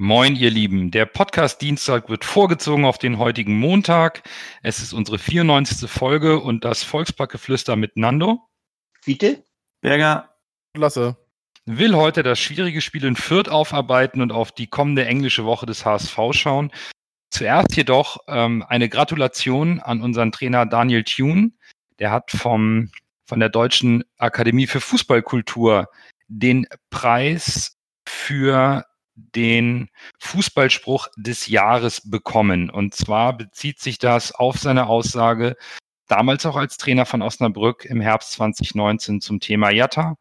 Moin, 0.00 0.36
ihr 0.36 0.52
Lieben. 0.52 0.92
Der 0.92 1.06
Podcast 1.06 1.60
Dienstag 1.60 2.08
wird 2.08 2.24
vorgezogen 2.24 2.84
auf 2.84 2.98
den 2.98 3.18
heutigen 3.18 3.58
Montag. 3.58 4.22
Es 4.62 4.78
ist 4.78 4.92
unsere 4.92 5.18
94. 5.18 5.90
Folge 5.90 6.38
und 6.38 6.64
das 6.64 6.84
Volksparkgeflüster 6.84 7.74
mit 7.74 7.96
Nando. 7.96 8.48
Fiete. 9.02 9.42
Berger. 9.80 10.36
Lasse. 10.76 11.16
Will 11.66 11.96
heute 11.96 12.22
das 12.22 12.38
schwierige 12.38 12.80
Spiel 12.80 13.04
in 13.04 13.16
Fürth 13.16 13.48
aufarbeiten 13.48 14.22
und 14.22 14.30
auf 14.30 14.52
die 14.52 14.68
kommende 14.68 15.04
englische 15.04 15.44
Woche 15.44 15.66
des 15.66 15.84
HSV 15.84 16.16
schauen. 16.30 16.70
Zuerst 17.30 17.74
jedoch 17.74 18.18
ähm, 18.28 18.64
eine 18.68 18.88
Gratulation 18.88 19.80
an 19.80 20.00
unseren 20.00 20.30
Trainer 20.30 20.64
Daniel 20.64 21.02
Thune. 21.02 21.50
Der 21.98 22.12
hat 22.12 22.30
vom, 22.30 22.92
von 23.26 23.40
der 23.40 23.48
Deutschen 23.48 24.04
Akademie 24.16 24.68
für 24.68 24.80
Fußballkultur 24.80 25.88
den 26.28 26.68
Preis 26.88 27.76
für 28.06 28.84
den 29.34 29.88
Fußballspruch 30.20 31.08
des 31.16 31.46
Jahres 31.48 32.08
bekommen. 32.08 32.70
Und 32.70 32.94
zwar 32.94 33.36
bezieht 33.36 33.80
sich 33.80 33.98
das 33.98 34.32
auf 34.32 34.58
seine 34.58 34.86
Aussage, 34.86 35.56
damals 36.06 36.46
auch 36.46 36.56
als 36.56 36.76
Trainer 36.76 37.06
von 37.06 37.22
Osnabrück 37.22 37.84
im 37.84 38.00
Herbst 38.00 38.32
2019 38.32 39.20
zum 39.20 39.40
Thema 39.40 39.70
Jatta. 39.70 40.16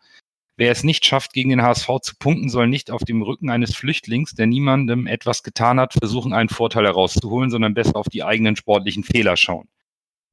Wer 0.58 0.72
es 0.72 0.84
nicht 0.84 1.06
schafft, 1.06 1.34
gegen 1.34 1.52
den 1.52 1.62
HSV 1.62 1.88
zu 2.02 2.16
punkten, 2.18 2.50
soll 2.50 2.68
nicht 2.68 2.90
auf 2.90 3.04
dem 3.04 3.22
Rücken 3.22 3.52
eines 3.52 3.76
Flüchtlings, 3.76 4.34
der 4.34 4.48
niemandem 4.48 5.06
etwas 5.06 5.44
getan 5.44 5.80
hat, 5.80 5.94
versuchen, 5.94 6.34
einen 6.34 6.50
Vorteil 6.50 6.86
herauszuholen, 6.86 7.52
sondern 7.52 7.76
besser 7.76 7.96
auf 7.96 8.10
die 8.10 8.24
eigenen 8.24 8.56
sportlichen 8.56 9.04
Fehler 9.04 9.38
schauen. 9.38 9.68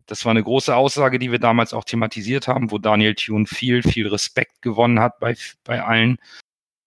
Das 0.06 0.24
war 0.24 0.30
eine 0.30 0.42
große 0.42 0.74
Aussage, 0.74 1.18
die 1.18 1.30
wir 1.30 1.38
damals 1.38 1.74
auch 1.74 1.84
thematisiert 1.84 2.48
haben, 2.48 2.70
wo 2.70 2.78
Daniel 2.78 3.14
Thune 3.14 3.46
viel, 3.46 3.82
viel 3.82 4.08
Respekt 4.08 4.62
gewonnen 4.62 5.00
hat 5.00 5.18
bei, 5.18 5.36
bei 5.62 5.82
allen 5.82 6.18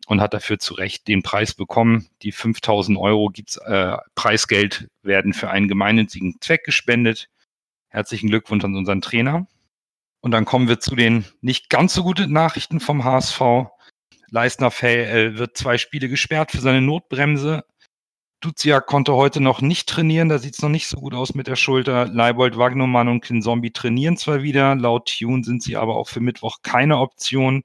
und 0.08 0.22
hat 0.22 0.34
dafür 0.34 0.58
zu 0.58 0.74
Recht 0.74 1.08
den 1.08 1.22
Preis 1.22 1.54
bekommen. 1.54 2.08
Die 2.22 2.32
5000 2.32 2.98
Euro 2.98 3.30
gibt's, 3.30 3.58
äh, 3.58 3.98
Preisgeld 4.16 4.88
werden 5.04 5.34
für 5.34 5.50
einen 5.50 5.68
gemeinnützigen 5.68 6.38
Zweck 6.40 6.64
gespendet. 6.64 7.30
Herzlichen 7.90 8.30
Glückwunsch 8.30 8.64
an 8.64 8.76
unseren 8.76 9.02
Trainer. 9.02 9.48
Und 10.22 10.32
dann 10.32 10.46
kommen 10.46 10.70
wir 10.70 10.80
zu 10.80 10.96
den 10.96 11.26
nicht 11.42 11.70
ganz 11.70 11.94
so 11.94 12.04
guten 12.04 12.32
Nachrichten 12.32 12.80
vom 12.80 13.04
HSV. 13.04 13.42
Leistner 14.30 14.72
äh, 14.82 15.38
wird 15.38 15.58
zwei 15.58 15.78
Spiele 15.78 16.08
gesperrt 16.08 16.52
für 16.52 16.62
seine 16.62 16.82
Notbremse. 16.82 17.66
Duzia 18.40 18.80
konnte 18.80 19.14
heute 19.14 19.42
noch 19.42 19.62
nicht 19.62 19.90
trainieren, 19.90 20.30
da 20.30 20.38
sieht 20.38 20.54
es 20.54 20.62
noch 20.62 20.70
nicht 20.70 20.88
so 20.88 21.00
gut 21.00 21.16
aus 21.16 21.34
mit 21.34 21.48
der 21.48 21.56
Schulter. 21.56 22.06
Leibold, 22.06 22.58
Wagnumann 22.58 23.10
und 23.10 23.22
Kinzombie 23.22 23.72
trainieren 23.72 24.16
zwar 24.16 24.42
wieder, 24.42 24.76
laut 24.76 25.12
Tune 25.18 25.44
sind 25.44 25.64
sie 25.64 25.76
aber 25.76 25.98
auch 25.98 26.08
für 26.08 26.20
Mittwoch 26.22 26.60
keine 26.62 27.00
Option. 27.00 27.64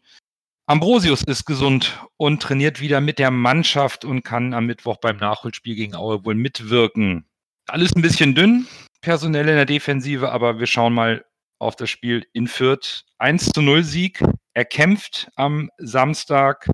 Ambrosius 0.66 1.22
ist 1.24 1.44
gesund 1.44 1.98
und 2.16 2.40
trainiert 2.40 2.80
wieder 2.80 3.00
mit 3.00 3.18
der 3.18 3.32
Mannschaft 3.32 4.04
und 4.04 4.22
kann 4.22 4.54
am 4.54 4.66
Mittwoch 4.66 4.98
beim 4.98 5.16
Nachholspiel 5.16 5.74
gegen 5.74 5.94
Aue 5.96 6.24
wohl 6.24 6.36
mitwirken. 6.36 7.26
Alles 7.66 7.94
ein 7.96 8.02
bisschen 8.02 8.34
dünn, 8.34 8.68
personell 9.00 9.48
in 9.48 9.56
der 9.56 9.66
Defensive, 9.66 10.30
aber 10.30 10.60
wir 10.60 10.66
schauen 10.66 10.94
mal 10.94 11.24
auf 11.58 11.74
das 11.74 11.90
Spiel 11.90 12.26
in 12.32 12.46
Fürth. 12.46 13.04
1 13.18 13.50
zu 13.50 13.60
0 13.60 13.82
Sieg. 13.82 14.22
Er 14.54 14.64
kämpft 14.64 15.30
am 15.34 15.70
Samstag 15.78 16.70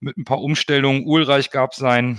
mit 0.00 0.16
ein 0.16 0.24
paar 0.24 0.40
Umstellungen. 0.40 1.04
Ulreich 1.06 1.50
gab 1.50 1.74
sein 1.74 2.18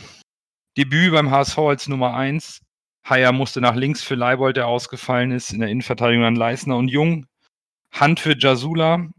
Debüt 0.78 1.13
beim 1.13 1.31
HSV 1.31 1.57
als 1.57 1.88
Nummer 1.88 2.16
1. 2.16 2.62
Haier 3.07 3.31
musste 3.31 3.59
nach 3.59 3.75
links 3.75 4.03
für 4.03 4.16
Leibold, 4.16 4.57
der 4.57 4.68
ausgefallen 4.68 5.31
ist. 5.31 5.51
In 5.51 5.59
der 5.62 5.69
Innenverteidigung 5.69 6.25
an 6.25 6.35
Leisner 6.35 6.78
und 6.78 6.89
Jung. 6.89 7.25
Hand 7.91 8.19
für 8.19 8.38
Jasula. 8.38 9.09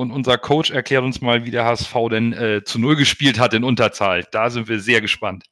Und 0.00 0.12
unser 0.12 0.38
Coach 0.38 0.70
erklärt 0.70 1.04
uns 1.04 1.20
mal, 1.20 1.44
wie 1.44 1.50
der 1.50 1.66
HSV 1.66 1.94
denn 2.10 2.32
äh, 2.32 2.64
zu 2.64 2.78
Null 2.78 2.96
gespielt 2.96 3.38
hat 3.38 3.52
in 3.52 3.64
Unterzahl. 3.64 4.24
Da 4.32 4.48
sind 4.48 4.66
wir 4.66 4.80
sehr 4.80 5.02
gespannt. 5.02 5.44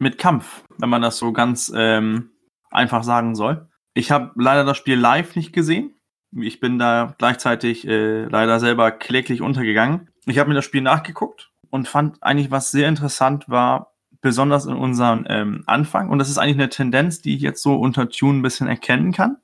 Mit 0.00 0.18
Kampf, 0.18 0.64
wenn 0.78 0.88
man 0.88 1.00
das 1.00 1.16
so 1.18 1.32
ganz 1.32 1.72
ähm, 1.76 2.30
einfach 2.72 3.04
sagen 3.04 3.36
soll. 3.36 3.68
Ich 3.94 4.10
habe 4.10 4.32
leider 4.34 4.64
das 4.64 4.78
Spiel 4.78 4.98
live 4.98 5.36
nicht 5.36 5.52
gesehen. 5.52 5.94
Ich 6.32 6.58
bin 6.58 6.80
da 6.80 7.14
gleichzeitig 7.18 7.86
äh, 7.86 8.24
leider 8.24 8.58
selber 8.58 8.90
kläglich 8.90 9.42
untergegangen. 9.42 10.08
Ich 10.26 10.40
habe 10.40 10.48
mir 10.48 10.56
das 10.56 10.64
Spiel 10.64 10.82
nachgeguckt 10.82 11.52
und 11.70 11.86
fand 11.86 12.20
eigentlich, 12.20 12.50
was 12.50 12.72
sehr 12.72 12.88
interessant 12.88 13.48
war, 13.48 13.92
besonders 14.20 14.66
in 14.66 14.74
unserem 14.74 15.24
ähm, 15.28 15.62
Anfang. 15.66 16.10
Und 16.10 16.18
das 16.18 16.30
ist 16.30 16.38
eigentlich 16.38 16.56
eine 16.56 16.68
Tendenz, 16.68 17.22
die 17.22 17.36
ich 17.36 17.42
jetzt 17.42 17.62
so 17.62 17.76
unter 17.76 18.08
Tune 18.08 18.40
ein 18.40 18.42
bisschen 18.42 18.66
erkennen 18.66 19.12
kann. 19.12 19.36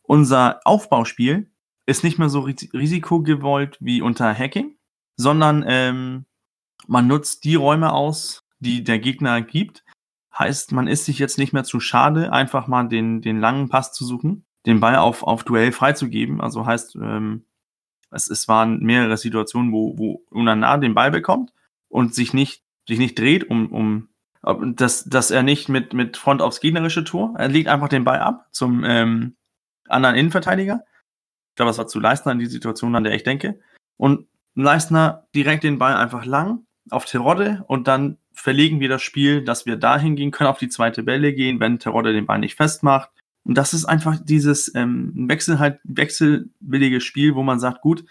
Unser 0.00 0.62
Aufbauspiel 0.64 1.49
ist 1.90 2.04
nicht 2.04 2.18
mehr 2.18 2.28
so 2.28 2.40
risikogewollt 2.40 3.76
wie 3.80 4.00
unter 4.00 4.32
Hacking, 4.32 4.76
sondern 5.16 5.64
ähm, 5.66 6.24
man 6.86 7.08
nutzt 7.08 7.44
die 7.44 7.56
Räume 7.56 7.92
aus, 7.92 8.44
die 8.60 8.84
der 8.84 9.00
Gegner 9.00 9.42
gibt. 9.42 9.84
Heißt, 10.38 10.70
man 10.70 10.86
ist 10.86 11.04
sich 11.04 11.18
jetzt 11.18 11.36
nicht 11.36 11.52
mehr 11.52 11.64
zu 11.64 11.80
schade, 11.80 12.32
einfach 12.32 12.68
mal 12.68 12.88
den, 12.88 13.20
den 13.20 13.40
langen 13.40 13.68
Pass 13.68 13.92
zu 13.92 14.04
suchen, 14.04 14.46
den 14.66 14.78
Ball 14.78 14.96
auf, 14.96 15.24
auf 15.24 15.42
Duell 15.42 15.72
freizugeben. 15.72 16.40
Also 16.40 16.64
heißt, 16.64 16.94
ähm, 16.94 17.44
es, 18.12 18.30
es 18.30 18.46
waren 18.46 18.78
mehrere 18.78 19.16
Situationen, 19.16 19.72
wo, 19.72 19.98
wo 19.98 20.24
Unana 20.30 20.78
den 20.78 20.94
Ball 20.94 21.10
bekommt 21.10 21.52
und 21.88 22.14
sich 22.14 22.32
nicht, 22.32 22.62
sich 22.86 23.00
nicht 23.00 23.18
dreht, 23.18 23.50
um, 23.50 23.72
um 23.72 24.08
dass, 24.76 25.04
dass 25.04 25.30
er 25.30 25.42
nicht 25.42 25.68
mit, 25.68 25.92
mit 25.92 26.16
Front 26.16 26.40
aufs 26.40 26.60
gegnerische 26.60 27.04
Tor, 27.04 27.34
er 27.36 27.48
legt 27.48 27.68
einfach 27.68 27.88
den 27.88 28.04
Ball 28.04 28.20
ab 28.20 28.46
zum 28.52 28.84
ähm, 28.84 29.36
anderen 29.88 30.14
Innenverteidiger 30.14 30.84
glaube, 31.60 31.70
das 31.70 31.78
war 31.78 31.86
zu 31.86 32.00
Leistner 32.00 32.32
in 32.32 32.38
die 32.38 32.46
Situation, 32.46 32.96
an 32.96 33.04
der 33.04 33.14
ich 33.14 33.22
denke. 33.22 33.60
Und 33.98 34.26
Leistner 34.54 35.26
direkt 35.34 35.62
den 35.62 35.78
Ball 35.78 35.94
einfach 35.94 36.24
lang 36.24 36.64
auf 36.90 37.04
Terodde 37.04 37.64
und 37.68 37.86
dann 37.86 38.16
verlegen 38.32 38.80
wir 38.80 38.88
das 38.88 39.02
Spiel, 39.02 39.44
dass 39.44 39.66
wir 39.66 39.76
dahin 39.76 40.16
gehen 40.16 40.30
können, 40.30 40.48
auf 40.48 40.58
die 40.58 40.70
zweite 40.70 41.02
Bälle 41.02 41.34
gehen, 41.34 41.60
wenn 41.60 41.78
Terodde 41.78 42.12
den 42.12 42.26
Ball 42.26 42.38
nicht 42.38 42.56
festmacht. 42.56 43.10
Und 43.44 43.56
das 43.58 43.74
ist 43.74 43.84
einfach 43.84 44.18
dieses 44.22 44.74
ähm, 44.74 45.12
Wechsel 45.28 45.58
halt, 45.58 45.80
wechselwillige 45.84 47.00
Spiel, 47.00 47.34
wo 47.34 47.42
man 47.42 47.60
sagt, 47.60 47.82
gut, 47.82 48.04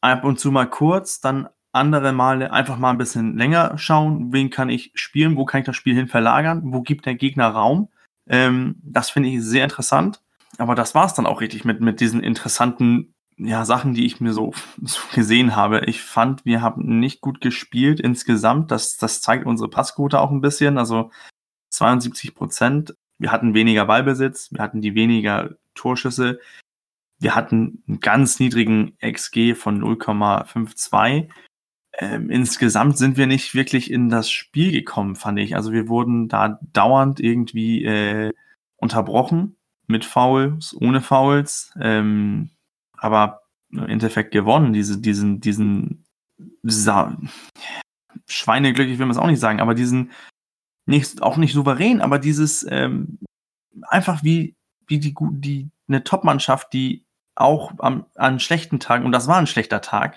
ab 0.00 0.24
und 0.24 0.38
zu 0.38 0.52
mal 0.52 0.70
kurz, 0.70 1.20
dann 1.20 1.48
andere 1.72 2.12
Male 2.12 2.52
einfach 2.52 2.78
mal 2.78 2.90
ein 2.90 2.98
bisschen 2.98 3.36
länger 3.36 3.76
schauen, 3.76 4.32
wen 4.32 4.50
kann 4.50 4.70
ich 4.70 4.92
spielen, 4.94 5.36
wo 5.36 5.44
kann 5.44 5.60
ich 5.60 5.66
das 5.66 5.76
Spiel 5.76 5.94
hin 5.94 6.08
verlagern, 6.08 6.62
wo 6.66 6.82
gibt 6.82 7.06
der 7.06 7.14
Gegner 7.14 7.48
Raum. 7.48 7.88
Ähm, 8.28 8.76
das 8.82 9.10
finde 9.10 9.28
ich 9.30 9.42
sehr 9.42 9.64
interessant 9.64 10.22
aber 10.58 10.74
das 10.74 10.94
war 10.94 11.06
es 11.06 11.14
dann 11.14 11.26
auch 11.26 11.40
richtig 11.40 11.64
mit, 11.64 11.80
mit 11.80 12.00
diesen 12.00 12.22
interessanten 12.22 13.14
ja, 13.38 13.64
Sachen, 13.64 13.94
die 13.94 14.04
ich 14.04 14.20
mir 14.20 14.32
so, 14.32 14.52
so 14.82 15.00
gesehen 15.14 15.56
habe. 15.56 15.84
Ich 15.86 16.02
fand, 16.02 16.44
wir 16.44 16.60
haben 16.60 16.98
nicht 16.98 17.20
gut 17.20 17.40
gespielt 17.40 18.00
insgesamt. 18.00 18.70
Das, 18.70 18.96
das 18.96 19.22
zeigt 19.22 19.46
unsere 19.46 19.70
Passquote 19.70 20.20
auch 20.20 20.30
ein 20.30 20.40
bisschen. 20.40 20.76
Also 20.76 21.10
72 21.70 22.34
Prozent. 22.34 22.94
Wir 23.18 23.32
hatten 23.32 23.54
weniger 23.54 23.86
Ballbesitz, 23.86 24.52
wir 24.52 24.62
hatten 24.62 24.80
die 24.80 24.94
weniger 24.94 25.56
Torschüsse. 25.74 26.40
Wir 27.20 27.34
hatten 27.34 27.82
einen 27.88 27.98
ganz 27.98 28.38
niedrigen 28.38 28.96
XG 29.00 29.54
von 29.54 29.82
0,52. 29.82 31.28
Ähm, 32.00 32.30
insgesamt 32.30 32.96
sind 32.96 33.16
wir 33.16 33.26
nicht 33.26 33.54
wirklich 33.54 33.90
in 33.90 34.08
das 34.08 34.30
Spiel 34.30 34.70
gekommen, 34.70 35.16
fand 35.16 35.40
ich. 35.40 35.56
Also 35.56 35.72
wir 35.72 35.88
wurden 35.88 36.28
da 36.28 36.60
dauernd 36.72 37.18
irgendwie 37.18 37.84
äh, 37.84 38.32
unterbrochen 38.76 39.57
mit 39.88 40.04
Fouls, 40.04 40.76
ohne 40.80 41.00
Fouls, 41.00 41.72
ähm, 41.80 42.50
aber 42.96 43.42
im 43.70 43.86
Endeffekt 43.86 44.30
gewonnen, 44.30 44.72
diese, 44.72 45.00
diesen, 45.00 45.40
diesen 45.40 46.04
Sa 46.62 47.16
Schweineglück, 48.26 48.88
ich 48.88 48.98
will 48.98 49.06
man 49.06 49.16
es 49.16 49.18
auch 49.18 49.26
nicht 49.26 49.40
sagen, 49.40 49.60
aber 49.60 49.74
diesen, 49.74 50.12
nicht, 50.86 51.22
auch 51.22 51.36
nicht 51.36 51.52
souverän, 51.52 52.00
aber 52.00 52.18
dieses 52.18 52.66
ähm, 52.68 53.18
einfach 53.82 54.22
wie, 54.22 54.54
wie 54.86 54.98
die, 54.98 55.14
die 55.32 55.70
eine 55.88 56.04
Top-Mannschaft, 56.04 56.72
die 56.72 57.04
auch 57.34 57.72
am, 57.78 58.06
an 58.16 58.40
schlechten 58.40 58.80
Tagen, 58.80 59.04
und 59.04 59.12
das 59.12 59.28
war 59.28 59.38
ein 59.38 59.46
schlechter 59.46 59.80
Tag, 59.80 60.16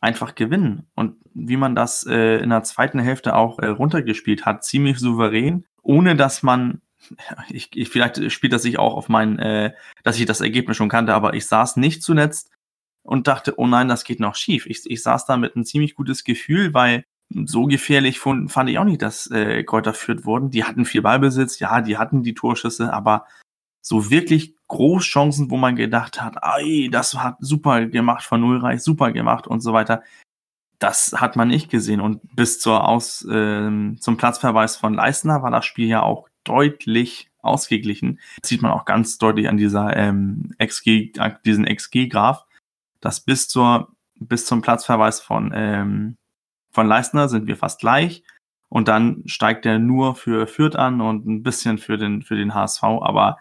einfach 0.00 0.34
gewinnen. 0.34 0.86
Und 0.94 1.16
wie 1.34 1.56
man 1.56 1.74
das 1.74 2.06
äh, 2.06 2.38
in 2.38 2.50
der 2.50 2.62
zweiten 2.64 2.98
Hälfte 2.98 3.34
auch 3.34 3.58
äh, 3.58 3.66
runtergespielt 3.66 4.44
hat, 4.44 4.64
ziemlich 4.64 4.98
souverän, 4.98 5.66
ohne 5.82 6.16
dass 6.16 6.42
man 6.42 6.80
ich, 7.50 7.70
ich 7.76 7.88
vielleicht 7.88 8.30
spielt 8.32 8.52
das 8.52 8.62
sich 8.62 8.78
auch 8.78 8.94
auf 8.94 9.08
mein, 9.08 9.38
äh, 9.38 9.72
dass 10.02 10.18
ich 10.18 10.26
das 10.26 10.40
Ergebnis 10.40 10.76
schon 10.76 10.88
kannte, 10.88 11.14
aber 11.14 11.34
ich 11.34 11.46
saß 11.46 11.76
nicht 11.76 12.02
zuletzt 12.02 12.50
und 13.02 13.26
dachte, 13.26 13.54
oh 13.58 13.66
nein, 13.66 13.88
das 13.88 14.04
geht 14.04 14.20
noch 14.20 14.34
schief. 14.34 14.66
Ich, 14.66 14.82
ich 14.84 15.02
saß 15.02 15.26
da 15.26 15.36
mit 15.36 15.54
einem 15.54 15.64
ziemlich 15.64 15.94
gutes 15.94 16.24
Gefühl, 16.24 16.74
weil 16.74 17.04
so 17.44 17.66
gefährlich 17.66 18.18
fand, 18.20 18.50
fand 18.50 18.70
ich 18.70 18.78
auch 18.78 18.84
nicht, 18.84 19.02
dass 19.02 19.30
äh, 19.30 19.62
Kräuter 19.64 19.94
führt 19.94 20.24
wurden. 20.24 20.50
Die 20.50 20.64
hatten 20.64 20.84
viel 20.84 21.02
Ballbesitz, 21.02 21.58
ja, 21.58 21.80
die 21.80 21.98
hatten 21.98 22.22
die 22.22 22.34
Torschüsse, 22.34 22.92
aber 22.92 23.26
so 23.80 24.10
wirklich 24.10 24.54
Großchancen, 24.68 25.50
wo 25.50 25.56
man 25.56 25.76
gedacht 25.76 26.20
hat, 26.20 26.36
ey, 26.42 26.90
das 26.90 27.14
hat 27.14 27.36
super 27.40 27.86
gemacht 27.86 28.24
von 28.24 28.44
Ulreich, 28.44 28.82
super 28.82 29.12
gemacht 29.12 29.46
und 29.46 29.60
so 29.60 29.72
weiter. 29.72 30.02
Das 30.78 31.14
hat 31.16 31.36
man 31.36 31.48
nicht 31.48 31.70
gesehen. 31.70 32.00
Und 32.00 32.20
bis 32.36 32.60
zur 32.60 32.86
Aus, 32.86 33.24
äh, 33.24 33.96
zum 33.98 34.16
Platzverweis 34.16 34.76
von 34.76 34.94
Leistner 34.94 35.42
war 35.42 35.50
das 35.50 35.64
Spiel 35.64 35.88
ja 35.88 36.02
auch 36.02 36.28
deutlich 36.48 37.30
ausgeglichen. 37.40 38.20
Das 38.40 38.48
sieht 38.48 38.62
man 38.62 38.72
auch 38.72 38.84
ganz 38.84 39.18
deutlich 39.18 39.48
an 39.48 39.56
dieser 39.56 39.96
ähm, 39.96 40.54
XG, 40.62 41.12
diesen 41.44 41.64
XG-Graph, 41.64 42.44
dass 43.00 43.20
bis 43.20 43.48
zur 43.48 43.92
bis 44.20 44.46
zum 44.46 44.62
Platzverweis 44.62 45.20
von 45.20 45.52
ähm, 45.54 46.16
von 46.70 46.86
Leistner 46.86 47.28
sind 47.28 47.46
wir 47.46 47.56
fast 47.56 47.80
gleich. 47.80 48.22
Und 48.68 48.88
dann 48.88 49.22
steigt 49.26 49.64
er 49.64 49.78
nur 49.78 50.14
für 50.14 50.46
Fürth 50.46 50.76
an 50.76 51.00
und 51.00 51.26
ein 51.26 51.42
bisschen 51.42 51.78
für 51.78 51.96
den, 51.96 52.22
für 52.22 52.36
den 52.36 52.54
HSV. 52.54 52.82
Aber 52.82 53.38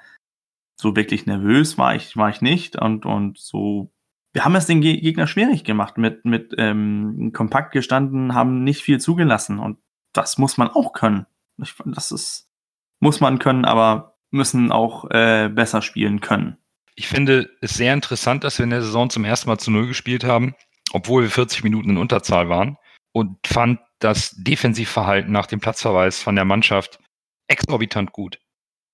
so 0.80 0.95
wirklich 0.95 1.25
nervös 1.25 1.77
war 1.77 1.95
ich, 1.95 2.15
war 2.15 2.30
ich 2.30 2.42
nicht. 2.42 2.77
Und, 2.77 3.06
und 3.06 3.38
so, 3.38 3.92
wir 4.33 4.45
haben 4.45 4.56
es 4.56 4.68
den 4.68 4.81
Gegner 4.81 5.27
schwierig 5.27 5.63
gemacht, 5.63 5.98
mit, 5.98 6.24
mit 6.24 6.56
ähm, 6.57 7.31
kompakt 7.33 7.74
gestanden, 7.74 8.33
haben 8.33 8.63
nicht 8.63 8.81
viel 8.81 9.00
zugelassen. 9.00 9.59
Und 9.59 9.80
das 10.13 10.38
muss 10.38 10.57
man 10.57 10.69
auch 10.69 10.94
können. 10.94 11.25
Ich, 11.62 11.75
das 11.86 12.12
ist, 12.12 12.50
muss 13.00 13.20
man 13.20 13.40
können, 13.40 13.66
aber 13.66 14.18
müssen 14.32 14.72
auch 14.72 15.10
äh, 15.10 15.50
besser 15.50 15.82
spielen 15.82 16.22
können. 16.22 16.58
Ich 16.96 17.08
finde 17.08 17.50
es 17.62 17.76
sehr 17.76 17.94
interessant, 17.94 18.44
dass 18.44 18.58
wir 18.58 18.64
in 18.64 18.72
der 18.72 18.82
Saison 18.82 19.10
zum 19.10 19.24
ersten 19.24 19.50
Mal 19.50 19.60
zu 19.60 19.72
Null 19.72 19.88
gespielt 19.88 20.24
haben, 20.24 20.56
obwohl 20.92 21.24
wir 21.24 21.30
40 21.30 21.64
Minuten 21.64 21.92
in 21.92 21.98
Unterzahl 21.98 22.50
waren 22.50 22.78
und 23.12 23.38
fand 23.46 23.80
das 24.00 24.32
Defensivverhalten 24.38 25.32
nach 25.32 25.46
dem 25.46 25.60
Platzverweis 25.60 26.22
von 26.22 26.36
der 26.36 26.46
Mannschaft 26.46 27.00
exorbitant 27.48 28.12
gut. 28.12 28.40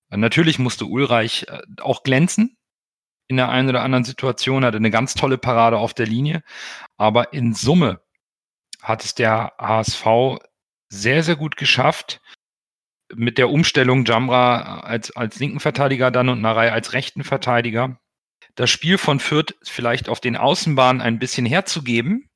Natürlich 0.10 0.60
musste 0.60 0.86
Ulreich 0.86 1.48
äh, 1.50 1.62
auch 1.82 2.04
glänzen 2.04 2.58
in 3.28 3.38
der 3.38 3.50
einen 3.50 3.70
oder 3.70 3.82
anderen 3.82 4.04
Situation, 4.04 4.66
hatte 4.66 4.78
eine 4.78 4.92
ganz 4.92 5.14
tolle 5.14 5.38
Parade 5.38 5.78
auf 5.78 5.94
der 5.94 6.06
Linie, 6.06 6.44
aber 6.98 7.34
in 7.34 7.54
Summe 7.54 8.02
hat 8.82 9.04
es 9.04 9.16
der 9.16 9.54
HSV 9.58 10.06
sehr, 10.90 11.24
sehr 11.24 11.36
gut 11.36 11.56
geschafft, 11.56 12.22
mit 13.16 13.38
der 13.38 13.50
Umstellung 13.50 14.06
Jamra 14.06 14.80
als, 14.80 15.16
als 15.16 15.40
linken 15.40 15.60
Verteidiger 15.60 16.12
dann 16.12 16.30
und 16.30 16.42
Narei 16.42 16.72
als 16.72 16.94
rechten 16.94 17.24
Verteidiger, 17.24 18.00
das 18.56 18.70
Spiel 18.70 18.98
von 18.98 19.20
Fürth 19.20 19.56
vielleicht 19.64 20.10
auf 20.10 20.20
den 20.20 20.38
Außenbahnen 20.38 21.02
ein 21.02 21.20
bisschen 21.20 21.46
herzugeben, 21.46 22.30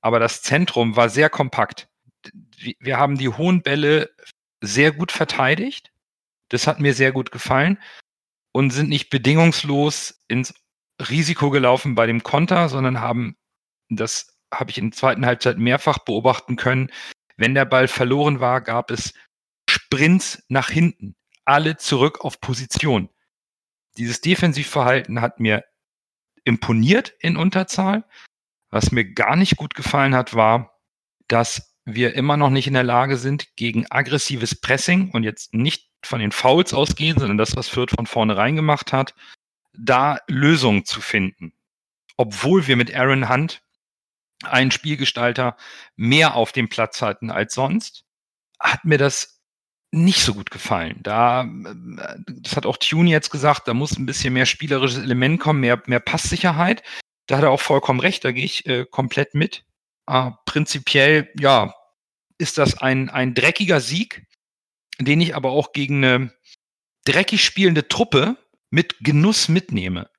aber 0.00 0.18
das 0.18 0.42
Zentrum 0.42 0.96
war 0.96 1.08
sehr 1.08 1.28
kompakt. 1.28 1.88
Wir 2.80 2.98
haben 2.98 3.18
die 3.18 3.28
hohen 3.28 3.62
Bälle 3.62 4.10
sehr 4.60 4.92
gut 4.92 5.12
verteidigt. 5.12 5.92
Das 6.48 6.66
hat 6.66 6.80
mir 6.80 6.94
sehr 6.94 7.12
gut 7.12 7.30
gefallen 7.30 7.78
und 8.52 8.70
sind 8.70 8.88
nicht 8.88 9.10
bedingungslos 9.10 10.22
ins 10.28 10.54
Risiko 11.00 11.50
gelaufen 11.50 11.94
bei 11.94 12.06
dem 12.06 12.22
Konter, 12.22 12.68
sondern 12.68 13.00
haben, 13.00 13.36
das 13.90 14.34
habe 14.52 14.70
ich 14.70 14.78
in 14.78 14.90
der 14.90 14.96
zweiten 14.96 15.26
Halbzeit 15.26 15.58
mehrfach 15.58 15.98
beobachten 15.98 16.56
können, 16.56 16.90
wenn 17.36 17.54
der 17.54 17.66
Ball 17.66 17.86
verloren 17.86 18.40
war, 18.40 18.60
gab 18.60 18.90
es 18.90 19.14
Sprints 19.90 20.44
nach 20.48 20.68
hinten, 20.68 21.16
alle 21.46 21.78
zurück 21.78 22.20
auf 22.20 22.40
Position. 22.40 23.08
Dieses 23.96 24.20
Defensivverhalten 24.20 25.22
hat 25.22 25.40
mir 25.40 25.64
imponiert 26.44 27.14
in 27.20 27.38
Unterzahl. 27.38 28.04
Was 28.70 28.92
mir 28.92 29.10
gar 29.12 29.34
nicht 29.34 29.56
gut 29.56 29.74
gefallen 29.74 30.14
hat, 30.14 30.34
war, 30.34 30.78
dass 31.26 31.74
wir 31.86 32.14
immer 32.14 32.36
noch 32.36 32.50
nicht 32.50 32.66
in 32.66 32.74
der 32.74 32.84
Lage 32.84 33.16
sind, 33.16 33.56
gegen 33.56 33.90
aggressives 33.90 34.60
Pressing 34.60 35.10
und 35.12 35.24
jetzt 35.24 35.54
nicht 35.54 35.90
von 36.04 36.20
den 36.20 36.32
Fouls 36.32 36.74
ausgehen, 36.74 37.18
sondern 37.18 37.38
das, 37.38 37.56
was 37.56 37.68
Fürth 37.68 37.94
von 37.96 38.06
vornherein 38.06 38.56
gemacht 38.56 38.92
hat, 38.92 39.14
da 39.72 40.18
Lösungen 40.26 40.84
zu 40.84 41.00
finden. 41.00 41.54
Obwohl 42.18 42.66
wir 42.66 42.76
mit 42.76 42.94
Aaron 42.94 43.30
Hunt 43.30 43.62
einen 44.44 44.70
Spielgestalter 44.70 45.56
mehr 45.96 46.34
auf 46.34 46.52
dem 46.52 46.68
Platz 46.68 47.00
hatten 47.00 47.30
als 47.30 47.54
sonst, 47.54 48.04
hat 48.60 48.84
mir 48.84 48.98
das 48.98 49.37
nicht 49.90 50.20
so 50.20 50.34
gut 50.34 50.50
gefallen. 50.50 50.98
Da, 51.02 51.48
das 52.26 52.56
hat 52.56 52.66
auch 52.66 52.76
Tune 52.76 53.10
jetzt 53.10 53.30
gesagt, 53.30 53.68
da 53.68 53.74
muss 53.74 53.96
ein 53.98 54.06
bisschen 54.06 54.34
mehr 54.34 54.46
spielerisches 54.46 55.02
Element 55.02 55.40
kommen, 55.40 55.60
mehr, 55.60 55.82
mehr 55.86 56.00
Passsicherheit. 56.00 56.82
Da 57.26 57.36
hat 57.36 57.44
er 57.44 57.50
auch 57.50 57.60
vollkommen 57.60 58.00
recht, 58.00 58.24
da 58.24 58.32
gehe 58.32 58.44
ich 58.44 58.66
äh, 58.66 58.86
komplett 58.90 59.34
mit. 59.34 59.64
Äh, 60.06 60.30
prinzipiell, 60.46 61.30
ja, 61.38 61.74
ist 62.38 62.58
das 62.58 62.78
ein, 62.78 63.10
ein 63.10 63.34
dreckiger 63.34 63.80
Sieg, 63.80 64.26
den 65.00 65.20
ich 65.20 65.34
aber 65.34 65.50
auch 65.50 65.72
gegen 65.72 66.04
eine 66.04 66.32
dreckig 67.04 67.44
spielende 67.44 67.88
Truppe 67.88 68.36
mit 68.70 68.96
Genuss 69.00 69.48
mitnehme. 69.48 70.10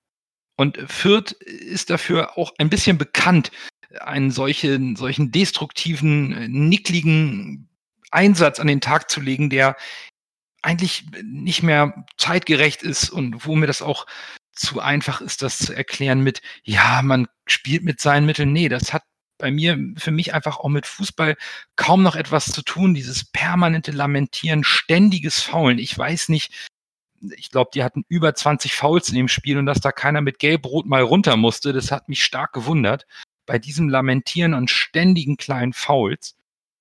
Und 0.55 0.77
Fürth 0.87 1.31
ist 1.31 1.89
dafür 1.89 2.37
auch 2.37 2.53
ein 2.57 2.69
bisschen 2.69 2.97
bekannt, 2.97 3.51
einen 4.01 4.31
solchen, 4.31 4.95
solchen 4.95 5.31
destruktiven, 5.31 6.51
nickligen 6.51 7.68
Einsatz 8.11 8.59
an 8.59 8.67
den 8.67 8.81
Tag 8.81 9.09
zu 9.09 9.21
legen, 9.21 9.49
der 9.49 9.75
eigentlich 10.61 11.05
nicht 11.23 11.63
mehr 11.63 12.05
zeitgerecht 12.17 12.83
ist 12.83 13.09
und 13.09 13.45
wo 13.45 13.55
mir 13.55 13.67
das 13.67 13.81
auch 13.81 14.05
zu 14.53 14.81
einfach 14.81 15.21
ist, 15.21 15.41
das 15.41 15.57
zu 15.57 15.73
erklären 15.73 16.21
mit, 16.21 16.41
ja, 16.63 17.01
man 17.01 17.27
spielt 17.47 17.83
mit 17.83 18.01
seinen 18.01 18.25
Mitteln. 18.25 18.51
Nee, 18.51 18.67
das 18.67 18.93
hat 18.93 19.03
bei 19.37 19.51
mir, 19.51 19.77
für 19.97 20.11
mich 20.11 20.33
einfach 20.33 20.59
auch 20.59 20.67
mit 20.67 20.85
Fußball 20.85 21.37
kaum 21.77 22.03
noch 22.03 22.15
etwas 22.15 22.51
zu 22.51 22.61
tun. 22.61 22.93
Dieses 22.93 23.23
permanente 23.23 23.91
Lamentieren, 23.91 24.65
ständiges 24.65 25.41
Faulen. 25.41 25.79
Ich 25.79 25.97
weiß 25.97 26.27
nicht, 26.29 26.51
ich 27.21 27.49
glaube, 27.49 27.71
die 27.73 27.83
hatten 27.83 28.03
über 28.09 28.35
20 28.35 28.75
Fouls 28.75 29.09
in 29.09 29.15
dem 29.15 29.27
Spiel 29.27 29.57
und 29.57 29.65
dass 29.65 29.79
da 29.79 29.91
keiner 29.91 30.21
mit 30.21 30.39
Gelb-Rot 30.39 30.85
mal 30.85 31.01
runter 31.01 31.37
musste, 31.37 31.73
das 31.73 31.91
hat 31.91 32.09
mich 32.09 32.23
stark 32.23 32.53
gewundert. 32.53 33.07
Bei 33.45 33.59
diesem 33.59 33.89
Lamentieren 33.89 34.53
und 34.53 34.69
ständigen 34.69 35.37
kleinen 35.37 35.73
Fouls. 35.73 36.35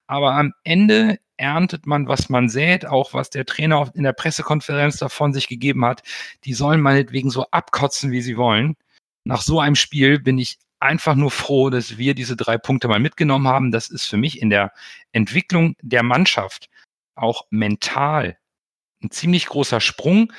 Aber 0.08 0.32
am 0.34 0.52
Ende 0.64 1.18
erntet 1.36 1.86
man, 1.86 2.08
was 2.08 2.28
man 2.28 2.48
sät, 2.48 2.84
auch 2.84 3.14
was 3.14 3.30
der 3.30 3.46
Trainer 3.46 3.90
in 3.94 4.02
der 4.02 4.12
Pressekonferenz 4.12 4.96
davon 4.96 5.32
sich 5.32 5.46
gegeben 5.46 5.84
hat. 5.84 6.02
Die 6.44 6.54
sollen 6.54 6.80
meinetwegen 6.80 7.30
so 7.30 7.46
abkotzen, 7.50 8.10
wie 8.10 8.22
sie 8.22 8.36
wollen. 8.36 8.76
Nach 9.24 9.42
so 9.42 9.60
einem 9.60 9.76
Spiel 9.76 10.18
bin 10.18 10.38
ich 10.38 10.58
einfach 10.80 11.14
nur 11.14 11.30
froh, 11.30 11.70
dass 11.70 11.98
wir 11.98 12.14
diese 12.14 12.36
drei 12.36 12.58
Punkte 12.58 12.88
mal 12.88 13.00
mitgenommen 13.00 13.46
haben. 13.46 13.70
Das 13.70 13.88
ist 13.88 14.06
für 14.06 14.16
mich 14.16 14.42
in 14.42 14.50
der 14.50 14.72
Entwicklung 15.12 15.76
der 15.82 16.02
Mannschaft 16.02 16.68
auch 17.14 17.46
mental 17.50 18.38
ein 19.02 19.10
ziemlich 19.10 19.46
großer 19.46 19.80
Sprung, 19.80 20.32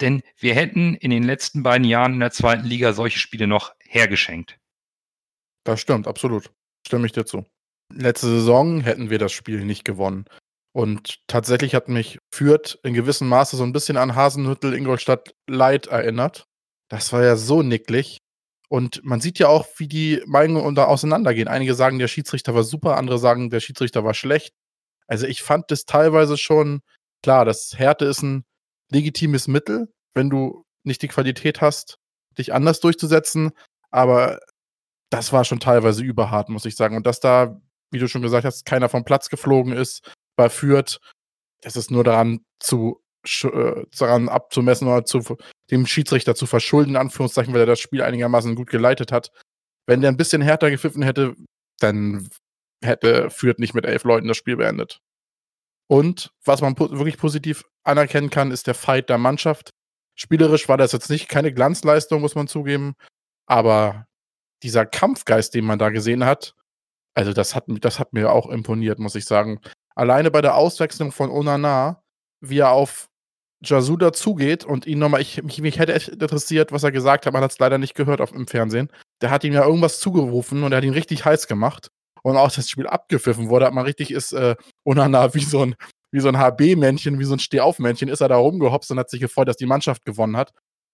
denn 0.00 0.22
wir 0.38 0.54
hätten 0.54 0.94
in 0.94 1.10
den 1.10 1.22
letzten 1.22 1.62
beiden 1.62 1.86
Jahren 1.86 2.14
in 2.14 2.20
der 2.20 2.30
zweiten 2.30 2.66
Liga 2.66 2.92
solche 2.92 3.18
Spiele 3.18 3.46
noch 3.46 3.74
hergeschenkt. 3.80 4.58
Das 5.64 5.80
stimmt, 5.80 6.06
absolut. 6.06 6.50
Stimme 6.86 7.06
ich 7.06 7.12
dir 7.12 7.26
zu. 7.26 7.44
Letzte 7.92 8.26
Saison 8.26 8.80
hätten 8.80 9.10
wir 9.10 9.18
das 9.18 9.32
Spiel 9.32 9.64
nicht 9.64 9.84
gewonnen. 9.84 10.24
Und 10.72 11.20
tatsächlich 11.26 11.74
hat 11.74 11.88
mich 11.88 12.18
Fürth 12.34 12.78
in 12.82 12.92
gewissem 12.92 13.28
Maße 13.28 13.56
so 13.56 13.62
ein 13.62 13.72
bisschen 13.72 13.96
an 13.96 14.14
Hasenhüttel, 14.14 14.74
Ingolstadt 14.74 15.34
Light 15.48 15.86
erinnert. 15.86 16.46
Das 16.90 17.12
war 17.12 17.24
ja 17.24 17.36
so 17.36 17.62
nicklig. 17.62 18.18
Und 18.68 19.02
man 19.04 19.20
sieht 19.20 19.38
ja 19.38 19.48
auch, 19.48 19.66
wie 19.76 19.88
die 19.88 20.22
Meinungen 20.26 20.74
da 20.74 20.84
auseinandergehen. 20.84 21.48
Einige 21.48 21.74
sagen, 21.74 21.98
der 21.98 22.08
Schiedsrichter 22.08 22.54
war 22.54 22.64
super, 22.64 22.96
andere 22.96 23.18
sagen, 23.18 23.48
der 23.48 23.60
Schiedsrichter 23.60 24.04
war 24.04 24.14
schlecht. 24.14 24.52
Also 25.06 25.26
ich 25.26 25.42
fand 25.42 25.70
das 25.70 25.84
teilweise 25.84 26.36
schon, 26.36 26.80
klar, 27.22 27.44
das 27.44 27.78
Härte 27.78 28.04
ist 28.06 28.22
ein 28.22 28.44
legitimes 28.90 29.48
Mittel, 29.48 29.88
wenn 30.14 30.30
du 30.30 30.64
nicht 30.84 31.02
die 31.02 31.08
Qualität 31.08 31.60
hast, 31.60 31.98
dich 32.38 32.52
anders 32.52 32.80
durchzusetzen. 32.80 33.52
Aber 33.90 34.40
das 35.10 35.32
war 35.32 35.44
schon 35.44 35.60
teilweise 35.60 36.02
überhart, 36.02 36.48
muss 36.48 36.64
ich 36.64 36.76
sagen. 36.76 36.96
Und 36.96 37.06
dass 37.06 37.20
da, 37.20 37.60
wie 37.90 37.98
du 37.98 38.08
schon 38.08 38.22
gesagt 38.22 38.44
hast, 38.44 38.64
keiner 38.64 38.88
vom 38.88 39.04
Platz 39.04 39.28
geflogen 39.28 39.72
ist, 39.72 40.12
bei 40.36 40.48
Fürth. 40.48 40.98
Es 41.62 41.76
ist 41.76 41.90
nur 41.90 42.04
daran 42.04 42.40
zu 42.58 43.02
äh, 43.44 43.84
daran 43.98 44.28
abzumessen 44.28 44.86
oder 44.86 45.04
zu, 45.04 45.36
dem 45.70 45.86
Schiedsrichter 45.86 46.34
zu 46.34 46.46
verschulden, 46.46 46.90
in 46.90 46.96
Anführungszeichen, 46.96 47.52
weil 47.52 47.62
er 47.62 47.66
das 47.66 47.80
Spiel 47.80 48.02
einigermaßen 48.02 48.54
gut 48.54 48.70
geleitet 48.70 49.10
hat. 49.10 49.30
Wenn 49.86 50.00
der 50.00 50.10
ein 50.10 50.16
bisschen 50.16 50.42
härter 50.42 50.70
gepfiffen 50.70 51.02
hätte, 51.02 51.34
dann 51.80 52.28
hätte 52.84 53.30
Fürth 53.30 53.58
nicht 53.58 53.74
mit 53.74 53.84
elf 53.84 54.04
Leuten 54.04 54.28
das 54.28 54.36
Spiel 54.36 54.56
beendet. 54.56 55.00
Und 55.88 56.30
was 56.44 56.60
man 56.60 56.74
po 56.74 56.90
wirklich 56.90 57.18
positiv 57.18 57.64
anerkennen 57.84 58.30
kann, 58.30 58.50
ist 58.50 58.66
der 58.66 58.74
Fight 58.74 59.08
der 59.08 59.18
Mannschaft. 59.18 59.70
Spielerisch 60.16 60.68
war 60.68 60.76
das 60.76 60.92
jetzt 60.92 61.10
nicht 61.10 61.28
keine 61.28 61.52
Glanzleistung, 61.52 62.20
muss 62.20 62.34
man 62.34 62.48
zugeben, 62.48 62.94
aber 63.46 64.06
dieser 64.62 64.86
Kampfgeist, 64.86 65.54
den 65.54 65.64
man 65.64 65.78
da 65.78 65.90
gesehen 65.90 66.24
hat, 66.24 66.54
also 67.16 67.32
das 67.32 67.54
hat, 67.54 67.64
das 67.80 67.98
hat 67.98 68.12
mir 68.12 68.30
auch 68.30 68.48
imponiert, 68.48 69.00
muss 69.00 69.14
ich 69.14 69.24
sagen 69.24 69.60
alleine 69.96 70.30
bei 70.30 70.42
der 70.42 70.54
Auswechslung 70.54 71.10
von 71.10 71.30
Onana, 71.30 72.02
wie 72.40 72.60
er 72.60 72.70
auf 72.70 73.08
Jasuda 73.64 74.12
zugeht 74.12 74.64
und 74.64 74.86
ihn 74.86 74.98
nochmal, 74.98 75.22
ich, 75.22 75.42
mich, 75.42 75.60
mich 75.60 75.78
hätte 75.78 75.94
echt 75.94 76.08
interessiert, 76.08 76.70
was 76.70 76.84
er 76.84 76.92
gesagt 76.92 77.26
hat, 77.26 77.32
man 77.32 77.42
hat 77.42 77.50
es 77.50 77.58
leider 77.58 77.78
nicht 77.78 77.94
gehört 77.94 78.20
auf, 78.20 78.32
im 78.32 78.46
Fernsehen. 78.46 78.92
Der 79.22 79.30
hat 79.30 79.42
ihm 79.42 79.54
ja 79.54 79.64
irgendwas 79.64 79.98
zugerufen 79.98 80.62
und 80.62 80.72
er 80.72 80.76
hat 80.76 80.84
ihn 80.84 80.92
richtig 80.92 81.24
heiß 81.24 81.48
gemacht. 81.48 81.90
Und 82.22 82.36
auch 82.36 82.52
das 82.52 82.68
Spiel 82.68 82.86
abgepfiffen 82.86 83.48
wurde, 83.48 83.66
hat 83.66 83.74
man 83.74 83.86
richtig, 83.86 84.10
ist 84.10 84.32
äh, 84.32 84.56
Onana 84.84 85.32
wie 85.34 85.44
so 85.44 85.62
ein, 85.62 85.74
wie 86.12 86.20
so 86.20 86.28
ein 86.28 86.36
HB-Männchen, 86.36 87.18
wie 87.18 87.24
so 87.24 87.34
ein 87.34 87.38
Stehauf-Männchen, 87.38 88.08
ist 88.08 88.20
er 88.20 88.28
da 88.28 88.36
rumgehopst 88.36 88.90
und 88.90 88.98
hat 88.98 89.10
sich 89.10 89.20
gefreut, 89.20 89.48
dass 89.48 89.56
die 89.56 89.66
Mannschaft 89.66 90.04
gewonnen 90.04 90.36
hat. 90.36 90.52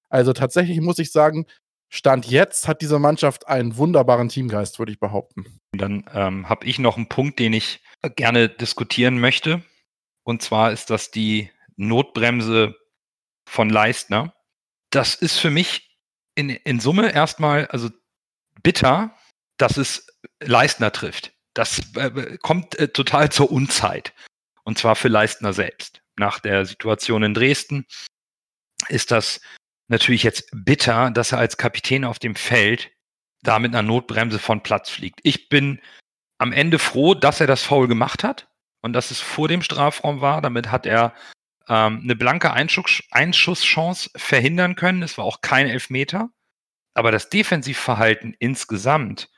Also 0.09 0.33
tatsächlich 0.33 0.81
muss 0.81 0.99
ich 0.99 1.11
sagen, 1.11 1.47
Stand 1.91 2.27
jetzt 2.27 2.69
hat 2.69 2.81
diese 2.81 2.99
Mannschaft 2.99 3.49
einen 3.49 3.77
wunderbaren 3.77 4.29
Teamgeist, 4.29 4.79
würde 4.79 4.93
ich 4.93 5.01
behaupten. 5.01 5.62
Dann 5.73 6.05
ähm, 6.13 6.49
habe 6.49 6.67
ich 6.67 6.79
noch 6.79 6.97
einen 6.97 7.09
Punkt, 7.09 7.39
den 7.39 7.53
ich 7.53 7.81
gerne 8.17 8.49
diskutieren 8.49 9.19
möchte. 9.19 9.63
Und 10.23 10.43
zwar 10.43 10.73
ist 10.73 10.91
das 10.91 11.11
die 11.11 11.51
Notbremse 11.77 12.77
von 13.49 13.71
Leistner. 13.71 14.35
Das 14.91 15.15
ist 15.15 15.39
für 15.39 15.51
mich 15.51 15.99
in, 16.35 16.51
in 16.51 16.81
Summe 16.81 17.13
erstmal, 17.13 17.67
also 17.69 17.91
bitter, 18.63 19.17
dass 19.57 19.77
es 19.77 20.07
Leistner 20.41 20.93
trifft. 20.93 21.33
Das 21.55 21.95
äh, 21.97 22.39
kommt 22.39 22.79
äh, 22.79 22.89
total 22.89 23.31
zur 23.31 23.51
Unzeit. 23.51 24.15
Und 24.65 24.79
zwar 24.79 24.97
für 24.97 25.09
Leistner 25.09 25.53
selbst. 25.53 26.03
Nach 26.17 26.39
der 26.39 26.67
Situation 26.67 27.23
in 27.23 27.35
Dresden 27.35 27.87
ist 28.89 29.11
das 29.11 29.41
natürlich 29.89 30.23
jetzt 30.23 30.49
bitter, 30.53 31.11
dass 31.11 31.33
er 31.33 31.39
als 31.39 31.57
Kapitän 31.57 32.05
auf 32.05 32.19
dem 32.19 32.35
Feld 32.35 32.91
da 33.43 33.59
mit 33.59 33.75
einer 33.75 33.83
Notbremse 33.83 34.39
von 34.39 34.63
Platz 34.63 34.91
fliegt. 34.91 35.21
Ich 35.23 35.49
bin 35.49 35.81
am 36.39 36.53
Ende 36.53 36.79
froh, 36.79 37.15
dass 37.15 37.41
er 37.41 37.47
das 37.47 37.63
Foul 37.63 37.89
gemacht 37.89 38.25
hat 38.25 38.49
und 38.81 38.93
dass 38.93 39.11
es 39.11 39.21
vor 39.21 39.49
dem 39.49 39.63
Strafraum 39.63 40.21
war. 40.21 40.41
Damit 40.41 40.71
hat 40.71 40.87
er 40.87 41.15
ähm, 41.69 42.01
eine 42.03 42.17
blanke 42.17 42.53
Einschuss 42.53 43.03
Einschusschance 43.11 44.11
verhindern 44.17 44.75
können. 44.75 45.03
Es 45.03 45.19
war 45.19 45.25
auch 45.25 45.41
kein 45.41 45.69
Elfmeter. 45.69 46.31
Aber 46.95 47.11
das 47.11 47.31
Defensivverhalten 47.31 48.35
insgesamt 48.39 49.31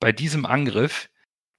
bei 0.00 0.12
diesem 0.12 0.46
Angriff, 0.46 1.08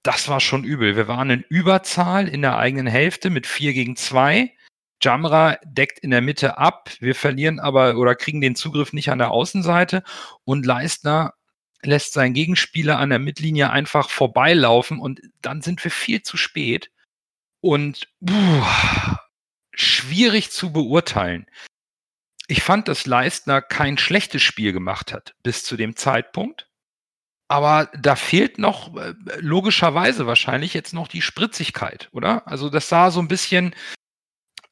das 0.02 0.28
war 0.28 0.40
schon 0.40 0.64
übel. 0.64 0.96
Wir 0.96 1.08
waren 1.08 1.30
in 1.30 1.44
Überzahl 1.48 2.26
in 2.26 2.42
der 2.42 2.56
eigenen 2.56 2.86
Hälfte 2.86 3.30
mit 3.30 3.46
4 3.46 3.72
gegen 3.72 3.96
2. 3.96 4.52
Jamra 5.02 5.58
deckt 5.64 5.98
in 5.98 6.10
der 6.10 6.22
Mitte 6.22 6.58
ab. 6.58 6.90
Wir 7.00 7.14
verlieren 7.14 7.60
aber 7.60 7.96
oder 7.96 8.14
kriegen 8.14 8.40
den 8.40 8.54
Zugriff 8.54 8.92
nicht 8.92 9.10
an 9.10 9.18
der 9.18 9.30
Außenseite. 9.30 10.02
Und 10.44 10.64
Leistner 10.64 11.34
lässt 11.84 12.12
seinen 12.12 12.34
Gegenspieler 12.34 12.98
an 12.98 13.10
der 13.10 13.18
Mittellinie 13.18 13.70
einfach 13.70 14.10
vorbeilaufen 14.10 14.98
und 14.98 15.20
dann 15.40 15.62
sind 15.62 15.82
wir 15.84 15.90
viel 15.90 16.22
zu 16.22 16.36
spät. 16.36 16.90
Und 17.60 18.08
puh, 18.24 18.64
schwierig 19.72 20.50
zu 20.50 20.72
beurteilen. 20.72 21.46
Ich 22.48 22.62
fand, 22.62 22.88
dass 22.88 23.06
Leistner 23.06 23.62
kein 23.62 23.98
schlechtes 23.98 24.42
Spiel 24.42 24.72
gemacht 24.72 25.12
hat 25.12 25.34
bis 25.42 25.64
zu 25.64 25.76
dem 25.76 25.96
Zeitpunkt. 25.96 26.68
Aber 27.48 27.90
da 27.98 28.16
fehlt 28.16 28.58
noch 28.58 28.96
äh, 28.96 29.14
logischerweise 29.38 30.26
wahrscheinlich 30.26 30.72
jetzt 30.72 30.94
noch 30.94 31.06
die 31.06 31.20
Spritzigkeit, 31.20 32.08
oder? 32.12 32.46
Also 32.48 32.70
das 32.70 32.88
sah 32.88 33.10
so 33.10 33.20
ein 33.20 33.28
bisschen, 33.28 33.74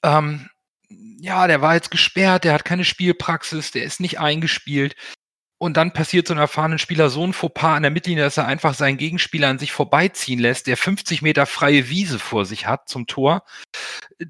ähm, 0.02 0.48
ja, 0.88 1.46
der 1.46 1.60
war 1.60 1.74
jetzt 1.74 1.90
gesperrt, 1.90 2.44
der 2.44 2.54
hat 2.54 2.64
keine 2.64 2.84
Spielpraxis, 2.84 3.70
der 3.70 3.84
ist 3.84 4.00
nicht 4.00 4.18
eingespielt. 4.18 4.96
Und 5.62 5.76
dann 5.76 5.92
passiert 5.92 6.26
so 6.26 6.32
einem 6.32 6.40
erfahrenen 6.40 6.78
Spieler 6.78 7.10
so 7.10 7.22
ein 7.22 7.34
Fauxpas 7.34 7.76
an 7.76 7.82
der 7.82 7.90
Mittellinie, 7.90 8.24
dass 8.24 8.38
er 8.38 8.46
einfach 8.46 8.72
seinen 8.72 8.96
Gegenspieler 8.96 9.48
an 9.48 9.58
sich 9.58 9.72
vorbeiziehen 9.72 10.38
lässt, 10.38 10.66
der 10.66 10.78
50 10.78 11.20
Meter 11.20 11.44
freie 11.44 11.90
Wiese 11.90 12.18
vor 12.18 12.46
sich 12.46 12.66
hat 12.66 12.88
zum 12.88 13.06
Tor. 13.06 13.44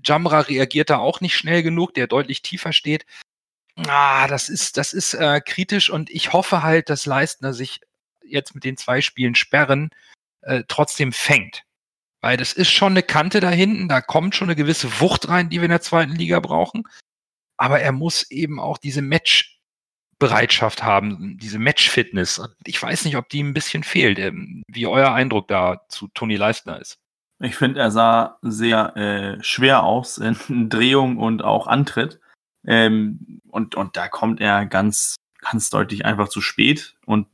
Jamra 0.04 0.40
reagiert 0.40 0.90
da 0.90 0.98
auch 0.98 1.20
nicht 1.20 1.36
schnell 1.36 1.62
genug, 1.62 1.94
der 1.94 2.08
deutlich 2.08 2.42
tiefer 2.42 2.72
steht. 2.72 3.06
Ah, 3.76 4.26
das 4.26 4.48
ist, 4.48 4.76
das 4.76 4.92
ist 4.92 5.14
äh, 5.14 5.40
kritisch 5.40 5.88
und 5.88 6.10
ich 6.10 6.32
hoffe 6.32 6.64
halt, 6.64 6.90
dass 6.90 7.06
Leistner 7.06 7.52
sich 7.54 7.80
jetzt 8.24 8.56
mit 8.56 8.64
den 8.64 8.76
zwei 8.76 9.00
Spielen 9.00 9.36
sperren 9.36 9.90
äh, 10.42 10.64
trotzdem 10.66 11.12
fängt. 11.12 11.62
Weil 12.20 12.38
das 12.38 12.52
ist 12.52 12.72
schon 12.72 12.94
eine 12.94 13.04
Kante 13.04 13.38
da 13.38 13.50
hinten, 13.50 13.88
da 13.88 14.00
kommt 14.00 14.34
schon 14.34 14.48
eine 14.48 14.56
gewisse 14.56 15.00
Wucht 15.00 15.28
rein, 15.28 15.48
die 15.48 15.58
wir 15.58 15.66
in 15.66 15.70
der 15.70 15.80
zweiten 15.80 16.16
Liga 16.16 16.40
brauchen. 16.40 16.82
Aber 17.56 17.78
er 17.80 17.92
muss 17.92 18.28
eben 18.32 18.58
auch 18.58 18.78
diese 18.78 19.00
Match 19.00 19.49
Bereitschaft 20.20 20.84
haben, 20.84 21.38
diese 21.38 21.58
Match-Fitness. 21.58 22.40
Ich 22.66 22.80
weiß 22.80 23.06
nicht, 23.06 23.16
ob 23.16 23.28
die 23.30 23.42
ein 23.42 23.54
bisschen 23.54 23.82
fehlt, 23.82 24.20
ähm, 24.20 24.62
wie 24.68 24.86
euer 24.86 25.12
Eindruck 25.12 25.48
da 25.48 25.80
zu 25.88 26.08
Toni 26.08 26.36
Leistner 26.36 26.78
ist. 26.78 26.98
Ich 27.42 27.56
finde, 27.56 27.80
er 27.80 27.90
sah 27.90 28.38
sehr 28.42 28.96
äh, 28.96 29.42
schwer 29.42 29.82
aus 29.82 30.18
in 30.18 30.36
Drehung 30.68 31.16
und 31.16 31.42
auch 31.42 31.66
Antritt. 31.66 32.20
Ähm, 32.66 33.40
und, 33.48 33.74
und 33.74 33.96
da 33.96 34.08
kommt 34.08 34.42
er 34.42 34.66
ganz, 34.66 35.16
ganz 35.40 35.70
deutlich 35.70 36.04
einfach 36.04 36.28
zu 36.28 36.42
spät. 36.42 36.96
Und 37.06 37.26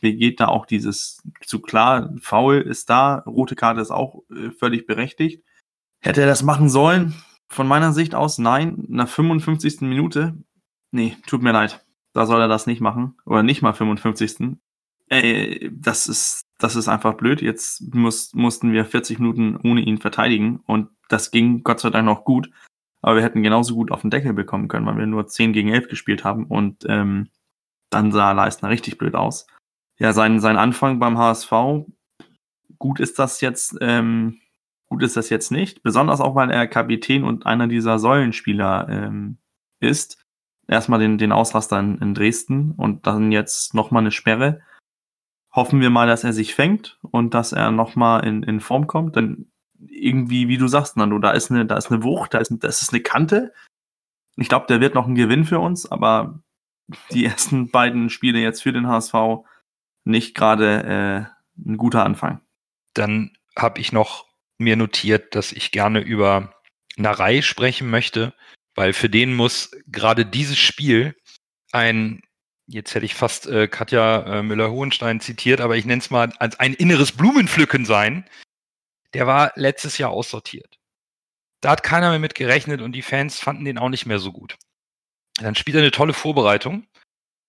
mir 0.00 0.14
geht 0.14 0.38
da 0.38 0.46
auch 0.46 0.66
dieses 0.66 1.22
zu 1.44 1.60
klar, 1.60 2.14
faul 2.22 2.60
ist 2.60 2.88
da, 2.90 3.24
rote 3.26 3.56
Karte 3.56 3.80
ist 3.80 3.90
auch 3.90 4.22
äh, 4.30 4.52
völlig 4.52 4.86
berechtigt. 4.86 5.44
Hätte 6.00 6.20
er 6.20 6.28
das 6.28 6.44
machen 6.44 6.68
sollen? 6.68 7.14
Von 7.48 7.66
meiner 7.66 7.92
Sicht 7.92 8.14
aus, 8.14 8.38
nein. 8.38 8.84
Nach 8.86 9.08
55. 9.08 9.80
Minute, 9.80 10.36
nee, 10.92 11.16
tut 11.26 11.42
mir 11.42 11.50
leid 11.52 11.84
da 12.12 12.26
soll 12.26 12.40
er 12.40 12.48
das 12.48 12.66
nicht 12.66 12.80
machen. 12.80 13.16
Oder 13.24 13.42
nicht 13.42 13.62
mal 13.62 13.72
55. 13.72 14.56
Ey, 15.08 15.70
das 15.72 16.06
ist, 16.06 16.46
das 16.58 16.76
ist 16.76 16.88
einfach 16.88 17.14
blöd. 17.14 17.42
Jetzt 17.42 17.94
muss, 17.94 18.32
mussten 18.34 18.72
wir 18.72 18.84
40 18.84 19.18
Minuten 19.18 19.56
ohne 19.56 19.80
ihn 19.80 19.98
verteidigen 19.98 20.60
und 20.66 20.88
das 21.08 21.30
ging 21.30 21.62
Gott 21.62 21.80
sei 21.80 21.90
Dank 21.90 22.06
noch 22.06 22.24
gut. 22.24 22.50
Aber 23.02 23.16
wir 23.16 23.22
hätten 23.22 23.42
genauso 23.42 23.74
gut 23.74 23.90
auf 23.90 24.02
den 24.02 24.10
Deckel 24.10 24.34
bekommen 24.34 24.68
können, 24.68 24.86
weil 24.86 24.98
wir 24.98 25.06
nur 25.06 25.26
10 25.26 25.52
gegen 25.52 25.70
11 25.70 25.88
gespielt 25.88 26.24
haben 26.24 26.44
und 26.44 26.84
ähm, 26.88 27.28
dann 27.90 28.12
sah 28.12 28.32
Leistner 28.32 28.68
richtig 28.68 28.98
blöd 28.98 29.14
aus. 29.14 29.46
Ja, 29.98 30.12
sein, 30.12 30.40
sein 30.40 30.56
Anfang 30.56 30.98
beim 30.98 31.18
HSV, 31.18 31.52
gut 32.78 33.00
ist 33.00 33.18
das 33.18 33.40
jetzt, 33.40 33.76
ähm, 33.80 34.38
gut 34.88 35.02
ist 35.02 35.16
das 35.16 35.28
jetzt 35.30 35.50
nicht. 35.50 35.82
Besonders 35.82 36.20
auch, 36.20 36.34
weil 36.34 36.50
er 36.50 36.66
Kapitän 36.68 37.24
und 37.24 37.46
einer 37.46 37.68
dieser 37.68 37.98
Säulenspieler 37.98 38.88
ähm, 38.88 39.38
ist 39.80 40.24
erstmal 40.70 41.00
den, 41.00 41.18
den 41.18 41.32
Ausraster 41.32 41.78
in, 41.78 41.98
in 41.98 42.14
Dresden 42.14 42.72
und 42.72 43.06
dann 43.06 43.32
jetzt 43.32 43.74
nochmal 43.74 44.02
eine 44.02 44.12
Sperre. 44.12 44.62
Hoffen 45.52 45.80
wir 45.80 45.90
mal, 45.90 46.06
dass 46.06 46.22
er 46.22 46.32
sich 46.32 46.54
fängt 46.54 46.98
und 47.02 47.34
dass 47.34 47.52
er 47.52 47.72
nochmal 47.72 48.24
in, 48.24 48.44
in 48.44 48.60
Form 48.60 48.86
kommt. 48.86 49.16
Denn 49.16 49.50
irgendwie, 49.88 50.46
wie 50.46 50.58
du 50.58 50.68
sagst, 50.68 50.96
Nando, 50.96 51.18
da 51.18 51.32
ist 51.32 51.50
eine, 51.50 51.66
da 51.66 51.76
ist 51.76 51.90
eine 51.90 52.04
Wucht, 52.04 52.34
da 52.34 52.38
ist, 52.38 52.52
das 52.60 52.82
ist 52.82 52.92
eine 52.92 53.02
Kante. 53.02 53.52
Ich 54.36 54.48
glaube, 54.48 54.66
der 54.68 54.80
wird 54.80 54.94
noch 54.94 55.08
ein 55.08 55.16
Gewinn 55.16 55.44
für 55.44 55.58
uns, 55.58 55.90
aber 55.90 56.40
die 57.10 57.24
ersten 57.24 57.70
beiden 57.70 58.08
Spiele 58.08 58.38
jetzt 58.38 58.62
für 58.62 58.72
den 58.72 58.86
HSV 58.86 59.14
nicht 60.04 60.36
gerade 60.36 60.84
äh, 60.84 61.68
ein 61.68 61.76
guter 61.76 62.04
Anfang. 62.04 62.40
Dann 62.94 63.32
habe 63.56 63.80
ich 63.80 63.92
noch 63.92 64.26
mir 64.58 64.76
notiert, 64.76 65.34
dass 65.34 65.52
ich 65.52 65.72
gerne 65.72 66.00
über 66.00 66.54
Narei 66.96 67.42
sprechen 67.42 67.90
möchte, 67.90 68.34
weil 68.74 68.92
für 68.92 69.08
den 69.08 69.34
muss 69.34 69.70
gerade 69.86 70.26
dieses 70.26 70.58
Spiel 70.58 71.16
ein, 71.72 72.22
jetzt 72.66 72.94
hätte 72.94 73.06
ich 73.06 73.14
fast 73.14 73.46
äh, 73.46 73.68
Katja 73.68 74.38
äh, 74.38 74.42
Müller-Hohenstein 74.42 75.20
zitiert, 75.20 75.60
aber 75.60 75.76
ich 75.76 75.84
nenne 75.84 76.00
es 76.00 76.10
mal 76.10 76.32
als 76.38 76.58
ein 76.60 76.74
inneres 76.74 77.12
Blumenpflücken 77.12 77.84
sein. 77.84 78.28
Der 79.14 79.26
war 79.26 79.52
letztes 79.56 79.98
Jahr 79.98 80.10
aussortiert. 80.10 80.78
Da 81.60 81.70
hat 81.70 81.82
keiner 81.82 82.10
mehr 82.10 82.18
mit 82.18 82.34
gerechnet 82.34 82.80
und 82.80 82.92
die 82.92 83.02
Fans 83.02 83.38
fanden 83.38 83.64
den 83.64 83.78
auch 83.78 83.88
nicht 83.88 84.06
mehr 84.06 84.18
so 84.18 84.32
gut. 84.32 84.56
Dann 85.40 85.54
spielt 85.54 85.76
er 85.76 85.82
eine 85.82 85.90
tolle 85.90 86.12
Vorbereitung 86.12 86.86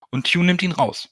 und 0.09 0.31
Tune 0.31 0.45
nimmt 0.45 0.63
ihn 0.63 0.71
raus. 0.71 1.09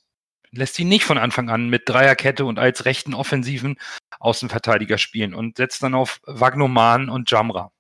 Lässt 0.52 0.80
ihn 0.80 0.90
nicht 0.90 1.06
von 1.06 1.18
Anfang 1.18 1.50
an 1.50 1.70
mit 1.70 1.88
Dreierkette 1.88 2.46
und 2.46 2.58
als 2.58 2.86
rechten 2.86 3.14
offensiven 3.14 3.78
Außenverteidiger 4.20 4.98
spielen 4.98 5.34
und 5.34 5.58
setzt 5.58 5.84
dann 5.84 5.94
auf 5.94 6.20
Wagnoman 6.26 7.10
und 7.10 7.30
Jamra. 7.30 7.72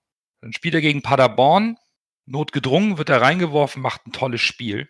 Dann 0.41 0.53
spielt 0.53 0.75
er 0.75 0.81
gegen 0.81 1.01
Paderborn, 1.01 1.77
Notgedrungen 2.29 2.97
wird 2.97 3.09
er 3.09 3.21
reingeworfen, 3.21 3.81
macht 3.81 4.05
ein 4.05 4.11
tolles 4.11 4.41
Spiel. 4.41 4.89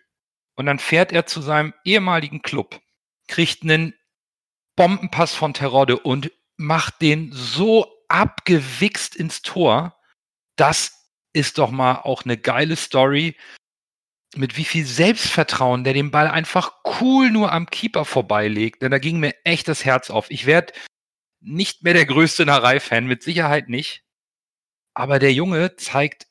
Und 0.56 0.66
dann 0.66 0.78
fährt 0.78 1.10
er 1.10 1.26
zu 1.26 1.40
seinem 1.40 1.72
ehemaligen 1.84 2.42
Club, 2.42 2.80
kriegt 3.28 3.62
einen 3.62 3.94
Bombenpass 4.76 5.34
von 5.34 5.54
Terodde 5.54 5.98
und 5.98 6.30
macht 6.56 7.00
den 7.00 7.32
so 7.32 7.90
abgewichst 8.08 9.16
ins 9.16 9.42
Tor. 9.42 9.98
Das 10.56 11.08
ist 11.32 11.58
doch 11.58 11.70
mal 11.70 12.00
auch 12.02 12.24
eine 12.24 12.36
geile 12.36 12.76
Story, 12.76 13.36
mit 14.36 14.56
wie 14.56 14.64
viel 14.64 14.84
Selbstvertrauen 14.84 15.82
der 15.82 15.94
den 15.94 16.10
Ball 16.10 16.28
einfach 16.28 16.72
cool 17.00 17.30
nur 17.30 17.52
am 17.52 17.66
Keeper 17.66 18.04
vorbeilegt. 18.04 18.82
Denn 18.82 18.90
da 18.90 18.98
ging 18.98 19.18
mir 19.18 19.34
echt 19.44 19.66
das 19.66 19.84
Herz 19.84 20.10
auf. 20.10 20.30
Ich 20.30 20.44
werde 20.44 20.72
nicht 21.40 21.82
mehr 21.82 21.94
der 21.94 22.06
größte 22.06 22.44
Narei-Fan, 22.44 23.06
mit 23.06 23.22
Sicherheit 23.22 23.68
nicht. 23.68 24.04
Aber 24.94 25.18
der 25.18 25.32
Junge 25.32 25.76
zeigt 25.76 26.26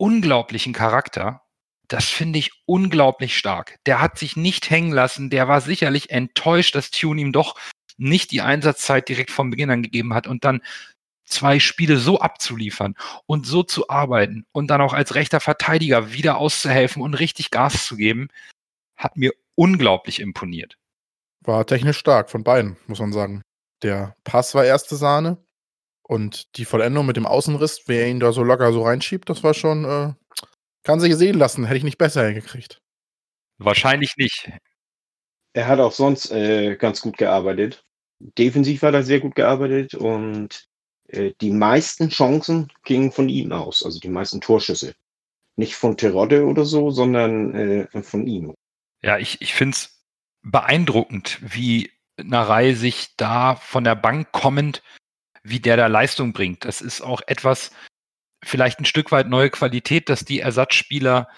unglaublichen 0.00 0.72
Charakter. 0.72 1.42
Das 1.86 2.06
finde 2.06 2.38
ich 2.38 2.52
unglaublich 2.64 3.36
stark. 3.36 3.78
Der 3.84 4.00
hat 4.00 4.18
sich 4.18 4.34
nicht 4.36 4.70
hängen 4.70 4.92
lassen. 4.92 5.28
Der 5.28 5.46
war 5.46 5.60
sicherlich 5.60 6.10
enttäuscht, 6.10 6.74
dass 6.74 6.90
Tune 6.90 7.20
ihm 7.20 7.32
doch 7.32 7.56
nicht 7.98 8.30
die 8.30 8.40
Einsatzzeit 8.40 9.08
direkt 9.08 9.30
vom 9.30 9.50
Beginn 9.50 9.70
an 9.70 9.82
gegeben 9.82 10.14
hat 10.14 10.26
und 10.26 10.44
dann 10.44 10.62
zwei 11.26 11.60
Spiele 11.60 11.98
so 11.98 12.18
abzuliefern 12.18 12.94
und 13.26 13.46
so 13.46 13.62
zu 13.62 13.90
arbeiten 13.90 14.46
und 14.52 14.68
dann 14.68 14.80
auch 14.80 14.94
als 14.94 15.14
rechter 15.14 15.38
Verteidiger 15.38 16.12
wieder 16.12 16.38
auszuhelfen 16.38 17.02
und 17.02 17.14
richtig 17.14 17.50
Gas 17.50 17.86
zu 17.86 17.96
geben, 17.96 18.28
hat 18.96 19.16
mir 19.16 19.32
unglaublich 19.54 20.20
imponiert. 20.20 20.78
War 21.42 21.66
technisch 21.66 21.98
stark 21.98 22.30
von 22.30 22.42
beiden, 22.42 22.76
muss 22.86 23.00
man 23.00 23.12
sagen. 23.12 23.42
Der 23.82 24.16
Pass 24.24 24.54
war 24.54 24.64
erste 24.64 24.96
Sahne. 24.96 25.36
Und 26.10 26.56
die 26.56 26.64
Vollendung 26.64 27.06
mit 27.06 27.16
dem 27.16 27.24
Außenriss, 27.24 27.84
wer 27.86 28.08
ihn 28.08 28.18
da 28.18 28.32
so 28.32 28.42
locker 28.42 28.72
so 28.72 28.82
reinschiebt, 28.82 29.30
das 29.30 29.44
war 29.44 29.54
schon, 29.54 29.84
äh, 29.84 30.12
kann 30.82 30.98
sich 30.98 31.14
sehen 31.14 31.38
lassen. 31.38 31.66
Hätte 31.66 31.76
ich 31.76 31.84
nicht 31.84 31.98
besser 31.98 32.26
hingekriegt. 32.26 32.82
Wahrscheinlich 33.58 34.16
nicht. 34.16 34.50
Er 35.52 35.68
hat 35.68 35.78
auch 35.78 35.92
sonst 35.92 36.32
äh, 36.32 36.74
ganz 36.74 37.00
gut 37.00 37.16
gearbeitet. 37.16 37.84
Defensiv 38.18 38.82
hat 38.82 38.94
er 38.94 39.04
sehr 39.04 39.20
gut 39.20 39.36
gearbeitet 39.36 39.94
und 39.94 40.66
äh, 41.06 41.30
die 41.40 41.52
meisten 41.52 42.08
Chancen 42.08 42.72
gingen 42.82 43.12
von 43.12 43.28
ihm 43.28 43.52
aus, 43.52 43.84
also 43.84 44.00
die 44.00 44.08
meisten 44.08 44.40
Torschüsse. 44.40 44.96
Nicht 45.54 45.76
von 45.76 45.96
Terodde 45.96 46.44
oder 46.44 46.64
so, 46.64 46.90
sondern 46.90 47.54
äh, 47.54 48.02
von 48.02 48.26
ihm. 48.26 48.52
Ja, 49.00 49.16
ich, 49.18 49.40
ich 49.42 49.54
finde 49.54 49.76
es 49.76 50.04
beeindruckend, 50.42 51.38
wie 51.40 51.92
Narei 52.16 52.74
sich 52.74 53.14
da 53.16 53.54
von 53.54 53.84
der 53.84 53.94
Bank 53.94 54.32
kommend, 54.32 54.82
wie 55.42 55.60
der 55.60 55.76
da 55.76 55.86
Leistung 55.86 56.32
bringt. 56.32 56.64
Das 56.64 56.80
ist 56.80 57.00
auch 57.00 57.22
etwas, 57.26 57.70
vielleicht 58.44 58.80
ein 58.80 58.84
Stück 58.84 59.12
weit 59.12 59.28
neue 59.28 59.50
Qualität, 59.50 60.08
dass 60.08 60.24
die 60.24 60.40
Ersatzspieler 60.40 61.28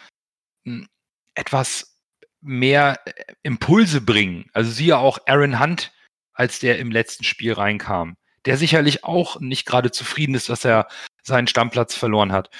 hm, 0.64 0.88
etwas 1.34 1.96
mehr 2.40 3.00
äh, 3.04 3.12
Impulse 3.42 4.00
bringen. 4.00 4.50
Also 4.52 4.70
siehe 4.70 4.98
auch 4.98 5.18
Aaron 5.26 5.60
Hunt, 5.60 5.92
als 6.34 6.58
der 6.58 6.78
im 6.78 6.90
letzten 6.90 7.24
Spiel 7.24 7.52
reinkam, 7.52 8.16
der 8.46 8.56
sicherlich 8.56 9.04
auch 9.04 9.40
nicht 9.40 9.66
gerade 9.66 9.90
zufrieden 9.90 10.34
ist, 10.34 10.48
dass 10.48 10.64
er 10.64 10.88
seinen 11.22 11.46
Stammplatz 11.46 11.94
verloren 11.94 12.32
hat. 12.32 12.50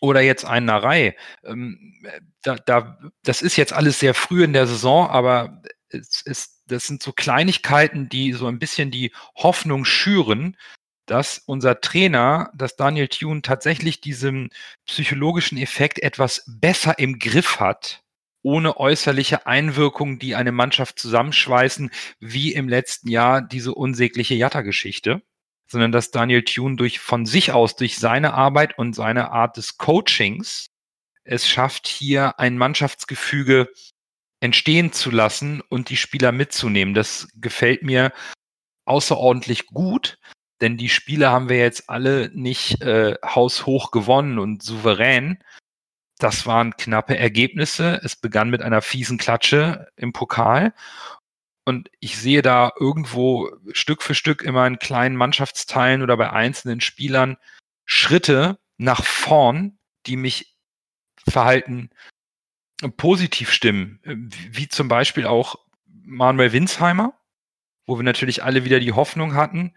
Oder 0.00 0.20
jetzt 0.20 0.44
ein 0.44 0.66
Narei. 0.66 1.16
Ähm, 1.44 2.04
da, 2.42 2.56
da, 2.56 2.98
das 3.22 3.40
ist 3.40 3.56
jetzt 3.56 3.72
alles 3.72 4.00
sehr 4.00 4.12
früh 4.12 4.44
in 4.44 4.52
der 4.52 4.66
Saison, 4.66 5.08
aber 5.08 5.62
es 5.88 6.20
ist, 6.22 6.53
das 6.66 6.86
sind 6.86 7.02
so 7.02 7.12
Kleinigkeiten, 7.12 8.08
die 8.08 8.32
so 8.32 8.46
ein 8.46 8.58
bisschen 8.58 8.90
die 8.90 9.12
Hoffnung 9.36 9.84
schüren, 9.84 10.56
dass 11.06 11.38
unser 11.46 11.80
Trainer, 11.80 12.50
dass 12.54 12.76
Daniel 12.76 13.08
Thune 13.08 13.42
tatsächlich 13.42 14.00
diesen 14.00 14.50
psychologischen 14.86 15.58
Effekt 15.58 16.02
etwas 16.02 16.44
besser 16.46 16.98
im 16.98 17.18
Griff 17.18 17.60
hat, 17.60 18.02
ohne 18.42 18.78
äußerliche 18.78 19.46
Einwirkungen, 19.46 20.18
die 20.18 20.34
eine 20.34 20.52
Mannschaft 20.52 20.98
zusammenschweißen, 20.98 21.90
wie 22.20 22.52
im 22.52 22.68
letzten 22.68 23.08
Jahr 23.08 23.42
diese 23.42 23.74
unsägliche 23.74 24.34
Jatta-Geschichte, 24.34 25.22
sondern 25.66 25.92
dass 25.92 26.10
Daniel 26.10 26.44
Thune 26.44 26.76
durch 26.76 26.98
von 27.00 27.26
sich 27.26 27.52
aus, 27.52 27.76
durch 27.76 27.98
seine 27.98 28.34
Arbeit 28.34 28.78
und 28.78 28.94
seine 28.94 29.30
Art 29.30 29.56
des 29.56 29.76
Coachings 29.76 30.66
es 31.24 31.48
schafft, 31.48 31.88
hier 31.88 32.38
ein 32.38 32.58
Mannschaftsgefüge 32.58 33.70
entstehen 34.44 34.92
zu 34.92 35.10
lassen 35.10 35.62
und 35.70 35.88
die 35.88 35.96
Spieler 35.96 36.30
mitzunehmen. 36.30 36.92
Das 36.92 37.28
gefällt 37.34 37.82
mir 37.82 38.12
außerordentlich 38.84 39.68
gut, 39.68 40.18
denn 40.60 40.76
die 40.76 40.90
Spiele 40.90 41.30
haben 41.30 41.48
wir 41.48 41.56
jetzt 41.56 41.88
alle 41.88 42.30
nicht 42.34 42.82
äh, 42.82 43.14
haushoch 43.24 43.90
gewonnen 43.90 44.38
und 44.38 44.62
souverän. 44.62 45.42
Das 46.18 46.44
waren 46.44 46.76
knappe 46.76 47.16
Ergebnisse. 47.16 48.02
Es 48.04 48.16
begann 48.16 48.50
mit 48.50 48.60
einer 48.60 48.82
fiesen 48.82 49.16
Klatsche 49.16 49.88
im 49.96 50.12
Pokal. 50.12 50.74
Und 51.64 51.88
ich 52.00 52.18
sehe 52.18 52.42
da 52.42 52.70
irgendwo 52.78 53.50
Stück 53.72 54.02
für 54.02 54.14
Stück 54.14 54.42
immer 54.42 54.66
in 54.66 54.78
kleinen 54.78 55.16
Mannschaftsteilen 55.16 56.02
oder 56.02 56.18
bei 56.18 56.30
einzelnen 56.30 56.82
Spielern 56.82 57.38
Schritte 57.86 58.58
nach 58.76 59.06
vorn, 59.06 59.78
die 60.04 60.18
mich 60.18 60.54
verhalten 61.26 61.88
positiv 62.88 63.50
stimmen, 63.50 64.00
wie 64.04 64.68
zum 64.68 64.88
Beispiel 64.88 65.26
auch 65.26 65.56
Manuel 65.86 66.52
Winsheimer, 66.52 67.14
wo 67.86 67.98
wir 67.98 68.02
natürlich 68.02 68.42
alle 68.42 68.64
wieder 68.64 68.80
die 68.80 68.92
Hoffnung 68.92 69.34
hatten, 69.34 69.74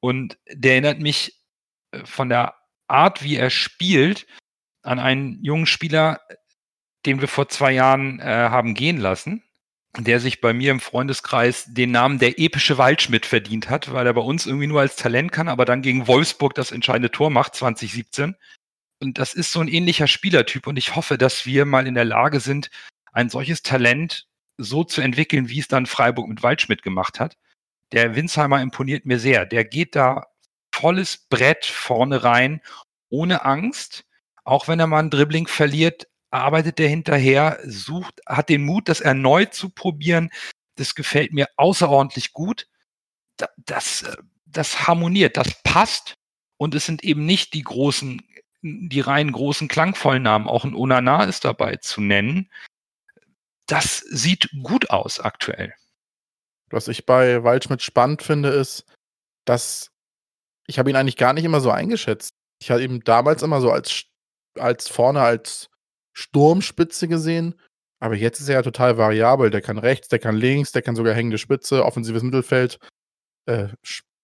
und 0.00 0.38
der 0.50 0.72
erinnert 0.72 1.00
mich 1.00 1.42
äh, 1.90 2.04
von 2.04 2.28
der 2.28 2.54
Art, 2.86 3.22
wie 3.22 3.36
er 3.36 3.50
spielt, 3.50 4.26
an 4.82 4.98
einen 4.98 5.42
jungen 5.44 5.66
Spieler, 5.66 6.20
den 7.04 7.20
wir 7.20 7.28
vor 7.28 7.48
zwei 7.48 7.72
Jahren 7.72 8.20
äh, 8.20 8.24
haben 8.24 8.74
gehen 8.74 8.98
lassen, 8.98 9.42
der 9.98 10.20
sich 10.20 10.40
bei 10.40 10.52
mir 10.52 10.70
im 10.70 10.80
Freundeskreis 10.80 11.66
den 11.68 11.90
Namen 11.90 12.18
der 12.18 12.38
epische 12.38 12.78
Waldschmidt 12.78 13.26
verdient 13.26 13.68
hat, 13.68 13.92
weil 13.92 14.06
er 14.06 14.14
bei 14.14 14.20
uns 14.20 14.46
irgendwie 14.46 14.66
nur 14.66 14.80
als 14.80 14.96
Talent 14.96 15.32
kann, 15.32 15.48
aber 15.48 15.64
dann 15.64 15.82
gegen 15.82 16.06
Wolfsburg 16.06 16.54
das 16.54 16.70
entscheidende 16.70 17.10
Tor 17.10 17.30
macht, 17.30 17.54
2017. 17.54 18.36
Und 19.00 19.18
das 19.18 19.34
ist 19.34 19.52
so 19.52 19.60
ein 19.60 19.68
ähnlicher 19.68 20.06
Spielertyp 20.06 20.66
und 20.66 20.76
ich 20.76 20.96
hoffe, 20.96 21.18
dass 21.18 21.46
wir 21.46 21.64
mal 21.64 21.86
in 21.86 21.94
der 21.94 22.04
Lage 22.04 22.40
sind, 22.40 22.70
ein 23.12 23.28
solches 23.28 23.62
Talent 23.62 24.26
so 24.58 24.82
zu 24.84 25.00
entwickeln, 25.00 25.48
wie 25.48 25.60
es 25.60 25.68
dann 25.68 25.86
Freiburg 25.86 26.28
mit 26.28 26.42
Waldschmidt 26.42 26.82
gemacht 26.82 27.20
hat. 27.20 27.36
Der 27.92 28.16
Winsheimer 28.16 28.60
imponiert 28.60 29.06
mir 29.06 29.18
sehr. 29.18 29.46
Der 29.46 29.64
geht 29.64 29.94
da 29.94 30.26
volles 30.74 31.16
Brett 31.16 31.64
vorne 31.64 32.24
rein, 32.24 32.60
ohne 33.08 33.44
Angst. 33.44 34.04
Auch 34.44 34.68
wenn 34.68 34.80
er 34.80 34.86
mal 34.86 35.00
ein 35.00 35.10
Dribbling 35.10 35.46
verliert, 35.46 36.08
arbeitet 36.30 36.80
er 36.80 36.88
hinterher, 36.88 37.58
sucht, 37.64 38.20
hat 38.26 38.48
den 38.48 38.64
Mut, 38.64 38.88
das 38.88 39.00
erneut 39.00 39.54
zu 39.54 39.70
probieren. 39.70 40.30
Das 40.74 40.94
gefällt 40.94 41.32
mir 41.32 41.48
außerordentlich 41.56 42.32
gut. 42.32 42.66
Das, 43.56 44.04
das 44.44 44.86
harmoniert, 44.86 45.36
das 45.36 45.62
passt. 45.62 46.14
Und 46.56 46.74
es 46.74 46.86
sind 46.86 47.04
eben 47.04 47.24
nicht 47.24 47.54
die 47.54 47.62
großen, 47.62 48.22
die 48.62 49.00
rein 49.00 49.32
großen 49.32 49.68
klangvollen 49.68 50.22
Namen. 50.22 50.48
Auch 50.48 50.64
ein 50.64 50.74
Onana 50.74 51.24
ist 51.24 51.44
dabei 51.44 51.76
zu 51.76 52.00
nennen. 52.00 52.50
Das 53.66 53.98
sieht 53.98 54.48
gut 54.62 54.90
aus 54.90 55.20
aktuell. 55.20 55.74
Was 56.70 56.88
ich 56.88 57.06
bei 57.06 57.44
Waldschmidt 57.44 57.82
spannend 57.82 58.22
finde, 58.22 58.50
ist, 58.50 58.84
dass 59.44 59.90
ich 60.66 60.78
habe 60.78 60.90
ihn 60.90 60.96
eigentlich 60.96 61.16
gar 61.16 61.32
nicht 61.32 61.44
immer 61.44 61.60
so 61.60 61.70
eingeschätzt. 61.70 62.30
Ich 62.60 62.70
habe 62.70 62.82
ihn 62.82 63.00
damals 63.00 63.42
immer 63.42 63.60
so 63.60 63.70
als, 63.70 64.04
als 64.58 64.88
vorne 64.88 65.22
als 65.22 65.70
Sturmspitze 66.12 67.08
gesehen, 67.08 67.54
aber 68.00 68.14
jetzt 68.16 68.40
ist 68.40 68.48
er 68.48 68.56
ja 68.56 68.62
total 68.62 68.98
variabel. 68.98 69.50
Der 69.50 69.62
kann 69.62 69.78
rechts, 69.78 70.08
der 70.08 70.18
kann 70.18 70.36
links, 70.36 70.72
der 70.72 70.82
kann 70.82 70.96
sogar 70.96 71.14
hängende 71.14 71.38
Spitze, 71.38 71.84
offensives 71.84 72.22
Mittelfeld, 72.22 72.78
äh, 73.46 73.68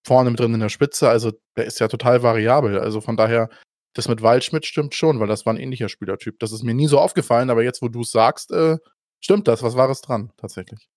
vorne 0.07 0.31
mit 0.31 0.41
drin 0.41 0.55
in 0.55 0.61
der 0.61 0.69
Spitze. 0.69 1.09
Also 1.09 1.33
der 1.57 1.65
ist 1.65 1.81
ja 1.81 1.89
total 1.89 2.23
variabel. 2.23 2.79
Also 2.79 3.01
von 3.01 3.17
daher, 3.17 3.49
das 3.95 4.09
mit 4.09 4.23
Waldschmidt 4.23 4.67
stimmt 4.67 4.95
schon, 4.95 5.21
weil 5.21 5.29
das 5.29 5.47
war 5.47 5.55
ein 5.55 5.61
ähnlicher 5.61 5.89
Spielertyp. 5.89 6.39
Das 6.41 6.53
ist 6.53 6.63
mir 6.63 6.75
nie 6.75 6.89
so 6.89 6.99
aufgefallen, 6.99 7.49
aber 7.49 7.63
jetzt, 7.63 7.81
wo 7.81 7.89
du 7.89 8.03
es 8.03 8.11
sagst, 8.11 8.51
äh, 8.51 8.79
stimmt 9.21 9.49
das. 9.49 9.63
Was 9.63 9.77
war 9.77 9.89
es 9.89 10.03
dran, 10.03 10.33
tatsächlich? 10.37 10.89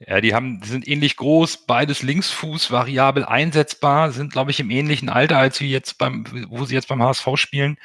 Ja, 0.00 0.20
die 0.20 0.34
haben, 0.34 0.60
die 0.60 0.68
sind 0.68 0.88
ähnlich 0.88 1.16
groß, 1.16 1.66
beides 1.66 2.02
Linksfuß, 2.02 2.70
variabel 2.70 3.24
einsetzbar, 3.24 4.10
sind, 4.10 4.32
glaube 4.32 4.50
ich, 4.50 4.58
im 4.58 4.70
ähnlichen 4.70 5.08
Alter, 5.08 5.38
als 5.38 5.58
sie 5.58 5.70
jetzt 5.70 5.98
beim, 5.98 6.24
wo 6.48 6.64
sie 6.64 6.74
jetzt 6.74 6.88
beim 6.88 7.02
HSV 7.02 7.28
spielen. 7.36 7.76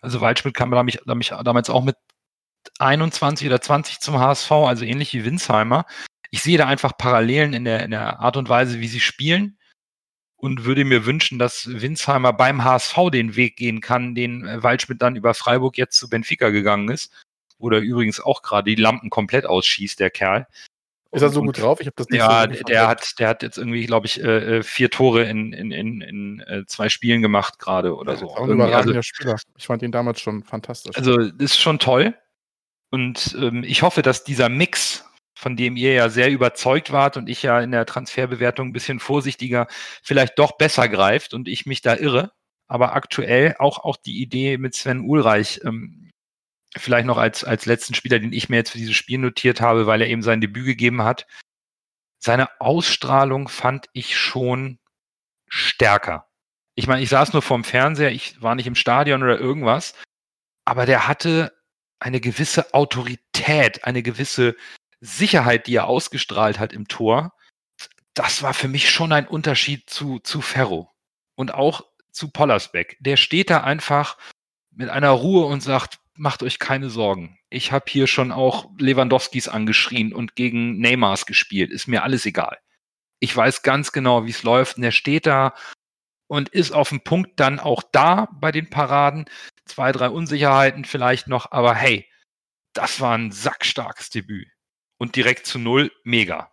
Also 0.00 0.20
Waldschmidt 0.20 0.54
kam 0.54 0.70
damals 0.70 1.70
auch 1.70 1.82
mit 1.82 1.96
21 2.78 3.46
oder 3.48 3.60
20 3.60 4.00
zum 4.00 4.18
HSV, 4.18 4.50
also 4.52 4.84
ähnlich 4.84 5.12
wie 5.14 5.24
Winsheimer. 5.24 5.84
Ich 6.30 6.42
sehe 6.42 6.58
da 6.58 6.66
einfach 6.66 6.96
Parallelen 6.96 7.54
in 7.54 7.64
der, 7.64 7.82
in 7.82 7.90
der 7.90 8.20
Art 8.20 8.36
und 8.36 8.48
Weise, 8.48 8.80
wie 8.80 8.88
sie 8.88 9.00
spielen 9.00 9.57
und 10.38 10.64
würde 10.64 10.84
mir 10.84 11.04
wünschen, 11.04 11.38
dass 11.38 11.68
Winsheimer 11.68 12.32
beim 12.32 12.64
HSV 12.64 13.10
den 13.12 13.36
Weg 13.36 13.56
gehen 13.56 13.80
kann, 13.80 14.14
den 14.14 14.46
äh, 14.46 14.62
Waldschmidt 14.62 15.02
dann 15.02 15.16
über 15.16 15.34
Freiburg 15.34 15.76
jetzt 15.76 15.98
zu 15.98 16.08
Benfica 16.08 16.50
gegangen 16.50 16.88
ist. 16.88 17.12
Oder 17.58 17.78
übrigens 17.78 18.20
auch 18.20 18.42
gerade 18.42 18.74
die 18.74 18.80
Lampen 18.80 19.10
komplett 19.10 19.44
ausschießt, 19.44 19.98
der 19.98 20.10
Kerl. 20.10 20.46
Ist 21.10 21.22
er 21.22 21.30
so 21.30 21.42
gut 21.42 21.60
drauf? 21.60 21.80
Ich 21.80 21.86
habe 21.86 21.96
das 21.96 22.08
nicht 22.08 22.18
ja, 22.18 22.42
so 22.42 22.62
der 22.64 22.86
hat, 22.86 23.18
der 23.18 23.28
hat 23.28 23.42
jetzt 23.42 23.58
irgendwie, 23.58 23.86
glaube 23.86 24.06
ich, 24.06 24.22
äh, 24.22 24.58
äh, 24.58 24.62
vier 24.62 24.90
Tore 24.90 25.24
in, 25.24 25.52
in, 25.52 25.72
in, 25.72 26.00
in 26.02 26.40
äh, 26.40 26.66
zwei 26.66 26.88
Spielen 26.88 27.22
gemacht 27.22 27.58
gerade 27.58 27.96
oder 27.96 28.12
ja, 28.12 28.18
so. 28.18 28.30
Auch 28.30 28.44
ein 28.44 28.50
überragender 28.50 28.96
also, 28.96 29.02
Spieler. 29.02 29.36
Ich 29.56 29.66
fand 29.66 29.82
ihn 29.82 29.90
damals 29.90 30.20
schon 30.20 30.44
fantastisch. 30.44 30.96
Also 30.96 31.18
ist 31.18 31.58
schon 31.58 31.78
toll. 31.78 32.14
Und 32.90 33.36
ähm, 33.40 33.64
ich 33.64 33.82
hoffe, 33.82 34.02
dass 34.02 34.22
dieser 34.22 34.48
Mix, 34.48 35.04
von 35.38 35.56
dem 35.56 35.76
ihr 35.76 35.92
ja 35.92 36.08
sehr 36.08 36.30
überzeugt 36.30 36.90
wart 36.90 37.16
und 37.16 37.28
ich 37.28 37.44
ja 37.44 37.60
in 37.60 37.70
der 37.70 37.86
Transferbewertung 37.86 38.68
ein 38.68 38.72
bisschen 38.72 38.98
vorsichtiger, 38.98 39.68
vielleicht 40.02 40.36
doch 40.36 40.56
besser 40.58 40.88
greift 40.88 41.32
und 41.32 41.46
ich 41.46 41.64
mich 41.64 41.80
da 41.80 41.94
irre. 41.94 42.32
Aber 42.66 42.94
aktuell 42.94 43.54
auch, 43.60 43.78
auch 43.78 43.96
die 43.96 44.20
Idee 44.20 44.58
mit 44.58 44.74
Sven 44.74 45.02
Ulreich 45.02 45.60
ähm, 45.64 46.10
vielleicht 46.76 47.06
noch 47.06 47.18
als, 47.18 47.44
als 47.44 47.66
letzten 47.66 47.94
Spieler, 47.94 48.18
den 48.18 48.32
ich 48.32 48.48
mir 48.48 48.56
jetzt 48.56 48.70
für 48.72 48.78
dieses 48.78 48.96
Spiel 48.96 49.18
notiert 49.18 49.60
habe, 49.60 49.86
weil 49.86 50.00
er 50.00 50.08
eben 50.08 50.22
sein 50.22 50.40
Debüt 50.40 50.66
gegeben 50.66 51.02
hat. 51.02 51.28
Seine 52.18 52.60
Ausstrahlung 52.60 53.46
fand 53.46 53.86
ich 53.92 54.16
schon 54.18 54.80
stärker. 55.46 56.26
Ich 56.74 56.88
meine, 56.88 57.00
ich 57.00 57.10
saß 57.10 57.32
nur 57.32 57.42
vorm 57.42 57.62
Fernseher, 57.62 58.10
ich 58.10 58.42
war 58.42 58.56
nicht 58.56 58.66
im 58.66 58.74
Stadion 58.74 59.22
oder 59.22 59.38
irgendwas, 59.38 59.94
aber 60.64 60.84
der 60.84 61.06
hatte 61.06 61.52
eine 62.00 62.20
gewisse 62.20 62.74
Autorität, 62.74 63.84
eine 63.84 64.02
gewisse 64.02 64.56
Sicherheit, 65.00 65.66
die 65.66 65.76
er 65.76 65.86
ausgestrahlt 65.86 66.58
hat 66.58 66.72
im 66.72 66.88
Tor. 66.88 67.32
Das 68.14 68.42
war 68.42 68.54
für 68.54 68.68
mich 68.68 68.90
schon 68.90 69.12
ein 69.12 69.28
Unterschied 69.28 69.88
zu, 69.88 70.18
zu 70.18 70.40
Ferro 70.40 70.90
und 71.36 71.54
auch 71.54 71.82
zu 72.10 72.30
Pollersbeck. 72.30 72.96
Der 73.00 73.16
steht 73.16 73.50
da 73.50 73.62
einfach 73.62 74.18
mit 74.70 74.88
einer 74.88 75.10
Ruhe 75.10 75.46
und 75.46 75.62
sagt, 75.62 76.00
macht 76.14 76.42
euch 76.42 76.58
keine 76.58 76.90
Sorgen. 76.90 77.38
Ich 77.48 77.72
habe 77.72 77.84
hier 77.88 78.06
schon 78.06 78.32
auch 78.32 78.70
Lewandowskis 78.78 79.48
angeschrien 79.48 80.12
und 80.12 80.34
gegen 80.34 80.78
Neymars 80.78 81.26
gespielt. 81.26 81.70
Ist 81.70 81.86
mir 81.86 82.02
alles 82.02 82.26
egal. 82.26 82.58
Ich 83.20 83.34
weiß 83.34 83.62
ganz 83.62 83.92
genau, 83.92 84.26
wie 84.26 84.30
es 84.30 84.42
läuft. 84.42 84.76
Und 84.76 84.84
er 84.84 84.92
steht 84.92 85.26
da 85.26 85.54
und 86.26 86.48
ist 86.50 86.72
auf 86.72 86.90
dem 86.90 87.02
Punkt 87.02 87.40
dann 87.40 87.60
auch 87.60 87.82
da 87.92 88.28
bei 88.32 88.52
den 88.52 88.68
Paraden. 88.68 89.26
Zwei, 89.64 89.92
drei 89.92 90.10
Unsicherheiten 90.10 90.84
vielleicht 90.84 91.28
noch, 91.28 91.52
aber 91.52 91.74
hey, 91.74 92.08
das 92.72 93.00
war 93.00 93.16
ein 93.16 93.30
sackstarkes 93.30 94.10
Debüt. 94.10 94.48
Und 94.98 95.16
direkt 95.16 95.46
zu 95.46 95.58
null, 95.58 95.92
mega. 96.04 96.50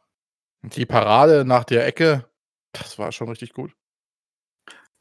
Die 0.62 0.86
Parade 0.86 1.46
nach 1.46 1.64
der 1.64 1.86
Ecke, 1.86 2.30
das 2.72 2.98
war 2.98 3.12
schon 3.12 3.30
richtig 3.30 3.54
gut. 3.54 3.76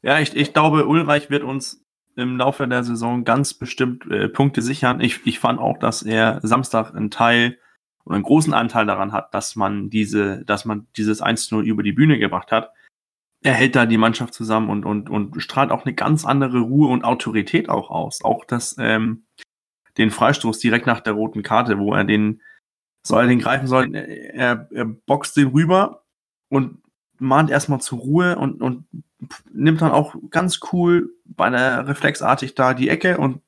Ja, 0.01 0.19
ich, 0.19 0.35
ich 0.35 0.53
glaube, 0.53 0.87
Ulreich 0.87 1.29
wird 1.29 1.43
uns 1.43 1.83
im 2.15 2.37
Laufe 2.37 2.67
der 2.67 2.83
Saison 2.83 3.23
ganz 3.23 3.53
bestimmt 3.53 4.09
äh, 4.09 4.29
Punkte 4.29 4.61
sichern. 4.61 5.01
Ich, 5.01 5.25
ich 5.25 5.39
fand 5.39 5.59
auch, 5.59 5.77
dass 5.77 6.01
er 6.01 6.39
Samstag 6.43 6.93
einen 6.93 7.11
Teil 7.11 7.57
oder 8.05 8.15
einen 8.15 8.23
großen 8.23 8.53
Anteil 8.53 8.85
daran 8.85 9.11
hat, 9.11 9.33
dass 9.33 9.55
man 9.55 9.89
diese, 9.89 10.45
dass 10.45 10.65
man 10.65 10.87
dieses 10.95 11.21
1-0 11.21 11.61
über 11.63 11.83
die 11.83 11.91
Bühne 11.91 12.19
gebracht 12.19 12.51
hat. 12.51 12.71
Er 13.41 13.53
hält 13.53 13.75
da 13.75 13.85
die 13.85 13.97
Mannschaft 13.97 14.33
zusammen 14.33 14.69
und, 14.69 14.85
und, 14.85 15.09
und 15.09 15.39
strahlt 15.41 15.71
auch 15.71 15.85
eine 15.85 15.93
ganz 15.93 16.25
andere 16.25 16.59
Ruhe 16.59 16.89
und 16.89 17.03
Autorität 17.03 17.69
auch 17.69 17.89
aus. 17.89 18.23
Auch 18.23 18.45
das, 18.45 18.75
ähm, 18.79 19.25
den 19.97 20.11
Freistoß 20.11 20.59
direkt 20.59 20.87
nach 20.87 20.99
der 20.99 21.13
roten 21.13 21.43
Karte, 21.43 21.79
wo 21.79 21.93
er 21.93 22.03
den, 22.03 22.41
soll 23.05 23.23
er 23.23 23.27
den 23.27 23.39
greifen 23.39 23.67
soll, 23.67 23.93
er, 23.95 24.67
er 24.71 24.85
boxt 24.85 25.37
den 25.37 25.49
rüber 25.49 26.03
und 26.49 26.81
mahnt 27.19 27.49
erstmal 27.49 27.79
zur 27.79 27.99
Ruhe 27.99 28.35
und, 28.37 28.61
und 28.61 28.85
nimmt 29.51 29.81
dann 29.81 29.91
auch 29.91 30.15
ganz 30.29 30.59
cool 30.71 31.13
bei 31.23 31.49
der 31.49 31.87
reflexartig 31.87 32.55
da 32.55 32.73
die 32.73 32.89
Ecke 32.89 33.17
und 33.17 33.41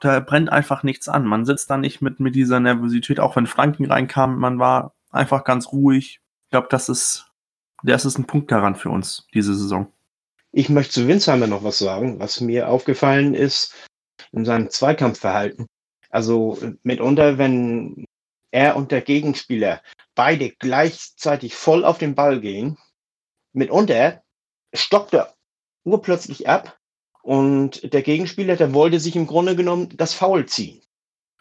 da 0.00 0.20
brennt 0.20 0.50
einfach 0.50 0.82
nichts 0.82 1.08
an. 1.08 1.26
Man 1.26 1.44
sitzt 1.44 1.70
da 1.70 1.76
nicht 1.76 2.02
mit, 2.02 2.20
mit 2.20 2.34
dieser 2.34 2.60
Nervosität, 2.60 3.20
auch 3.20 3.36
wenn 3.36 3.46
Franken 3.46 3.86
reinkam, 3.86 4.38
man 4.38 4.58
war 4.58 4.94
einfach 5.10 5.44
ganz 5.44 5.72
ruhig. 5.72 6.20
Ich 6.44 6.50
glaube, 6.50 6.68
das 6.70 6.88
ist, 6.88 7.30
das 7.82 8.04
ist 8.04 8.18
ein 8.18 8.26
Punkt 8.26 8.50
daran 8.50 8.76
für 8.76 8.90
uns, 8.90 9.26
diese 9.34 9.54
Saison. 9.54 9.92
Ich 10.52 10.68
möchte 10.68 10.94
zu 10.94 11.08
Winsheimer 11.08 11.46
noch 11.46 11.64
was 11.64 11.78
sagen, 11.78 12.18
was 12.20 12.40
mir 12.40 12.68
aufgefallen 12.68 13.34
ist 13.34 13.74
in 14.32 14.44
seinem 14.44 14.70
Zweikampfverhalten. 14.70 15.66
Also 16.10 16.58
mitunter, 16.82 17.38
wenn 17.38 18.04
er 18.50 18.76
und 18.76 18.90
der 18.90 19.02
Gegenspieler 19.02 19.82
beide 20.14 20.50
gleichzeitig 20.50 21.54
voll 21.54 21.84
auf 21.84 21.98
den 21.98 22.14
Ball 22.14 22.40
gehen, 22.40 22.78
mitunter 23.52 24.22
stoppt 24.74 25.14
er 25.14 25.34
urplötzlich 25.84 26.48
ab 26.48 26.78
und 27.22 27.92
der 27.92 28.02
Gegenspieler, 28.02 28.56
der 28.56 28.74
wollte 28.74 29.00
sich 29.00 29.16
im 29.16 29.26
Grunde 29.26 29.56
genommen 29.56 29.90
das 29.96 30.14
Foul 30.14 30.46
ziehen. 30.46 30.82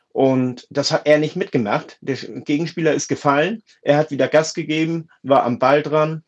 Und 0.10 0.68
das 0.70 0.92
hat 0.92 1.06
er 1.06 1.20
nicht 1.20 1.36
mitgemacht. 1.36 1.98
Der 2.02 2.16
Gegenspieler 2.16 2.94
ist 2.94 3.08
gefallen, 3.08 3.62
er 3.84 3.98
hat 3.98 4.10
wieder 4.10 4.28
Gas 4.28 4.54
gegeben, 4.54 5.10
war 5.22 5.44
am 5.44 5.60
Ball 5.60 5.84
dran 5.84 6.24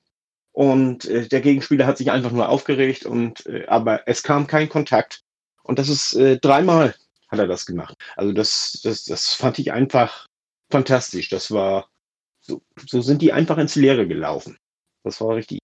und 0.52 1.06
äh, 1.06 1.28
der 1.28 1.42
Gegenspieler 1.42 1.88
hat 1.88 1.98
sich 1.98 2.12
einfach 2.12 2.32
nur 2.32 2.50
aufgeregt 2.50 3.06
und 3.06 3.46
äh, 3.48 3.66
aber 3.68 4.08
es 4.08 4.24
kam 4.24 4.48
kein 4.48 4.70
Kontakt. 4.70 5.24
Und 5.64 5.80
das 5.80 5.90
ist 5.90 6.14
äh, 6.16 6.38
dreimal 6.38 6.96
hat 7.30 7.40
er 7.40 7.48
das 7.48 7.66
gemacht. 7.66 7.96
Also 8.16 8.34
das, 8.34 8.80
das, 8.84 9.06
das 9.06 9.34
fand 9.34 9.60
ich 9.60 9.72
einfach 9.72 10.28
fantastisch. 10.70 11.30
Das 11.30 11.52
war 11.52 11.90
so, 12.42 12.62
so 12.86 13.02
sind 13.02 13.22
die 13.22 13.34
einfach 13.34 13.58
ins 13.58 13.76
Leere 13.76 14.08
gelaufen. 14.08 14.58
Das 15.04 15.22
war 15.22 15.36
richtig 15.36 15.60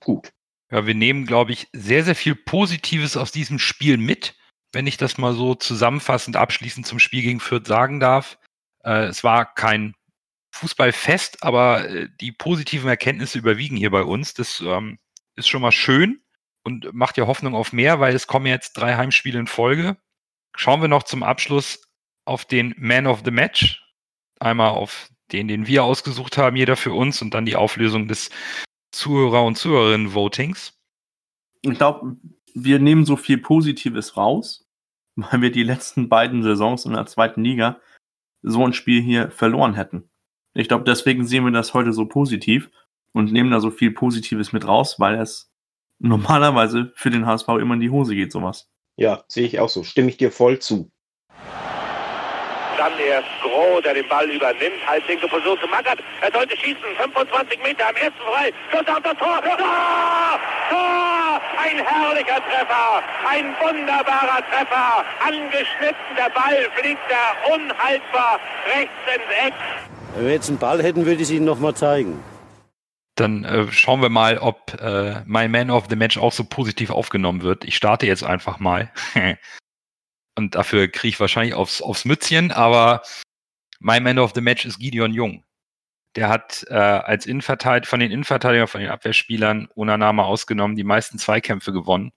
gut. 0.00 0.30
Ja, 0.70 0.86
wir 0.86 0.94
nehmen, 0.94 1.26
glaube 1.26 1.52
ich, 1.52 1.68
sehr, 1.72 2.04
sehr 2.04 2.14
viel 2.14 2.34
Positives 2.34 3.16
aus 3.16 3.32
diesem 3.32 3.58
Spiel 3.58 3.96
mit, 3.96 4.34
wenn 4.72 4.86
ich 4.86 4.96
das 4.96 5.18
mal 5.18 5.34
so 5.34 5.54
zusammenfassend 5.54 6.36
abschließend 6.36 6.86
zum 6.86 6.98
Spiel 6.98 7.22
gegen 7.22 7.40
Fürth 7.40 7.66
sagen 7.66 8.00
darf. 8.00 8.38
Äh, 8.82 9.04
es 9.04 9.22
war 9.22 9.54
kein 9.54 9.94
Fußballfest, 10.52 11.42
aber 11.42 11.88
äh, 11.88 12.08
die 12.20 12.32
positiven 12.32 12.88
Erkenntnisse 12.88 13.38
überwiegen 13.38 13.76
hier 13.76 13.90
bei 13.90 14.02
uns. 14.02 14.34
Das 14.34 14.60
ähm, 14.60 14.98
ist 15.36 15.48
schon 15.48 15.62
mal 15.62 15.72
schön 15.72 16.22
und 16.64 16.92
macht 16.94 17.18
ja 17.18 17.26
Hoffnung 17.26 17.54
auf 17.54 17.72
mehr, 17.72 18.00
weil 18.00 18.14
es 18.14 18.26
kommen 18.26 18.46
jetzt 18.46 18.72
drei 18.74 18.96
Heimspiele 18.96 19.38
in 19.38 19.46
Folge. 19.46 19.96
Schauen 20.56 20.80
wir 20.80 20.88
noch 20.88 21.02
zum 21.02 21.22
Abschluss 21.22 21.82
auf 22.24 22.44
den 22.44 22.74
Man 22.78 23.06
of 23.06 23.22
the 23.24 23.30
Match. 23.30 23.83
Einmal 24.40 24.70
auf 24.70 25.08
den, 25.32 25.48
den 25.48 25.66
wir 25.66 25.84
ausgesucht 25.84 26.36
haben, 26.36 26.56
jeder 26.56 26.76
für 26.76 26.92
uns, 26.92 27.22
und 27.22 27.32
dann 27.34 27.46
die 27.46 27.56
Auflösung 27.56 28.08
des 28.08 28.30
Zuhörer- 28.92 29.44
und 29.44 29.56
Zuhörerinnen-Votings? 29.56 30.78
Ich 31.62 31.78
glaube, 31.78 32.16
wir 32.54 32.78
nehmen 32.78 33.04
so 33.04 33.16
viel 33.16 33.38
Positives 33.38 34.16
raus, 34.16 34.66
weil 35.16 35.40
wir 35.40 35.50
die 35.50 35.62
letzten 35.62 36.08
beiden 36.08 36.42
Saisons 36.42 36.84
in 36.84 36.92
der 36.92 37.06
zweiten 37.06 37.42
Liga 37.42 37.80
so 38.42 38.64
ein 38.64 38.72
Spiel 38.72 39.02
hier 39.02 39.30
verloren 39.30 39.74
hätten. 39.74 40.10
Ich 40.54 40.68
glaube, 40.68 40.84
deswegen 40.84 41.26
sehen 41.26 41.44
wir 41.44 41.50
das 41.50 41.74
heute 41.74 41.92
so 41.92 42.06
positiv 42.06 42.70
und 43.12 43.32
nehmen 43.32 43.50
da 43.50 43.60
so 43.60 43.70
viel 43.70 43.90
Positives 43.90 44.52
mit 44.52 44.66
raus, 44.66 45.00
weil 45.00 45.18
es 45.18 45.50
normalerweise 45.98 46.92
für 46.94 47.10
den 47.10 47.26
HSV 47.26 47.48
immer 47.60 47.74
in 47.74 47.80
die 47.80 47.90
Hose 47.90 48.14
geht, 48.14 48.32
sowas. 48.32 48.70
Ja, 48.96 49.24
sehe 49.28 49.46
ich 49.46 49.58
auch 49.58 49.68
so. 49.68 49.82
Stimme 49.82 50.10
ich 50.10 50.16
dir 50.16 50.30
voll 50.30 50.58
zu. 50.60 50.92
Dann 52.84 52.98
erst 52.98 53.28
Groh, 53.40 53.80
der 53.80 53.94
den 53.94 54.06
Ball 54.08 54.28
übernimmt. 54.30 54.86
Halblinke 54.86 55.26
Position 55.26 55.58
zu 55.58 55.66
Magath. 55.68 56.00
Er 56.20 56.30
sollte 56.30 56.54
schießen. 56.54 56.84
25 56.98 57.62
Meter 57.62 57.88
am 57.88 57.96
ersten 57.96 58.20
frei. 58.20 58.52
Schuss 58.70 58.86
auf 58.86 59.02
das 59.02 59.16
Tor. 59.16 59.40
Tor! 59.40 59.56
Tor! 60.68 61.40
Ein 61.64 61.78
herrlicher 61.82 62.42
Treffer. 62.44 63.02
Ein 63.26 63.54
wunderbarer 63.58 64.42
Treffer. 64.50 65.02
Angeschnitten. 65.26 66.12
Der 66.14 66.28
Ball 66.28 66.68
fliegt 66.76 67.00
da 67.08 67.54
unhaltbar 67.54 68.38
rechts 68.76 68.92
ins 69.14 69.46
Eck. 69.46 69.54
Wenn 70.14 70.26
wir 70.26 70.32
jetzt 70.34 70.50
einen 70.50 70.58
Ball 70.58 70.82
hätten, 70.82 71.06
würde 71.06 71.16
ich 71.16 71.22
es 71.22 71.30
Ihnen 71.30 71.46
nochmal 71.46 71.74
zeigen. 71.74 72.22
Dann 73.14 73.44
äh, 73.44 73.72
schauen 73.72 74.02
wir 74.02 74.10
mal, 74.10 74.36
ob 74.36 74.78
äh, 74.78 75.22
mein 75.24 75.50
Man 75.50 75.70
of 75.70 75.86
the 75.88 75.96
Match 75.96 76.18
auch 76.18 76.32
so 76.32 76.44
positiv 76.44 76.90
aufgenommen 76.90 77.40
wird. 77.40 77.64
Ich 77.64 77.76
starte 77.76 78.04
jetzt 78.06 78.24
einfach 78.24 78.58
mal. 78.58 78.90
Und 80.36 80.54
dafür 80.54 80.88
kriege 80.88 81.08
ich 81.08 81.20
wahrscheinlich 81.20 81.54
aufs, 81.54 81.80
aufs 81.80 82.04
Mützchen, 82.04 82.50
aber 82.50 83.02
mein 83.78 84.02
Man 84.02 84.18
of 84.18 84.32
the 84.34 84.40
Match 84.40 84.64
ist 84.64 84.78
Gideon 84.78 85.12
Jung. 85.12 85.44
Der 86.16 86.28
hat 86.28 86.64
äh, 86.68 86.74
als 86.74 87.26
Innenverteidiger, 87.26 87.88
von 87.88 88.00
den 88.00 88.10
Innenverteidigern, 88.10 88.68
von 88.68 88.80
den 88.80 88.90
Abwehrspielern, 88.90 89.68
ohne 89.74 89.98
Name 89.98 90.24
ausgenommen, 90.24 90.76
die 90.76 90.84
meisten 90.84 91.18
Zweikämpfe 91.18 91.72
gewonnen. 91.72 92.12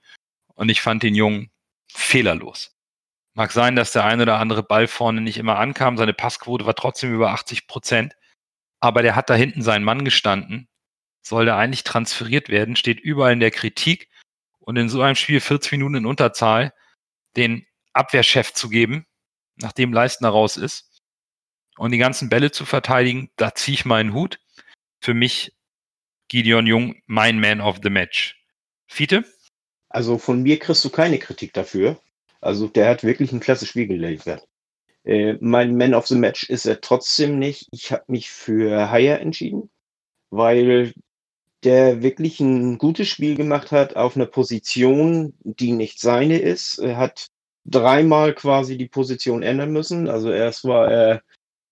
Und 0.56 0.70
ich 0.70 0.82
fand 0.82 1.04
den 1.04 1.16
Jungen 1.16 1.52
fehlerlos. 1.92 2.76
Mag 3.34 3.52
sein, 3.52 3.76
dass 3.76 3.92
der 3.92 4.04
ein 4.06 4.22
oder 4.22 4.40
andere 4.40 4.64
Ball 4.64 4.88
vorne 4.88 5.22
nicht 5.22 5.38
immer 5.38 5.60
ankam. 5.60 5.98
Seine 5.98 6.14
Passquote 6.14 6.66
war 6.66 6.76
trotzdem 6.76 7.14
über 7.14 7.32
80 7.32 7.68
Prozent. 7.68 8.16
Aber 8.80 9.04
der 9.04 9.16
hat 9.16 9.30
da 9.30 9.36
hinten 9.36 9.62
seinen 9.62 9.84
Mann 9.84 10.06
gestanden. 10.06 10.68
Soll 11.22 11.46
der 11.46 11.58
eigentlich 11.58 11.84
transferiert 11.84 12.50
werden, 12.50 12.76
steht 12.76 13.00
überall 13.00 13.34
in 13.34 13.40
der 13.40 13.52
Kritik. 13.52 14.10
Und 14.60 14.78
in 14.78 14.90
so 14.90 15.02
einem 15.02 15.16
Spiel 15.16 15.40
40 15.40 15.74
Minuten 15.74 15.96
in 15.96 16.06
Unterzahl 16.06 16.74
den 17.36 17.68
Abwehrchef 17.98 18.54
zu 18.54 18.70
geben, 18.70 19.06
nachdem 19.58 19.94
Leistner 19.94 20.30
raus 20.30 20.58
ist 20.58 21.02
und 21.78 21.92
die 21.92 21.98
ganzen 21.98 22.30
Bälle 22.30 22.52
zu 22.52 22.66
verteidigen, 22.66 23.30
da 23.36 23.54
ziehe 23.56 23.76
ich 23.76 23.86
meinen 23.86 24.14
Hut. 24.14 24.40
Für 25.00 25.14
mich 25.14 25.56
Gideon 26.28 26.68
Jung, 26.68 27.02
mein 27.06 27.40
Man 27.40 27.62
of 27.62 27.80
the 27.84 27.90
Match. 27.90 28.42
Fiete? 28.88 29.24
Also 29.90 30.18
von 30.18 30.44
mir 30.44 30.60
kriegst 30.60 30.84
du 30.84 30.90
keine 30.90 31.20
Kritik 31.20 31.54
dafür. 31.54 32.00
Also 32.42 32.68
der 32.68 32.90
hat 32.90 33.04
wirklich 33.04 33.32
ein 33.32 33.40
klasse 33.40 33.66
Spiel 33.66 33.88
geliefert. 33.88 34.48
Äh, 35.04 35.36
mein 35.40 35.78
Man 35.78 35.94
of 35.94 36.08
the 36.08 36.16
Match 36.16 36.44
ist 36.44 36.66
er 36.66 36.82
trotzdem 36.82 37.40
nicht. 37.40 37.68
Ich 37.72 37.92
habe 37.92 38.04
mich 38.08 38.30
für 38.30 38.92
Haier 38.92 39.20
entschieden, 39.20 39.70
weil 40.30 40.94
der 41.64 42.04
wirklich 42.04 42.40
ein 42.40 42.78
gutes 42.78 43.08
Spiel 43.08 43.36
gemacht 43.36 43.72
hat 43.72 43.96
auf 43.96 44.16
einer 44.16 44.26
Position, 44.26 45.34
die 45.44 45.72
nicht 45.72 46.00
seine 46.00 46.38
ist. 46.38 46.78
Er 46.78 46.98
hat 46.98 47.30
dreimal 47.68 48.34
quasi 48.34 48.78
die 48.78 48.88
Position 48.88 49.44
ändern 49.44 49.72
müssen. 49.72 50.10
Also 50.10 50.32
erst 50.32 50.66
war 50.66 50.92
er 50.92 51.22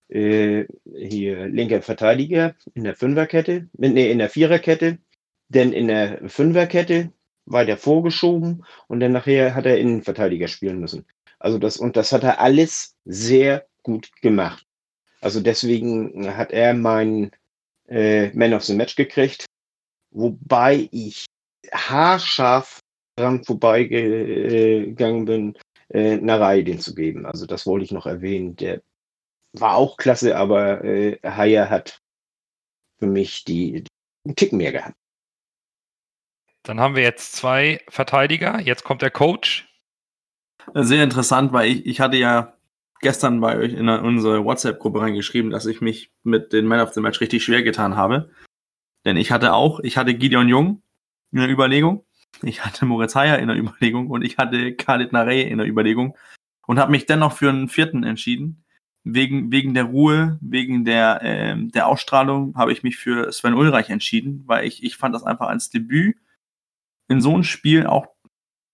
äh, 0.08 0.66
hier 0.94 1.48
linker 1.48 1.82
Verteidiger 1.82 2.54
in 2.74 2.84
der 2.84 2.94
Fünferkette, 2.94 3.68
nee, 3.76 4.10
in 4.10 4.18
der 4.18 4.30
Viererkette, 4.30 4.98
denn 5.48 5.72
in 5.72 5.88
der 5.88 6.28
Fünferkette 6.28 7.10
war 7.46 7.64
der 7.64 7.76
vorgeschoben 7.76 8.64
und 8.88 9.00
dann 9.00 9.12
nachher 9.12 9.54
hat 9.54 9.66
er 9.66 9.78
Innenverteidiger 9.78 10.48
spielen 10.48 10.80
müssen. 10.80 11.06
Also 11.38 11.58
das, 11.58 11.76
und 11.76 11.96
das 11.96 12.12
hat 12.12 12.24
er 12.24 12.40
alles 12.40 12.96
sehr 13.04 13.66
gut 13.82 14.10
gemacht. 14.20 14.64
Also 15.20 15.40
deswegen 15.40 16.36
hat 16.36 16.52
er 16.52 16.74
meinen 16.74 17.30
äh, 17.88 18.30
Man 18.32 18.54
of 18.54 18.64
the 18.64 18.74
Match 18.74 18.96
gekriegt, 18.96 19.46
wobei 20.10 20.88
ich 20.92 21.26
haarscharf 21.72 22.80
dran 23.16 23.44
vorbeigegangen 23.44 25.24
bin, 25.24 25.56
äh, 25.90 26.16
Narei 26.16 26.62
den 26.62 26.78
zu 26.78 26.94
geben. 26.94 27.26
Also 27.26 27.46
das 27.46 27.66
wollte 27.66 27.84
ich 27.84 27.92
noch 27.92 28.06
erwähnen. 28.06 28.56
Der 28.56 28.82
war 29.52 29.76
auch 29.76 29.96
klasse, 29.96 30.36
aber 30.36 30.84
äh, 30.84 31.18
Haya 31.22 31.68
hat 31.70 32.00
für 32.98 33.06
mich 33.06 33.44
die, 33.44 33.84
die 33.84 33.90
einen 34.24 34.36
Tick 34.36 34.52
mehr 34.52 34.72
gehabt. 34.72 34.96
Dann 36.62 36.80
haben 36.80 36.96
wir 36.96 37.02
jetzt 37.02 37.34
zwei 37.34 37.80
Verteidiger. 37.88 38.60
Jetzt 38.60 38.82
kommt 38.82 39.02
der 39.02 39.10
Coach. 39.10 39.68
Sehr 40.74 41.04
interessant, 41.04 41.52
weil 41.52 41.70
ich, 41.70 41.86
ich 41.86 42.00
hatte 42.00 42.16
ja 42.16 42.56
gestern 43.00 43.40
bei 43.40 43.56
euch 43.56 43.72
in 43.72 43.88
unsere 43.88 44.44
WhatsApp-Gruppe 44.44 45.00
reingeschrieben, 45.00 45.50
dass 45.50 45.66
ich 45.66 45.80
mich 45.80 46.10
mit 46.24 46.52
den 46.52 46.66
Man 46.66 46.80
of 46.80 46.92
the 46.92 47.00
Match 47.00 47.20
richtig 47.20 47.44
schwer 47.44 47.62
getan 47.62 47.96
habe. 47.96 48.30
Denn 49.04 49.16
ich 49.16 49.30
hatte 49.30 49.52
auch, 49.52 49.80
ich 49.80 49.96
hatte 49.96 50.14
Gideon 50.14 50.48
Jung 50.48 50.82
in 51.30 51.38
der 51.38 51.48
Überlegung, 51.48 52.04
ich 52.42 52.64
hatte 52.64 52.86
Moritz 52.86 53.14
Heyer 53.14 53.38
in 53.38 53.48
der 53.48 53.56
Überlegung 53.56 54.08
und 54.08 54.22
ich 54.22 54.38
hatte 54.38 54.74
Khalid 54.74 55.12
Narey 55.12 55.42
in 55.42 55.58
der 55.58 55.66
Überlegung 55.66 56.16
und 56.66 56.78
habe 56.78 56.90
mich 56.90 57.06
dennoch 57.06 57.32
für 57.32 57.48
einen 57.48 57.68
vierten 57.68 58.04
entschieden, 58.04 58.64
wegen, 59.04 59.52
wegen 59.52 59.74
der 59.74 59.84
Ruhe, 59.84 60.38
wegen 60.40 60.84
der, 60.84 61.20
ähm, 61.22 61.70
der 61.70 61.86
Ausstrahlung 61.86 62.56
habe 62.56 62.72
ich 62.72 62.82
mich 62.82 62.96
für 62.96 63.30
Sven 63.32 63.54
Ulreich 63.54 63.90
entschieden, 63.90 64.42
weil 64.46 64.66
ich, 64.66 64.82
ich 64.82 64.96
fand 64.96 65.14
das 65.14 65.22
einfach 65.22 65.48
als 65.48 65.70
Debüt 65.70 66.16
in 67.08 67.20
so 67.20 67.32
einem 67.32 67.44
Spiel 67.44 67.86
auch 67.86 68.08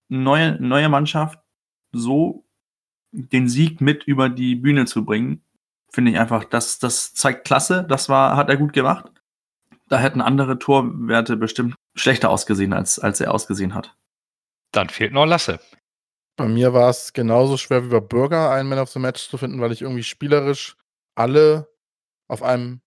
neue, 0.09 0.61
neue 0.61 0.88
Mannschaft 0.88 1.38
so 1.92 2.46
den 3.12 3.48
Sieg 3.48 3.83
mit 3.83 4.05
über 4.05 4.31
die 4.31 4.55
Bühne 4.55 4.87
zu 4.87 5.05
bringen, 5.05 5.42
finde 5.92 6.12
ich 6.12 6.18
einfach, 6.18 6.44
das, 6.44 6.79
das 6.79 7.12
zeigt 7.12 7.44
Klasse. 7.44 7.85
Das 7.87 8.09
war, 8.09 8.37
hat 8.37 8.48
er 8.48 8.57
gut 8.57 8.72
gemacht. 8.72 9.11
Da 9.88 9.98
hätten 9.98 10.22
andere 10.22 10.59
Torwerte 10.59 11.37
bestimmt 11.37 11.75
schlechter 11.94 12.31
ausgesehen, 12.31 12.72
als, 12.72 12.98
als 12.98 13.20
er 13.20 13.33
ausgesehen 13.33 13.74
hat. 13.74 13.96
Dann 14.72 14.88
fehlt 14.88 15.12
noch 15.12 15.26
Lasse. 15.26 15.61
Bei 16.37 16.48
mir 16.48 16.72
war 16.72 16.88
es 16.88 17.12
genauso 17.12 17.57
schwer 17.57 17.85
wie 17.85 17.90
bei 17.90 18.00
Bürger, 18.00 18.50
einen 18.50 18.68
Man 18.68 18.78
of 18.78 18.90
the 18.90 18.98
Match 18.98 19.28
zu 19.28 19.37
finden, 19.37 19.61
weil 19.61 19.72
ich 19.72 19.83
irgendwie 19.83 20.02
spielerisch 20.02 20.76
alle 21.14 21.68
auf 22.28 22.42
einem 22.42 22.81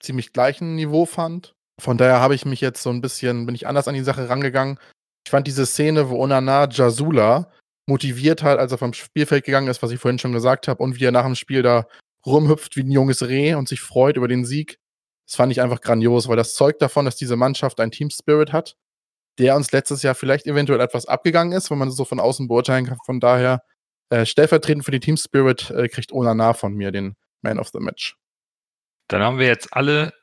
ziemlich 0.00 0.32
gleichen 0.32 0.74
Niveau 0.74 1.06
fand. 1.06 1.54
Von 1.80 1.96
daher 1.96 2.20
habe 2.20 2.34
ich 2.34 2.44
mich 2.44 2.60
jetzt 2.60 2.82
so 2.82 2.90
ein 2.90 3.00
bisschen, 3.00 3.46
bin 3.46 3.54
ich 3.54 3.68
anders 3.68 3.86
an 3.86 3.94
die 3.94 4.02
Sache 4.02 4.28
rangegangen. 4.28 4.78
Ich 5.24 5.30
fand 5.30 5.46
diese 5.46 5.66
Szene, 5.66 6.10
wo 6.10 6.20
Onana 6.20 6.68
Jasula 6.68 7.52
motiviert 7.86 8.42
hat, 8.42 8.58
als 8.58 8.72
er 8.72 8.78
vom 8.78 8.92
Spielfeld 8.92 9.44
gegangen 9.44 9.68
ist, 9.68 9.82
was 9.82 9.92
ich 9.92 10.00
vorhin 10.00 10.18
schon 10.18 10.32
gesagt 10.32 10.66
habe, 10.66 10.82
und 10.82 10.98
wie 10.98 11.04
er 11.04 11.12
nach 11.12 11.24
dem 11.24 11.36
Spiel 11.36 11.62
da 11.62 11.86
rumhüpft 12.26 12.76
wie 12.76 12.82
ein 12.82 12.90
junges 12.90 13.26
Reh 13.26 13.54
und 13.54 13.68
sich 13.68 13.80
freut 13.80 14.16
über 14.16 14.28
den 14.28 14.44
Sieg. 14.44 14.78
Das 15.28 15.36
fand 15.36 15.52
ich 15.52 15.60
einfach 15.60 15.82
grandios, 15.82 16.26
weil 16.26 16.36
das 16.36 16.54
zeugt 16.54 16.80
davon, 16.80 17.04
dass 17.04 17.16
diese 17.16 17.36
Mannschaft 17.36 17.78
einen 17.80 17.90
Team 17.90 18.08
Spirit 18.08 18.50
hat, 18.50 18.76
der 19.38 19.56
uns 19.56 19.72
letztes 19.72 20.02
Jahr 20.02 20.14
vielleicht 20.14 20.46
eventuell 20.46 20.80
etwas 20.80 21.04
abgegangen 21.04 21.52
ist, 21.52 21.70
wenn 21.70 21.76
man 21.76 21.88
das 21.88 21.96
so 21.96 22.06
von 22.06 22.18
außen 22.18 22.48
beurteilen 22.48 22.86
kann. 22.86 22.96
Von 23.04 23.20
daher, 23.20 23.62
äh, 24.08 24.24
stellvertretend 24.24 24.86
für 24.86 24.90
die 24.90 25.00
Team 25.00 25.18
Spirit 25.18 25.70
äh, 25.70 25.88
kriegt 25.88 26.12
Onana 26.12 26.54
von 26.54 26.72
mir 26.72 26.92
den 26.92 27.14
Man 27.42 27.58
of 27.58 27.68
the 27.68 27.78
Match. 27.78 28.16
Dann 29.08 29.22
haben 29.22 29.38
wir 29.38 29.46
jetzt 29.46 29.74
alle 29.74 30.14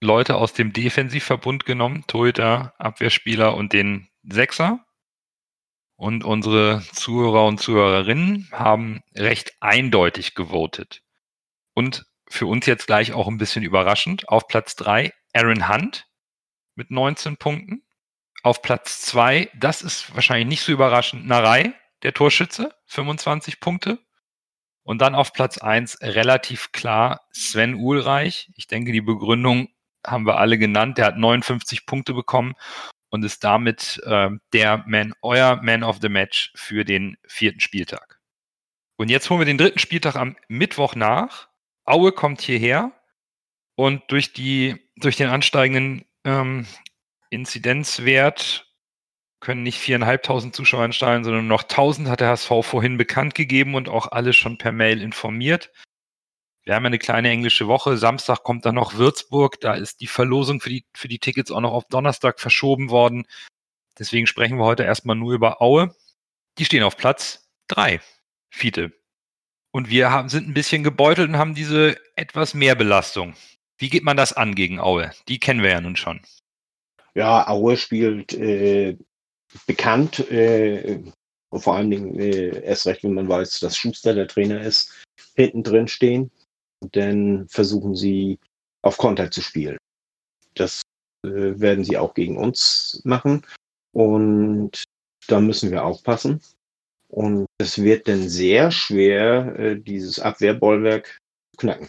Leute 0.00 0.36
aus 0.36 0.54
dem 0.54 0.72
Defensivverbund 0.72 1.66
genommen, 1.66 2.04
Torhüter, 2.06 2.72
Abwehrspieler 2.78 3.54
und 3.54 3.74
den 3.74 4.08
Sechser. 4.22 4.82
Und 5.96 6.24
unsere 6.24 6.82
Zuhörer 6.92 7.44
und 7.44 7.60
Zuhörerinnen 7.60 8.48
haben 8.52 9.02
recht 9.14 9.52
eindeutig 9.60 10.34
gewotet. 10.34 11.02
Und 11.74 12.06
für 12.30 12.46
uns 12.46 12.66
jetzt 12.66 12.86
gleich 12.86 13.12
auch 13.12 13.28
ein 13.28 13.38
bisschen 13.38 13.62
überraschend. 13.62 14.28
Auf 14.28 14.48
Platz 14.48 14.76
3 14.76 15.12
Aaron 15.32 15.68
Hunt 15.68 16.06
mit 16.74 16.90
19 16.90 17.36
Punkten. 17.36 17.82
Auf 18.42 18.62
Platz 18.62 19.02
2, 19.02 19.50
das 19.56 19.82
ist 19.82 20.14
wahrscheinlich 20.14 20.48
nicht 20.48 20.62
so 20.62 20.72
überraschend, 20.72 21.26
Narei, 21.26 21.74
der 22.02 22.14
Torschütze, 22.14 22.72
25 22.86 23.60
Punkte. 23.60 23.98
Und 24.84 25.02
dann 25.02 25.14
auf 25.14 25.32
Platz 25.32 25.58
1 25.58 25.98
relativ 26.00 26.72
klar 26.72 27.26
Sven 27.30 27.74
Uhlreich. 27.74 28.50
Ich 28.54 28.68
denke, 28.68 28.92
die 28.92 29.02
Begründung 29.02 29.68
haben 30.06 30.26
wir 30.26 30.38
alle 30.38 30.56
genannt. 30.56 30.96
Der 30.96 31.06
hat 31.06 31.18
59 31.18 31.84
Punkte 31.84 32.14
bekommen 32.14 32.54
und 33.10 33.24
ist 33.24 33.44
damit 33.44 34.00
äh, 34.04 34.30
der 34.52 34.84
Man, 34.86 35.12
euer 35.20 35.60
Man 35.62 35.82
of 35.82 35.98
the 36.00 36.08
Match 36.08 36.52
für 36.54 36.84
den 36.84 37.18
vierten 37.26 37.60
Spieltag. 37.60 38.18
Und 38.96 39.10
jetzt 39.10 39.28
holen 39.30 39.40
wir 39.40 39.46
den 39.46 39.58
dritten 39.58 39.78
Spieltag 39.78 40.16
am 40.16 40.36
Mittwoch 40.48 40.94
nach. 40.94 41.47
Aue 41.88 42.12
kommt 42.12 42.40
hierher 42.40 42.92
und 43.74 44.02
durch 44.08 44.32
die, 44.32 44.76
durch 44.96 45.16
den 45.16 45.28
ansteigenden 45.28 46.04
ähm, 46.24 46.66
Inzidenzwert 47.30 48.66
können 49.40 49.62
nicht 49.62 49.78
viereinhalbtausend 49.78 50.54
Zuschauer 50.54 50.84
in 50.84 50.92
Stadion, 50.92 51.24
sondern 51.24 51.46
noch 51.46 51.62
tausend 51.62 52.08
hat 52.08 52.20
der 52.20 52.28
HSV 52.28 52.50
vorhin 52.62 52.96
bekannt 52.96 53.34
gegeben 53.34 53.74
und 53.74 53.88
auch 53.88 54.10
alle 54.10 54.32
schon 54.32 54.58
per 54.58 54.72
Mail 54.72 55.00
informiert. 55.00 55.70
Wir 56.64 56.74
haben 56.74 56.84
eine 56.84 56.98
kleine 56.98 57.30
englische 57.30 57.66
Woche. 57.66 57.96
Samstag 57.96 58.42
kommt 58.42 58.66
dann 58.66 58.74
noch 58.74 58.94
Würzburg. 58.94 59.60
Da 59.60 59.74
ist 59.74 60.00
die 60.00 60.06
Verlosung 60.06 60.60
für 60.60 60.68
die, 60.68 60.84
für 60.92 61.08
die 61.08 61.18
Tickets 61.18 61.50
auch 61.50 61.60
noch 61.60 61.72
auf 61.72 61.84
Donnerstag 61.88 62.40
verschoben 62.40 62.90
worden. 62.90 63.26
Deswegen 63.98 64.26
sprechen 64.26 64.58
wir 64.58 64.64
heute 64.64 64.82
erstmal 64.82 65.16
nur 65.16 65.32
über 65.32 65.62
Aue. 65.62 65.94
Die 66.58 66.64
stehen 66.64 66.82
auf 66.82 66.96
Platz 66.96 67.48
drei. 67.68 68.00
Fiete. 68.50 68.92
Und 69.78 69.90
wir 69.90 70.10
haben, 70.10 70.28
sind 70.28 70.48
ein 70.48 70.54
bisschen 70.54 70.82
gebeutelt 70.82 71.28
und 71.28 71.38
haben 71.38 71.54
diese 71.54 71.96
etwas 72.16 72.52
mehr 72.52 72.74
Belastung. 72.74 73.34
Wie 73.76 73.88
geht 73.88 74.02
man 74.02 74.16
das 74.16 74.32
an 74.32 74.56
gegen 74.56 74.80
Aue? 74.80 75.12
Die 75.28 75.38
kennen 75.38 75.62
wir 75.62 75.70
ja 75.70 75.80
nun 75.80 75.94
schon. 75.94 76.20
Ja, 77.14 77.46
Aue 77.46 77.76
spielt 77.76 78.32
äh, 78.32 78.98
bekannt, 79.68 80.18
äh, 80.32 81.00
vor 81.52 81.76
allen 81.76 81.92
Dingen 81.92 82.18
äh, 82.18 82.60
erst 82.64 82.88
recht, 82.88 83.04
wenn 83.04 83.14
man 83.14 83.28
weiß, 83.28 83.60
dass 83.60 83.76
Schuster 83.76 84.14
der 84.14 84.26
Trainer 84.26 84.60
ist, 84.62 84.92
hinten 85.36 85.62
drin 85.62 85.86
stehen. 85.86 86.32
Dann 86.90 87.46
versuchen 87.48 87.94
sie 87.94 88.40
auf 88.82 88.96
Konter 88.96 89.30
zu 89.30 89.42
spielen. 89.42 89.78
Das 90.54 90.82
äh, 91.24 91.28
werden 91.30 91.84
sie 91.84 91.96
auch 91.96 92.14
gegen 92.14 92.36
uns 92.36 93.00
machen. 93.04 93.46
Und 93.92 94.82
da 95.28 95.40
müssen 95.40 95.70
wir 95.70 95.84
aufpassen. 95.84 96.40
Und 97.08 97.46
es 97.58 97.82
wird 97.82 98.06
dann 98.06 98.28
sehr 98.28 98.70
schwer, 98.70 99.58
äh, 99.58 99.80
dieses 99.80 100.20
Abwehrbollwerk 100.20 101.18
zu 101.52 101.56
knacken. 101.58 101.88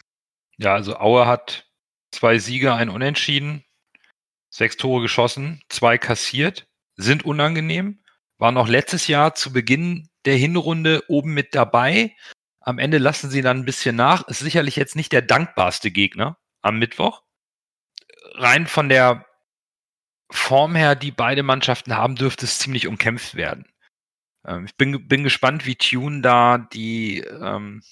Ja, 0.58 0.73
also 0.73 0.97
Aue 0.97 1.25
hat 1.27 1.67
zwei 2.12 2.39
Siege, 2.39 2.73
ein 2.73 2.89
Unentschieden, 2.89 3.63
sechs 4.49 4.77
Tore 4.77 5.01
geschossen, 5.01 5.62
zwei 5.69 5.97
kassiert, 5.97 6.67
sind 6.95 7.25
unangenehm, 7.25 8.03
waren 8.38 8.58
auch 8.58 8.67
letztes 8.67 9.08
Jahr 9.08 9.36
zu 9.36 9.51
Beginn 9.51 10.10
der 10.25 10.36
Hinrunde 10.36 11.03
oben 11.08 11.34
mit 11.34 11.53
dabei. 11.53 12.15
Am 12.62 12.79
Ende 12.79 12.97
lassen 12.97 13.29
sie 13.29 13.41
dann 13.41 13.60
ein 13.60 13.65
bisschen 13.65 13.95
nach. 13.95 14.27
Ist 14.27 14.39
sicherlich 14.39 14.75
jetzt 14.75 14.95
nicht 14.95 15.12
der 15.12 15.21
dankbarste 15.21 15.91
Gegner 15.91 16.38
am 16.62 16.79
Mittwoch. 16.79 17.23
Rein 18.36 18.67
von 18.67 18.89
der 18.89 19.25
Form 20.32 20.75
her, 20.75 20.95
die 20.95 21.12
beide 21.12 21.43
Mannschaften 21.43 21.95
haben, 21.95 22.15
dürfte 22.15 22.45
es 22.45 22.60
ziemlich 22.60 22.88
umkämpft 22.88 23.36
werden. 23.36 23.65
Ähm, 24.45 24.65
ich 24.65 24.75
bin, 24.75 25.08
bin 25.08 25.23
gespannt, 25.23 25.65
wie 25.65 25.75
Tune 25.75 26.21
da 26.21 26.58
die, 26.58 27.19
ähm, 27.19 27.84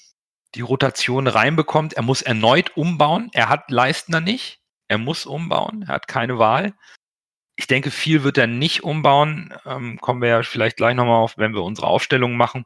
die 0.55 0.61
Rotation 0.61 1.27
reinbekommt. 1.27 1.93
Er 1.93 2.03
muss 2.03 2.21
erneut 2.21 2.75
umbauen. 2.77 3.29
Er 3.33 3.49
hat 3.49 3.69
Leistner 3.71 4.21
nicht. 4.21 4.61
Er 4.87 4.97
muss 4.97 5.25
umbauen. 5.25 5.83
Er 5.83 5.95
hat 5.95 6.07
keine 6.07 6.39
Wahl. 6.39 6.73
Ich 7.55 7.67
denke, 7.67 7.91
viel 7.91 8.23
wird 8.23 8.37
er 8.37 8.47
nicht 8.47 8.83
umbauen. 8.83 9.53
Ähm, 9.65 9.99
kommen 9.99 10.21
wir 10.21 10.29
ja 10.29 10.43
vielleicht 10.43 10.77
gleich 10.77 10.95
nochmal 10.95 11.21
auf, 11.21 11.37
wenn 11.37 11.53
wir 11.53 11.63
unsere 11.63 11.87
Aufstellung 11.87 12.37
machen. 12.37 12.65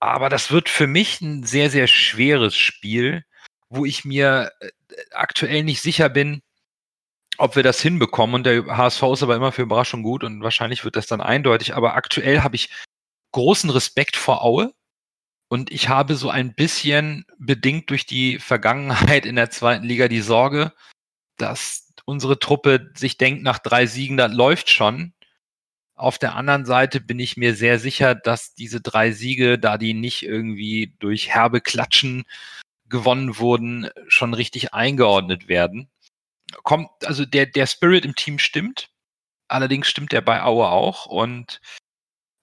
Aber 0.00 0.28
das 0.28 0.50
wird 0.50 0.68
für 0.68 0.86
mich 0.86 1.20
ein 1.20 1.44
sehr, 1.44 1.70
sehr 1.70 1.86
schweres 1.86 2.56
Spiel, 2.56 3.24
wo 3.68 3.84
ich 3.84 4.04
mir 4.04 4.52
äh, 4.60 4.70
aktuell 5.12 5.64
nicht 5.64 5.82
sicher 5.82 6.08
bin, 6.08 6.40
ob 7.38 7.56
wir 7.56 7.62
das 7.62 7.80
hinbekommen. 7.80 8.34
Und 8.34 8.44
der 8.44 8.66
HSV 8.66 9.02
ist 9.14 9.22
aber 9.22 9.36
immer 9.36 9.52
für 9.52 9.62
Überraschung 9.62 10.02
gut 10.02 10.24
und 10.24 10.42
wahrscheinlich 10.42 10.84
wird 10.84 10.96
das 10.96 11.06
dann 11.06 11.20
eindeutig. 11.20 11.74
Aber 11.74 11.94
aktuell 11.94 12.40
habe 12.42 12.56
ich 12.56 12.70
großen 13.32 13.70
Respekt 13.70 14.16
vor 14.16 14.44
Aue. 14.44 14.74
Und 15.48 15.72
ich 15.72 15.88
habe 15.88 16.16
so 16.16 16.28
ein 16.28 16.54
bisschen 16.54 17.24
bedingt 17.38 17.88
durch 17.88 18.04
die 18.04 18.38
Vergangenheit 18.38 19.24
in 19.24 19.36
der 19.36 19.50
zweiten 19.50 19.84
Liga 19.84 20.08
die 20.08 20.20
Sorge, 20.20 20.74
dass 21.38 21.94
unsere 22.04 22.38
Truppe 22.38 22.90
sich 22.94 23.16
denkt, 23.16 23.42
nach 23.42 23.58
drei 23.58 23.86
Siegen, 23.86 24.16
das 24.16 24.32
läuft 24.32 24.68
schon. 24.70 25.14
Auf 25.94 26.18
der 26.18 26.36
anderen 26.36 26.64
Seite 26.64 27.00
bin 27.00 27.18
ich 27.18 27.36
mir 27.36 27.54
sehr 27.54 27.78
sicher, 27.78 28.14
dass 28.14 28.54
diese 28.54 28.80
drei 28.80 29.12
Siege, 29.12 29.58
da 29.58 29.78
die 29.78 29.94
nicht 29.94 30.22
irgendwie 30.22 30.94
durch 31.00 31.28
herbe 31.28 31.60
Klatschen 31.60 32.24
gewonnen 32.88 33.38
wurden, 33.38 33.88
schon 34.06 34.34
richtig 34.34 34.74
eingeordnet 34.74 35.48
werden 35.48 35.90
kommt, 36.62 36.90
also 37.04 37.24
der, 37.24 37.46
der 37.46 37.66
Spirit 37.66 38.04
im 38.04 38.14
Team 38.14 38.38
stimmt. 38.38 38.90
Allerdings 39.48 39.88
stimmt 39.88 40.12
der 40.12 40.20
bei 40.20 40.42
Aue 40.42 40.68
auch 40.68 41.06
und 41.06 41.60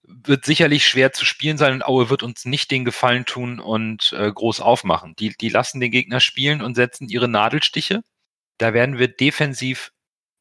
wird 0.08 0.46
sicherlich 0.46 0.88
schwer 0.88 1.14
zu 1.14 1.26
spielen 1.26 1.58
sein 1.58 1.74
und 1.74 1.86
Aue 1.86 2.10
wird 2.10 2.24
uns 2.24 2.46
nicht 2.46 2.72
den 2.72 2.86
Gefallen 2.86 3.26
tun 3.26 3.60
und 3.60 4.14
äh, 4.14 4.32
groß 4.32 4.60
aufmachen. 4.60 5.16
Die, 5.16 5.30
die 5.30 5.50
lassen 5.50 5.80
den 5.80 5.92
Gegner 5.92 6.20
spielen 6.20 6.62
und 6.62 6.76
setzen 6.76 7.10
ihre 7.10 7.28
Nadelstiche. 7.28 8.02
Da 8.58 8.74
werden 8.74 8.98
wir 9.00 9.08
defensiv 9.08 9.92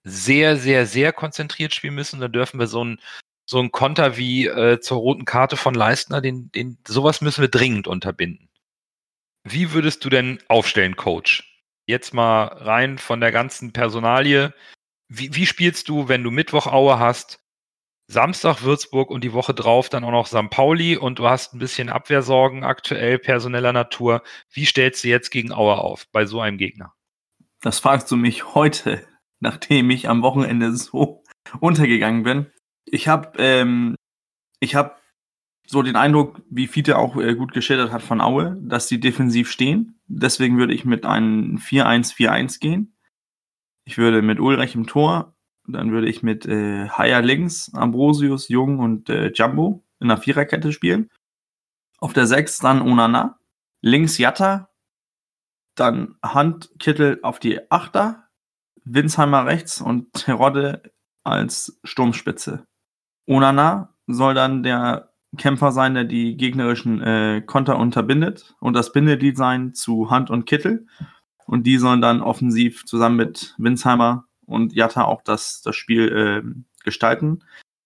sehr, 0.05 0.57
sehr, 0.57 0.87
sehr 0.87 1.13
konzentriert 1.13 1.75
spielen 1.75 1.95
müssen. 1.95 2.21
Da 2.21 2.29
dürfen 2.29 2.61
wir 2.61 2.67
so 2.67 2.85
ein, 2.85 3.01
so 3.47 3.59
ein 3.59 3.73
Konter 3.73 4.17
wie 4.17 4.47
äh, 4.47 4.81
zur 4.81 4.99
roten 4.99 5.25
Karte 5.25 5.57
von 5.57 5.75
Leistner, 5.75 6.21
den, 6.21 6.51
den, 6.53 6.79
sowas 6.87 7.21
müssen 7.21 7.41
wir 7.41 7.49
dringend 7.49 7.87
unterbinden. 7.89 8.49
Wie 9.45 9.73
würdest 9.73 10.05
du 10.05 10.11
denn 10.11 10.39
aufstellen, 10.49 10.97
Coach? 10.97 11.54
Jetzt 11.87 12.15
mal 12.15 12.45
rein 12.45 12.99
von 12.99 13.21
der 13.21 13.33
ganzen 13.33 13.73
Personalie. 13.73 14.55
Wie, 15.09 15.35
wie 15.35 15.47
spielst 15.47 15.89
du, 15.89 16.09
wenn 16.09 16.23
du 16.23 16.31
Mittwoch 16.31 16.67
Aue 16.67 16.99
hast, 16.99 17.41
Samstag 18.07 18.63
Würzburg 18.63 19.11
und 19.11 19.25
die 19.25 19.33
Woche 19.33 19.55
drauf 19.55 19.89
dann 19.89 20.05
auch 20.05 20.11
noch 20.11 20.27
St. 20.27 20.51
Pauli 20.51 20.97
und 20.97 21.19
du 21.19 21.29
hast 21.29 21.55
ein 21.55 21.59
bisschen 21.59 21.89
Abwehrsorgen 21.89 22.65
aktuell 22.65 23.19
personeller 23.19 23.73
Natur. 23.73 24.23
Wie 24.51 24.67
stellst 24.67 25.05
du 25.05 25.09
jetzt 25.09 25.31
gegen 25.31 25.53
Aue 25.53 25.79
auf 25.79 26.07
bei 26.13 26.27
so 26.27 26.41
einem 26.41 26.59
Gegner? 26.59 26.95
Das 27.61 27.79
fragst 27.79 28.11
du 28.11 28.17
mich 28.17 28.55
heute, 28.55 29.07
nachdem 29.41 29.91
ich 29.91 30.09
am 30.09 30.23
Wochenende 30.23 30.73
so 30.77 31.25
untergegangen 31.61 32.25
bin. 32.25 32.53
Ich 32.85 33.09
habe 33.09 33.39
ähm, 33.39 33.97
habe 34.63 34.97
so 35.67 35.83
den 35.83 35.97
Eindruck, 35.97 36.43
wie 36.51 36.67
Fiete 36.67 36.99
auch 36.99 37.17
äh, 37.17 37.35
gut 37.35 37.53
geschildert 37.53 37.91
hat 37.91 38.03
von 38.03 38.21
Aue, 38.21 38.57
dass 38.61 38.89
sie 38.89 39.01
defensiv 39.01 39.51
stehen. 39.51 39.94
Deswegen 40.07 40.59
würde 40.59 40.75
ich 40.75 40.85
mit 40.85 41.07
einem 41.07 41.57
4-1-4-1 41.57 42.61
gehen. 42.61 42.97
Ich 43.85 43.99
würde 43.99 44.23
mit 44.23 44.41
Ulrich 44.41 44.75
im 44.75 44.87
Tor, 44.87 45.35
dann 45.67 45.93
würde 45.93 46.09
ich 46.09 46.23
mit 46.23 46.47
äh, 46.47 46.89
Haya 46.89 47.21
links, 47.21 47.73
Ambrosius, 47.75 48.49
Jung 48.49 48.79
und 48.79 49.09
äh, 49.09 49.33
Jumbo 49.33 49.83
in 50.01 50.09
der 50.09 50.19
Viererkette 50.19 50.73
spielen. 50.73 51.11
Auf 51.99 52.13
der 52.13 52.27
6 52.27 52.59
dann 52.59 52.83
Onana. 52.83 53.39
Links 53.81 54.17
Jatta, 54.17 54.71
dann 55.75 56.17
Handkittel 56.23 57.19
auf 57.23 57.39
die 57.39 57.71
Achter, 57.71 58.29
Winsheimer 58.85 59.47
rechts 59.47 59.81
und 59.81 60.13
Terodde 60.13 60.83
als 61.23 61.79
Sturmspitze. 61.85 62.67
Onana 63.27 63.95
soll 64.07 64.35
dann 64.35 64.63
der 64.63 65.14
Kämpfer 65.37 65.73
sein, 65.73 65.95
der 65.95 66.05
die 66.05 66.37
gegnerischen 66.37 67.01
äh, 67.03 67.43
Konter 67.45 67.79
unterbindet 67.79 68.55
und 68.61 68.75
das 68.75 68.93
Bindeglied 68.93 69.37
sein 69.37 69.75
zu 69.75 70.11
Hand 70.11 70.31
und 70.31 70.47
Kittel. 70.47 70.87
Und 71.47 71.67
die 71.67 71.79
sollen 71.79 72.01
dann 72.01 72.23
offensiv 72.23 72.85
zusammen 72.87 73.17
mit 73.17 73.55
Winsheimer 73.59 74.25
und 74.47 74.73
Jatta 74.73 75.05
auch 75.05 75.23
das, 75.23 75.63
das 75.63 75.77
Spiel 75.77 76.09
äh, 76.09 76.83
gestalten. 76.85 77.45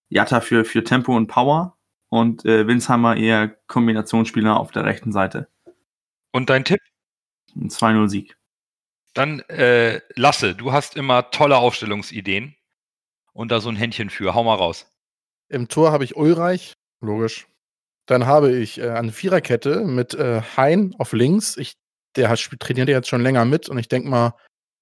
Jatta 0.08 0.40
für, 0.40 0.64
für 0.64 0.84
Tempo 0.84 1.16
und 1.16 1.26
Power 1.26 1.76
und 2.08 2.44
äh, 2.44 2.66
Winsheimer 2.66 3.16
eher 3.16 3.48
Kombinationsspieler 3.66 4.58
auf 4.58 4.70
der 4.70 4.84
rechten 4.84 5.12
Seite. 5.12 5.48
Und 6.32 6.50
dein 6.50 6.64
Tipp? 6.64 6.80
Ein 7.56 7.68
2-0-Sieg. 7.68 8.36
Dann 9.14 9.40
äh, 9.48 10.00
Lasse, 10.14 10.54
du 10.54 10.72
hast 10.72 10.96
immer 10.96 11.30
tolle 11.30 11.56
Aufstellungsideen 11.56 12.54
und 13.32 13.50
da 13.50 13.60
so 13.60 13.68
ein 13.68 13.76
Händchen 13.76 14.10
für. 14.10 14.34
Hau 14.34 14.44
mal 14.44 14.54
raus. 14.54 14.90
Im 15.48 15.68
Tor 15.68 15.92
habe 15.92 16.04
ich 16.04 16.16
Ulreich, 16.16 16.74
logisch. 17.00 17.46
Dann 18.06 18.26
habe 18.26 18.56
ich 18.56 18.78
äh, 18.78 18.90
eine 18.90 19.12
Viererkette 19.12 19.84
mit 19.84 20.14
äh, 20.14 20.40
Hein 20.56 20.94
auf 20.98 21.12
links. 21.12 21.56
Ich, 21.56 21.74
der 22.16 22.28
hat, 22.28 22.38
trainiert 22.58 22.88
jetzt 22.88 23.08
schon 23.08 23.22
länger 23.22 23.44
mit 23.44 23.68
und 23.68 23.78
ich 23.78 23.88
denke 23.88 24.08
mal, 24.08 24.34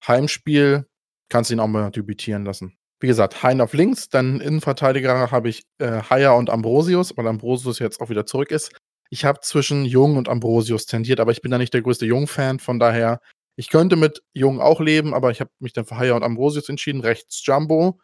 Heimspiel 0.07 0.87
kannst 1.29 1.50
du 1.50 1.55
ihn 1.55 1.61
auch 1.61 1.66
mal 1.66 1.90
debütieren 1.90 2.44
lassen. 2.44 2.76
Wie 3.00 3.09
gesagt, 3.09 3.42
Hein 3.42 3.61
auf 3.61 3.74
links, 3.74 4.09
dann 4.09 4.40
Innenverteidiger 4.40 5.31
habe 5.31 5.48
ich 5.48 5.64
äh, 5.79 6.02
Haier 6.09 6.37
und 6.37 6.50
Ambrosius, 6.50 7.16
weil 7.16 7.26
Ambrosius 7.26 7.79
jetzt 7.79 8.00
auch 8.00 8.11
wieder 8.11 8.26
zurück 8.26 8.50
ist. 8.50 8.72
Ich 9.11 9.24
habe 9.24 9.40
zwischen 9.40 9.85
Jung 9.85 10.16
und 10.16 10.29
Ambrosius 10.29 10.87
tendiert, 10.87 11.20
aber 11.20 11.33
ich 11.33 11.42
bin 11.42 11.50
da 11.50 11.59
nicht 11.59 11.74
der 11.74 11.83
größte 11.83 12.07
Jung-Fan, 12.07 12.59
von 12.59 12.79
daher, 12.79 13.20
ich 13.57 13.70
könnte 13.70 13.96
mit 13.96 14.22
Jung 14.35 14.61
auch 14.61 14.81
leben, 14.81 15.14
aber 15.14 15.31
ich 15.31 15.40
habe 15.40 15.50
mich 15.59 15.72
dann 15.72 15.87
für 15.87 15.96
Haier 15.96 16.14
und 16.14 16.22
Ambrosius 16.22 16.68
entschieden. 16.68 17.00
Rechts 17.00 17.44
Jumbo. 17.44 17.98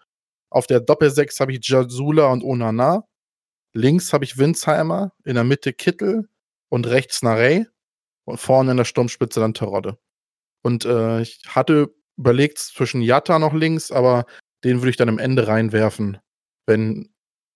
Auf 0.51 0.67
der 0.67 0.81
Doppel-6 0.81 1.41
habe 1.41 1.53
ich 1.53 1.67
Jazula 1.67 2.27
und 2.29 2.43
Onana. 2.43 3.05
Links 3.73 4.13
habe 4.13 4.25
ich 4.25 4.39
Winsheimer, 4.39 5.13
in 5.25 5.35
der 5.35 5.45
Mitte 5.45 5.73
Kittel 5.73 6.29
und 6.69 6.87
rechts 6.87 7.23
Narey 7.23 7.67
und 8.25 8.39
vorne 8.39 8.73
in 8.73 8.77
der 8.77 8.85
Sturmspitze 8.85 9.41
dann 9.41 9.55
Terodde. 9.55 9.99
Und 10.63 10.85
äh, 10.85 11.21
ich 11.23 11.43
hatte 11.49 11.95
überlegt 12.17 12.59
zwischen 12.59 13.03
Jatta 13.03 13.39
noch 13.39 13.55
links, 13.55 13.91
aber 13.91 14.27
den 14.65 14.79
würde 14.79 14.91
ich 14.91 14.97
dann 14.97 15.09
am 15.09 15.19
Ende 15.19 15.49
reinwerfen, 15.49 16.19
wenn 16.67 17.13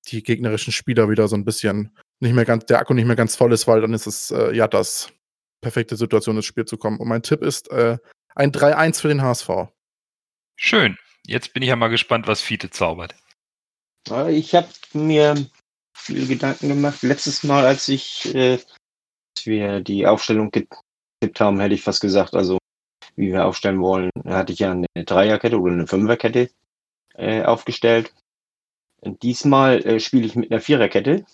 die 0.08 0.22
gegnerischen 0.22 0.72
Spieler 0.72 1.08
wieder 1.10 1.28
so 1.28 1.36
ein 1.36 1.44
bisschen 1.44 1.96
nicht 2.20 2.34
mehr 2.34 2.44
ganz, 2.44 2.66
der 2.66 2.78
Akku 2.78 2.94
nicht 2.94 3.06
mehr 3.06 3.16
ganz 3.16 3.36
voll 3.36 3.52
ist, 3.52 3.66
weil 3.66 3.80
dann 3.80 3.92
ist 3.92 4.06
es 4.06 4.30
äh, 4.30 4.52
Jattas 4.52 5.12
perfekte 5.60 5.96
Situation, 5.96 6.36
ins 6.36 6.46
Spiel 6.46 6.64
zu 6.64 6.78
kommen. 6.78 6.98
Und 6.98 7.08
mein 7.08 7.22
Tipp 7.22 7.42
ist 7.42 7.70
äh, 7.70 7.98
ein 8.34 8.52
3-1 8.52 9.00
für 9.00 9.08
den 9.08 9.22
HSV. 9.22 9.50
Schön. 10.56 10.96
Jetzt 11.26 11.52
bin 11.52 11.62
ich 11.62 11.68
ja 11.68 11.76
mal 11.76 11.88
gespannt, 11.88 12.28
was 12.28 12.40
Fiete 12.40 12.70
zaubert. 12.70 13.14
Ich 14.28 14.54
habe 14.54 14.68
mir 14.92 15.34
viel 15.96 16.26
Gedanken 16.26 16.68
gemacht. 16.68 17.02
Letztes 17.02 17.42
Mal, 17.42 17.64
als 17.64 17.88
ich 17.88 18.34
äh, 18.34 18.58
als 19.36 19.46
wir 19.46 19.80
die 19.80 20.06
Aufstellung 20.06 20.50
getippt 20.50 21.40
haben, 21.40 21.60
hätte 21.60 21.74
ich 21.74 21.82
fast 21.82 22.00
gesagt, 22.00 22.34
also 22.34 22.58
wie 23.16 23.32
wir 23.32 23.46
aufstellen 23.46 23.80
wollen, 23.80 24.10
hatte 24.24 24.52
ich 24.52 24.60
ja 24.60 24.72
eine 24.72 24.86
Dreierkette 24.94 25.58
oder 25.58 25.72
eine 25.72 25.86
Fünferkette 25.86 26.50
äh, 27.14 27.42
aufgestellt. 27.42 28.14
Und 29.00 29.22
diesmal 29.22 29.84
äh, 29.86 30.00
spiele 30.00 30.26
ich 30.26 30.36
mit 30.36 30.50
einer 30.50 30.60
Viererkette. 30.60 31.24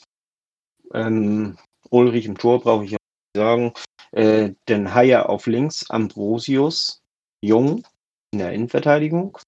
Ähm, 0.92 1.56
Ulrich 1.90 2.26
im 2.26 2.38
Tor 2.38 2.60
brauche 2.60 2.84
ich 2.84 2.92
ja 2.92 2.98
sagen. 3.36 3.72
Äh, 4.12 4.54
den 4.68 4.94
Haier 4.94 5.28
auf 5.28 5.46
links, 5.46 5.88
Ambrosius, 5.88 7.00
Jung 7.40 7.84
in 8.32 8.40
der 8.40 8.52
Innenverteidigung 8.52 9.38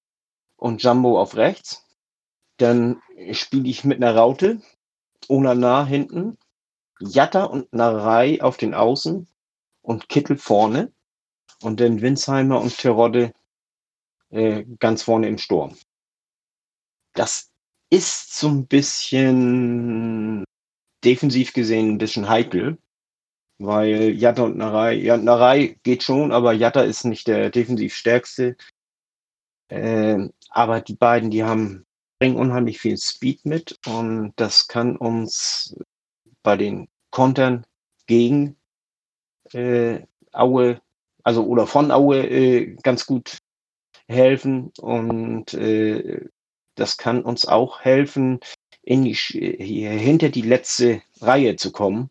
und 0.57 0.83
Jumbo 0.83 1.21
auf 1.21 1.37
rechts. 1.37 1.87
Dann 2.59 3.03
spiele 3.33 3.69
ich 3.69 3.85
mit 3.85 4.03
einer 4.03 4.15
Raute, 4.15 4.61
Onana 5.29 5.85
hinten, 5.85 6.39
Jatta 7.01 7.45
und 7.45 7.73
Narei 7.73 8.41
auf 8.43 8.57
den 8.57 8.75
Außen 8.75 9.27
und 9.83 10.09
Kittel 10.09 10.37
vorne 10.37 10.93
und 11.63 11.81
dann 11.81 12.01
Winsheimer 12.01 12.61
und 12.61 12.77
Terodde 12.79 13.33
äh, 14.31 14.65
ganz 14.79 15.03
vorne 15.03 15.29
im 15.29 15.39
Sturm. 15.39 15.77
Das 17.15 17.51
ist 17.91 18.35
so 18.35 18.49
ein 18.49 18.67
bisschen 18.67 20.45
defensiv 21.05 21.53
gesehen 21.53 21.91
ein 21.91 21.99
bisschen 21.99 22.29
heikel, 22.29 22.79
weil 23.59 24.11
Jatta 24.11 24.43
und 24.43 24.57
Narei, 24.57 24.95
ja, 24.95 25.17
Narei 25.17 25.79
geht 25.83 26.03
schon, 26.03 26.33
aber 26.33 26.53
Jatta 26.53 26.83
ist 26.83 27.05
nicht 27.05 27.29
der 27.29 27.51
defensiv 27.51 27.95
stärkste. 27.95 28.57
Äh, 29.69 30.29
aber 30.51 30.81
die 30.81 30.97
beiden, 30.97 31.31
die 31.31 31.45
haben 31.45 31.87
bringen 32.19 32.37
unheimlich 32.37 32.81
viel 32.81 32.97
Speed 32.97 33.45
mit 33.45 33.79
und 33.87 34.33
das 34.37 34.69
kann 34.69 34.97
uns 34.97 35.77
bei 36.43 36.57
den 36.57 36.89
Kontern 37.11 37.67
gegen 38.07 38.57
äh, 39.53 40.01
Aue, 40.33 40.81
also 41.23 41.45
oder 41.47 41.67
von 41.67 41.91
Aue 41.91 42.27
äh, 42.27 42.77
ganz 42.83 43.07
gut 43.07 43.39
helfen 44.09 44.73
und 44.79 45.55
äh, 45.55 46.29
das 46.75 46.97
kann 46.97 47.23
uns 47.23 47.47
auch 47.47 47.81
helfen, 47.81 48.41
in 48.83 49.05
die, 49.05 49.15
hier 49.15 49.91
hinter 49.91 50.29
die 50.29 50.43
letzte 50.43 51.03
Reihe 51.21 51.57
zu 51.57 51.73
kommen, 51.73 52.11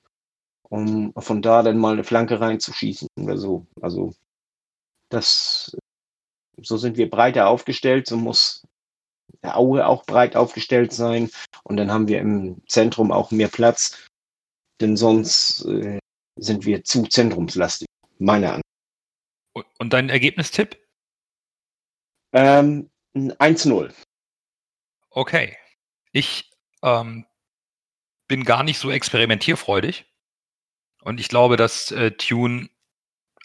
um 0.63 1.13
von 1.17 1.41
da 1.41 1.61
dann 1.61 1.77
mal 1.77 1.93
eine 1.93 2.03
Flanke 2.03 2.39
reinzuschießen 2.39 3.07
oder 3.19 3.37
so. 3.37 3.67
Also 3.81 4.13
das, 5.09 5.77
so 6.57 6.77
sind 6.77 6.97
wir 6.97 7.09
breiter 7.09 7.47
aufgestellt, 7.47 8.07
so 8.07 8.17
muss 8.17 8.63
der 9.43 9.57
Aue 9.57 9.85
auch 9.85 10.05
breit 10.05 10.35
aufgestellt 10.35 10.93
sein 10.93 11.29
und 11.63 11.77
dann 11.77 11.91
haben 11.91 12.07
wir 12.07 12.19
im 12.19 12.61
Zentrum 12.67 13.11
auch 13.11 13.31
mehr 13.31 13.49
Platz, 13.49 14.07
denn 14.81 14.97
sonst 14.97 15.65
äh, 15.65 15.99
sind 16.35 16.65
wir 16.65 16.83
zu 16.83 17.03
zentrumslastig, 17.03 17.87
meiner 18.19 18.53
Ansicht. 18.53 18.63
Und 19.77 19.93
dein 19.93 20.09
Ergebnistipp? 20.09 20.79
Ähm, 22.33 22.89
1-0. 23.15 23.93
Okay. 25.11 25.55
Ich 26.11 26.49
ähm, 26.81 27.25
bin 28.27 28.43
gar 28.43 28.63
nicht 28.63 28.79
so 28.79 28.89
experimentierfreudig. 28.89 30.05
Und 31.01 31.19
ich 31.19 31.27
glaube, 31.27 31.57
dass 31.57 31.91
äh, 31.91 32.11
Tune 32.11 32.69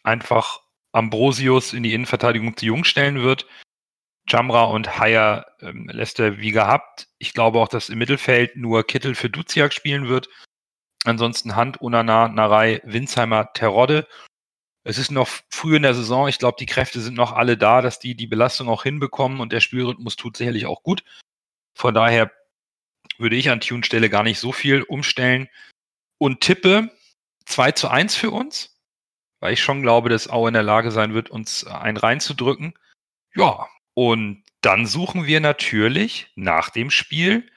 einfach 0.03 0.63
Ambrosius 0.93 1.73
in 1.73 1.83
die 1.83 1.93
Innenverteidigung 1.93 2.57
zu 2.57 2.67
jung 2.67 2.85
stellen 2.85 3.21
wird. 3.21 3.47
Jamra 4.29 4.65
und 4.65 4.99
Haya 4.99 5.47
ähm, 5.61 5.89
lässt 5.93 6.19
er 6.21 6.39
wie 6.39 6.53
gehabt. 6.53 7.09
Ich 7.19 7.33
glaube 7.33 7.59
auch, 7.59 7.69
dass 7.69 7.89
im 7.89 7.99
Mittelfeld 7.99 8.57
nur 8.57 8.87
Kittel 8.87 9.15
für 9.15 9.31
Duziak 9.31 9.73
spielen 9.73 10.09
wird. 10.09 10.29
Ansonsten 11.05 11.57
Hand, 11.57 11.81
Unana, 11.81 12.29
Narei, 12.29 12.81
Winsheimer, 12.85 13.53
Terodde. 13.53 14.07
Es 14.85 14.99
ist 14.99 15.11
noch 15.11 15.29
früh 15.51 15.77
in 15.77 15.83
der 15.83 15.95
Saison. 15.95 16.29
Ich 16.29 16.39
glaube, 16.39 16.57
die 16.59 16.67
Kräfte 16.67 17.01
sind 17.01 17.15
noch 17.15 17.33
alle 17.33 17.57
da, 17.57 17.83
dass 17.83 17.99
die 17.99 18.15
die 18.15 18.27
Belastung 18.27 18.69
auch 18.69 18.83
hinbekommen 18.83 19.41
und 19.41 19.53
der 19.53 19.61
Spielrhythmus 19.61 20.17
tut 20.17 20.37
sicherlich 20.37 20.67
auch 20.67 20.83
gut. 20.83 21.05
Von 21.75 21.95
daher 21.95 22.33
würde 23.19 23.37
ich 23.37 23.51
an 23.51 23.61
Tune-Stelle 23.61 24.11
gar 24.11 24.23
nicht 24.23 24.39
so 24.39 24.53
viel 24.53 24.83
umstellen 24.83 25.49
und 26.19 26.41
tippe 26.41 26.91
2 27.47 27.73
zu 27.73 27.89
1 27.89 28.15
für 28.15 28.31
uns, 28.31 28.77
weil 29.41 29.53
ich 29.53 29.63
schon 29.63 29.83
glaube, 29.83 30.09
dass 30.09 30.29
Aue 30.29 30.49
in 30.49 30.55
der 30.55 30.63
Lage 30.63 30.91
sein 30.91 31.15
wird, 31.15 31.31
uns 31.31 31.67
einen 31.67 31.97
reinzudrücken. 31.97 32.75
Ja, 33.35 33.69
und 33.99 34.45
dann 34.61 34.87
suchen 34.87 35.27
wir 35.27 35.41
natürlich 35.41 36.29
nach 36.37 36.71
dem 36.71 36.89
Spiel 36.89 37.51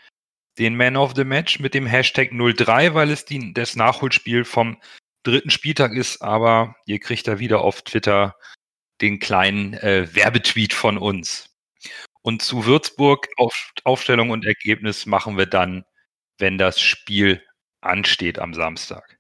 den 0.57 0.75
Man 0.75 0.97
of 0.97 1.13
the 1.15 1.23
Match 1.23 1.59
mit 1.59 1.75
dem 1.75 1.85
Hashtag 1.85 2.31
03, 2.31 2.95
weil 2.95 3.11
es 3.11 3.25
die, 3.25 3.53
das 3.53 3.75
Nachholspiel 3.75 4.43
vom 4.43 4.81
dritten 5.21 5.51
Spieltag 5.51 5.93
ist, 5.93 6.23
aber 6.23 6.75
ihr 6.87 6.99
kriegt 6.99 7.27
da 7.27 7.37
wieder 7.37 7.61
auf 7.61 7.83
Twitter 7.83 8.35
den 9.01 9.19
kleinen 9.19 9.75
äh, 9.75 10.07
Werbetweet 10.15 10.73
von 10.73 10.97
uns. 10.97 11.47
Und 12.23 12.41
zu 12.41 12.65
Würzburg 12.65 13.27
auf, 13.37 13.53
Aufstellung 13.83 14.31
und 14.31 14.43
Ergebnis 14.43 15.05
machen 15.05 15.37
wir 15.37 15.45
dann, 15.45 15.85
wenn 16.39 16.57
das 16.57 16.81
Spiel 16.81 17.43
ansteht 17.81 18.39
am 18.39 18.55
Samstag. 18.55 19.19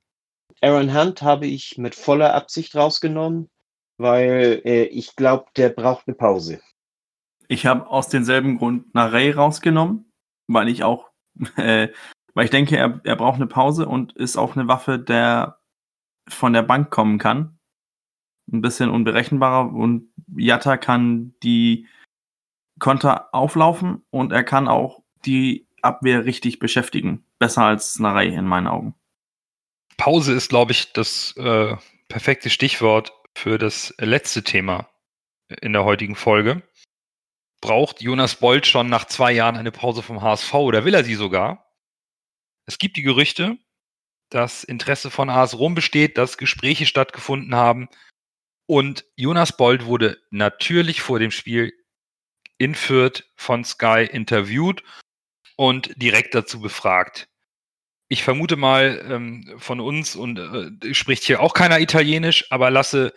Aaron 0.61 0.91
Hunt 0.91 1.21
habe 1.21 1.45
ich 1.45 1.77
mit 1.77 1.93
voller 1.93 2.33
Absicht 2.33 2.73
rausgenommen, 2.73 3.51
weil 3.97 4.63
äh, 4.65 4.85
ich 4.85 5.15
glaube, 5.15 5.45
der 5.55 5.69
braucht 5.69 6.07
eine 6.07 6.15
Pause. 6.15 6.63
Ich 7.51 7.65
habe 7.65 7.87
aus 7.87 8.07
demselben 8.07 8.57
Grund 8.57 8.93
Narey 8.95 9.31
rausgenommen, 9.31 10.11
weil 10.47 10.69
ich 10.69 10.83
auch 10.83 11.11
äh, 11.57 11.89
Weil 12.33 12.45
ich 12.45 12.51
denke, 12.51 12.77
er, 12.77 13.01
er 13.03 13.15
braucht 13.15 13.35
eine 13.35 13.47
Pause 13.47 13.87
und 13.87 14.13
ist 14.13 14.37
auch 14.37 14.55
eine 14.55 14.67
Waffe, 14.67 14.99
der 14.99 15.59
von 16.29 16.53
der 16.53 16.61
Bank 16.61 16.89
kommen 16.89 17.17
kann. 17.17 17.59
Ein 18.51 18.61
bisschen 18.61 18.89
unberechenbarer 18.89 19.73
und 19.73 20.13
Jatta 20.35 20.77
kann 20.77 21.35
die 21.43 21.87
Konter 22.79 23.33
auflaufen 23.33 24.03
und 24.09 24.31
er 24.31 24.43
kann 24.43 24.67
auch 24.67 25.03
die 25.25 25.67
Abwehr 25.81 26.25
richtig 26.25 26.59
beschäftigen. 26.59 27.25
Besser 27.37 27.63
als 27.63 27.99
Narei 27.99 28.27
in 28.27 28.45
meinen 28.45 28.67
Augen. 28.67 28.95
Pause 29.97 30.33
ist, 30.33 30.49
glaube 30.49 30.71
ich, 30.71 30.93
das 30.93 31.35
äh, 31.37 31.75
perfekte 32.07 32.49
Stichwort 32.49 33.13
für 33.35 33.57
das 33.57 33.93
letzte 33.99 34.43
Thema 34.43 34.89
in 35.61 35.73
der 35.73 35.83
heutigen 35.83 36.15
Folge. 36.15 36.63
Braucht 37.61 38.01
Jonas 38.01 38.35
Bolt 38.35 38.65
schon 38.65 38.89
nach 38.89 39.05
zwei 39.05 39.31
Jahren 39.31 39.55
eine 39.55 39.71
Pause 39.71 40.01
vom 40.01 40.21
HSV 40.21 40.53
oder 40.55 40.83
will 40.83 40.95
er 40.95 41.03
sie 41.03 41.15
sogar? 41.15 41.71
Es 42.65 42.79
gibt 42.79 42.97
die 42.97 43.03
Gerüchte, 43.03 43.57
dass 44.29 44.63
Interesse 44.63 45.11
von 45.11 45.29
AS 45.29 45.57
Rom 45.57 45.75
besteht, 45.75 46.17
dass 46.17 46.37
Gespräche 46.37 46.85
stattgefunden 46.87 47.53
haben. 47.55 47.87
Und 48.65 49.05
Jonas 49.15 49.55
Bold 49.55 49.85
wurde 49.85 50.19
natürlich 50.31 51.01
vor 51.01 51.19
dem 51.19 51.31
Spiel 51.31 51.73
in 52.57 52.73
Fürth 52.73 53.23
von 53.35 53.63
Sky 53.63 54.07
interviewt 54.11 54.83
und 55.55 55.91
direkt 56.01 56.33
dazu 56.33 56.61
befragt. 56.61 57.27
Ich 58.07 58.23
vermute 58.23 58.55
mal 58.55 59.05
ähm, 59.09 59.55
von 59.57 59.79
uns 59.79 60.15
und 60.15 60.37
äh, 60.83 60.93
spricht 60.93 61.23
hier 61.23 61.41
auch 61.41 61.53
keiner 61.53 61.79
Italienisch, 61.79 62.51
aber 62.51 62.71
Lasse, 62.71 63.13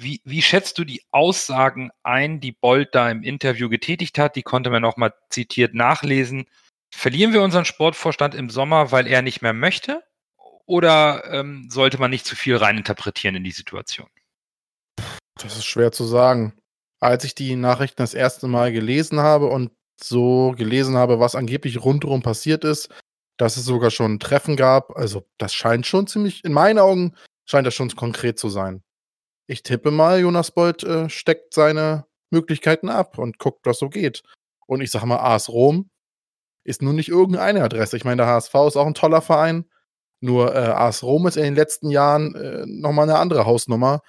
wie, 0.00 0.20
wie 0.24 0.42
schätzt 0.42 0.78
du 0.78 0.84
die 0.84 1.02
Aussagen 1.10 1.90
ein, 2.02 2.40
die 2.40 2.52
Bold 2.52 2.94
da 2.94 3.10
im 3.10 3.22
Interview 3.22 3.68
getätigt 3.68 4.18
hat? 4.18 4.34
Die 4.34 4.42
konnte 4.42 4.70
man 4.70 4.82
nochmal 4.82 5.12
zitiert 5.28 5.74
nachlesen. 5.74 6.46
Verlieren 6.92 7.32
wir 7.32 7.42
unseren 7.42 7.64
Sportvorstand 7.66 8.34
im 8.34 8.50
Sommer, 8.50 8.92
weil 8.92 9.06
er 9.06 9.22
nicht 9.22 9.42
mehr 9.42 9.52
möchte? 9.52 10.02
Oder 10.66 11.24
ähm, 11.30 11.68
sollte 11.70 11.98
man 11.98 12.10
nicht 12.10 12.24
zu 12.24 12.34
viel 12.34 12.56
reininterpretieren 12.56 13.36
in 13.36 13.44
die 13.44 13.50
Situation? 13.50 14.08
Das 15.34 15.56
ist 15.56 15.66
schwer 15.66 15.92
zu 15.92 16.04
sagen. 16.04 16.54
Als 17.00 17.24
ich 17.24 17.34
die 17.34 17.56
Nachrichten 17.56 18.02
das 18.02 18.14
erste 18.14 18.46
Mal 18.46 18.72
gelesen 18.72 19.20
habe 19.20 19.46
und 19.46 19.70
so 20.02 20.54
gelesen 20.56 20.96
habe, 20.96 21.20
was 21.20 21.34
angeblich 21.34 21.82
rundherum 21.82 22.22
passiert 22.22 22.64
ist, 22.64 22.88
dass 23.36 23.56
es 23.56 23.64
sogar 23.64 23.90
schon 23.90 24.14
ein 24.14 24.20
Treffen 24.20 24.56
gab, 24.56 24.96
also 24.96 25.26
das 25.38 25.54
scheint 25.54 25.86
schon 25.86 26.06
ziemlich, 26.06 26.44
in 26.44 26.52
meinen 26.52 26.78
Augen 26.78 27.14
scheint 27.44 27.66
das 27.66 27.74
schon 27.74 27.90
konkret 27.90 28.38
zu 28.38 28.48
sein. 28.48 28.82
Ich 29.50 29.64
tippe 29.64 29.90
mal, 29.90 30.20
Jonas 30.20 30.52
Bold 30.52 30.84
äh, 30.84 31.10
steckt 31.10 31.54
seine 31.54 32.06
Möglichkeiten 32.30 32.88
ab 32.88 33.18
und 33.18 33.40
guckt, 33.40 33.66
was 33.66 33.80
so 33.80 33.88
geht. 33.88 34.22
Und 34.68 34.80
ich 34.80 34.92
sage 34.92 35.06
mal, 35.06 35.16
AS 35.16 35.48
Rom 35.48 35.90
ist 36.62 36.82
nun 36.82 36.94
nicht 36.94 37.08
irgendeine 37.08 37.64
Adresse. 37.64 37.96
Ich 37.96 38.04
meine, 38.04 38.18
der 38.18 38.26
HSV 38.28 38.54
ist 38.68 38.76
auch 38.76 38.86
ein 38.86 38.94
toller 38.94 39.20
Verein. 39.20 39.64
Nur 40.20 40.54
äh, 40.54 40.58
AS 40.58 41.02
Rom 41.02 41.26
ist 41.26 41.36
in 41.36 41.42
den 41.42 41.56
letzten 41.56 41.90
Jahren 41.90 42.36
äh, 42.36 42.64
nochmal 42.64 43.10
eine 43.10 43.18
andere 43.18 43.44
Hausnummer. 43.44 44.02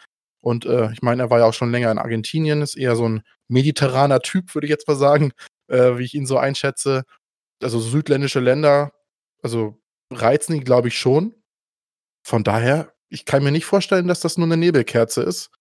Und 0.44 0.68
äh, 0.68 0.92
ich 0.92 1.02
meine, 1.02 1.24
er 1.24 1.32
war 1.32 1.40
ja 1.40 1.46
auch 1.46 1.56
schon 1.56 1.72
länger 1.72 1.92
in 1.92 1.98
Argentinien, 1.98 2.62
ist 2.62 2.78
eher 2.78 2.96
so 2.96 3.10
ein 3.10 3.24
mediterraner 3.48 4.20
Typ, 4.20 4.54
würde 4.54 4.68
ich 4.68 4.72
jetzt 4.72 4.88
mal 4.88 4.96
sagen, 4.96 5.32
äh, 5.70 5.98
wie 5.98 6.04
ich 6.04 6.14
ihn 6.14 6.28
so 6.28 6.38
einschätze. 6.38 7.04
Also 7.64 7.80
südländische 7.80 8.42
Länder, 8.42 8.94
also 9.42 9.82
reizen 10.12 10.54
ihn, 10.54 10.64
glaube 10.64 10.90
ich, 10.90 11.00
schon. 11.00 11.34
Von 12.22 12.44
daher, 12.44 12.91
ich 13.12 13.26
kann 13.26 13.44
mir 13.44 13.52
nicht 13.52 13.66
vorstellen, 13.66 14.08
dass 14.08 14.22
das 14.22 14.38
nur 14.38 14.48
eine 14.48 14.58
Nebelkerze 14.58 15.22
ist. 15.22 15.52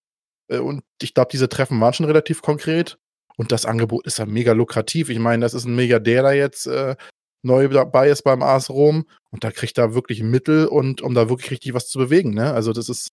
Äh, 0.48 0.58
und 0.58 0.82
ich 1.02 1.14
glaube, 1.14 1.30
diese 1.32 1.48
Treffen 1.48 1.80
waren 1.80 1.92
schon 1.92 2.06
relativ 2.06 2.42
konkret. 2.42 2.98
Und 3.36 3.52
das 3.52 3.66
Angebot 3.66 4.06
ist 4.06 4.18
ja 4.18 4.26
mega 4.26 4.52
lukrativ. 4.52 5.08
Ich 5.08 5.18
meine, 5.18 5.42
das 5.42 5.54
ist 5.54 5.64
ein 5.64 5.74
Milliardär, 5.74 6.22
der 6.22 6.34
jetzt 6.34 6.66
äh, 6.66 6.96
neu 7.42 7.68
dabei 7.68 8.08
ist 8.08 8.22
beim 8.22 8.42
AS 8.42 8.70
Rom 8.70 9.06
und 9.30 9.44
da 9.44 9.50
kriegt 9.50 9.78
er 9.78 9.94
wirklich 9.94 10.22
Mittel 10.22 10.66
und 10.66 11.00
um 11.00 11.14
da 11.14 11.28
wirklich 11.28 11.50
richtig 11.50 11.74
was 11.74 11.88
zu 11.88 11.98
bewegen. 11.98 12.34
Ne? 12.34 12.52
Also 12.52 12.72
das 12.72 12.88
ist, 12.88 13.12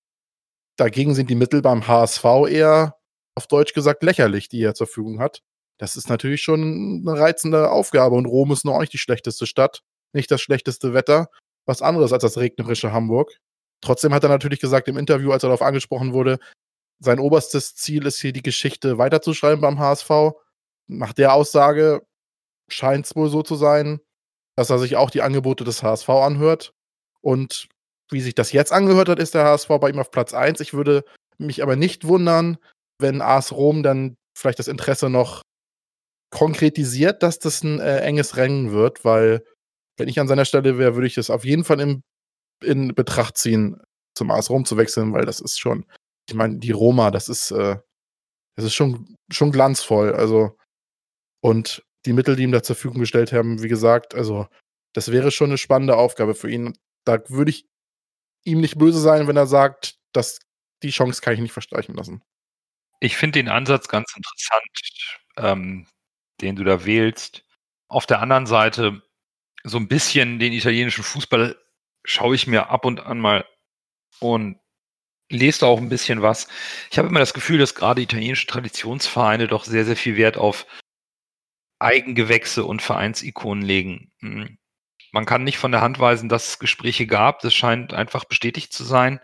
dagegen 0.78 1.16
sind 1.16 1.30
die 1.30 1.36
Mittel 1.36 1.62
beim 1.62 1.88
HSV 1.88 2.26
eher, 2.50 2.98
auf 3.36 3.48
Deutsch 3.48 3.74
gesagt, 3.74 4.04
lächerlich, 4.04 4.50
die 4.50 4.62
er 4.62 4.74
zur 4.74 4.88
Verfügung 4.88 5.20
hat. 5.20 5.42
Das 5.80 5.96
ist 5.96 6.10
natürlich 6.10 6.42
schon 6.42 7.06
eine 7.08 7.20
reizende 7.20 7.72
Aufgabe 7.72 8.16
und 8.16 8.26
Rom 8.26 8.52
ist 8.52 8.66
noch 8.66 8.80
nicht 8.80 8.94
die 8.94 8.98
schlechteste 8.98 9.46
Stadt, 9.46 9.82
nicht 10.14 10.30
das 10.32 10.42
schlechteste 10.42 10.94
Wetter, 10.94 11.30
was 11.66 11.82
anderes 11.82 12.12
als 12.12 12.24
das 12.24 12.38
regnerische 12.38 12.92
Hamburg. 12.92 13.38
Trotzdem 13.82 14.14
hat 14.14 14.24
er 14.24 14.30
natürlich 14.30 14.60
gesagt 14.60 14.88
im 14.88 14.98
Interview, 14.98 15.32
als 15.32 15.44
er 15.44 15.50
darauf 15.50 15.62
angesprochen 15.62 16.14
wurde, 16.14 16.40
sein 17.00 17.20
oberstes 17.20 17.76
Ziel 17.76 18.06
ist 18.06 18.20
hier 18.20 18.34
die 18.34 18.42
Geschichte 18.42 18.98
weiterzuschreiben 18.98 19.62
beim 19.62 19.80
HSV. 19.80 20.10
Nach 20.88 21.14
der 21.14 21.34
Aussage 21.34 22.06
scheint 22.70 23.06
es 23.06 23.16
wohl 23.16 23.30
so 23.30 23.44
zu 23.44 23.56
sein, 23.56 24.00
dass 24.56 24.70
er 24.70 24.80
sich 24.80 24.96
auch 24.96 25.12
die 25.12 25.22
Angebote 25.22 25.64
des 25.64 25.84
HSV 25.84 26.10
anhört. 26.10 26.74
Und 27.22 27.68
wie 28.10 28.22
sich 28.22 28.36
das 28.36 28.52
jetzt 28.52 28.72
angehört 28.72 29.10
hat, 29.10 29.20
ist 29.20 29.36
der 29.36 29.44
HSV 29.44 29.68
bei 29.80 29.90
ihm 29.90 30.00
auf 30.00 30.12
Platz 30.12 30.34
1. 30.34 30.60
Ich 30.60 30.74
würde 30.74 31.04
mich 31.38 31.62
aber 31.62 31.76
nicht 31.76 32.08
wundern, 32.08 32.58
wenn 33.00 33.22
AS 33.22 33.52
Rom 33.52 33.84
dann 33.84 34.16
vielleicht 34.36 34.60
das 34.60 34.68
Interesse 34.68 35.10
noch 35.10 35.42
konkretisiert, 36.32 37.22
dass 37.24 37.40
das 37.40 37.64
ein 37.64 37.80
äh, 37.80 38.00
enges 38.00 38.38
Rennen 38.38 38.72
wird, 38.72 39.06
weil 39.06 39.44
wenn 39.98 40.10
ich 40.10 40.20
an 40.20 40.28
seiner 40.28 40.46
Stelle 40.46 40.78
wäre, 40.78 40.96
würde 40.96 41.08
ich 41.08 41.16
das 41.16 41.30
auf 41.30 41.46
jeden 41.46 41.64
Fall 41.64 41.80
in, 41.80 42.02
in 42.62 42.96
Betracht 42.96 43.38
ziehen, 43.38 43.82
zum 44.16 44.32
AS 44.32 44.50
Rom 44.50 44.66
zu 44.66 44.78
wechseln, 44.78 45.14
weil 45.14 45.26
das 45.26 45.40
ist 45.40 45.60
schon, 45.60 45.86
ich 46.28 46.36
meine, 46.36 46.58
die 46.58 46.72
Roma, 46.72 47.12
das 47.12 47.30
ist, 47.30 47.52
äh, 47.52 47.78
das 48.56 48.66
ist 48.66 48.74
schon, 48.74 49.16
schon 49.32 49.52
glanzvoll. 49.52 50.14
Also, 50.14 50.58
und 51.42 51.84
die 52.06 52.14
Mittel, 52.14 52.36
die 52.36 52.44
ihm 52.44 52.52
da 52.52 52.64
zur 52.64 52.76
Verfügung 52.76 53.00
gestellt 53.00 53.32
haben, 53.32 53.62
wie 53.62 53.68
gesagt, 53.68 54.16
also 54.16 54.48
das 54.94 55.12
wäre 55.12 55.32
schon 55.32 55.52
eine 55.52 55.58
spannende 55.58 55.96
Aufgabe 55.96 56.34
für 56.34 56.50
ihn. 56.50 56.78
Da 57.06 57.20
würde 57.30 57.52
ich 57.52 57.68
ihm 58.44 58.62
nicht 58.62 58.78
böse 58.78 59.00
sein, 59.00 59.28
wenn 59.28 59.38
er 59.38 59.48
sagt, 59.48 60.00
dass 60.14 60.40
die 60.84 60.90
Chance 60.90 61.22
kann 61.22 61.34
ich 61.34 61.40
nicht 61.40 61.52
verstreichen 61.52 61.96
lassen. 61.96 62.24
Ich 63.00 63.16
finde 63.16 63.40
den 63.40 63.50
Ansatz 63.50 63.88
ganz 63.88 64.12
interessant, 64.16 65.14
ähm, 65.38 65.88
den 66.42 66.56
du 66.56 66.64
da 66.64 66.86
wählst. 66.86 67.44
Auf 67.90 68.06
der 68.06 68.22
anderen 68.22 68.48
Seite, 68.48 69.04
so 69.64 69.78
ein 69.78 69.88
bisschen 69.88 70.40
den 70.40 70.54
italienischen 70.54 71.04
Fußball 71.04 71.58
schaue 72.08 72.36
ich 72.36 72.48
mir 72.48 72.70
ab 72.70 72.86
und 72.86 73.02
an 73.02 73.20
mal 73.20 73.46
und 74.20 74.60
lese 75.30 75.60
da 75.60 75.66
auch 75.68 75.78
ein 75.78 75.90
bisschen 75.90 76.22
was. 76.22 76.48
Ich 76.90 76.98
habe 76.98 77.10
immer 77.10 77.20
das 77.20 77.34
Gefühl, 77.34 77.60
dass 77.60 77.76
gerade 77.76 78.02
italienische 78.02 78.48
Traditionsvereine 78.48 79.48
doch 79.48 79.66
sehr, 79.66 79.86
sehr 79.86 79.98
viel 79.98 80.16
Wert 80.16 80.38
auf 80.38 80.66
Eigengewächse 81.80 82.64
und 82.64 82.82
Vereinsikonen 82.82 83.64
legen. 83.64 84.12
Hm. 84.20 84.58
Man 85.12 85.26
kann 85.26 85.44
nicht 85.44 85.58
von 85.58 85.72
der 85.72 85.82
Hand 85.82 86.00
weisen, 86.00 86.30
dass 86.30 86.48
es 86.48 86.60
Gespräche 86.60 87.08
gab. 87.08 87.42
Das 87.42 87.54
scheint 87.54 87.94
einfach 87.94 88.26
bestätigt 88.26 88.74
zu 88.74 88.84
sein. 88.84 89.20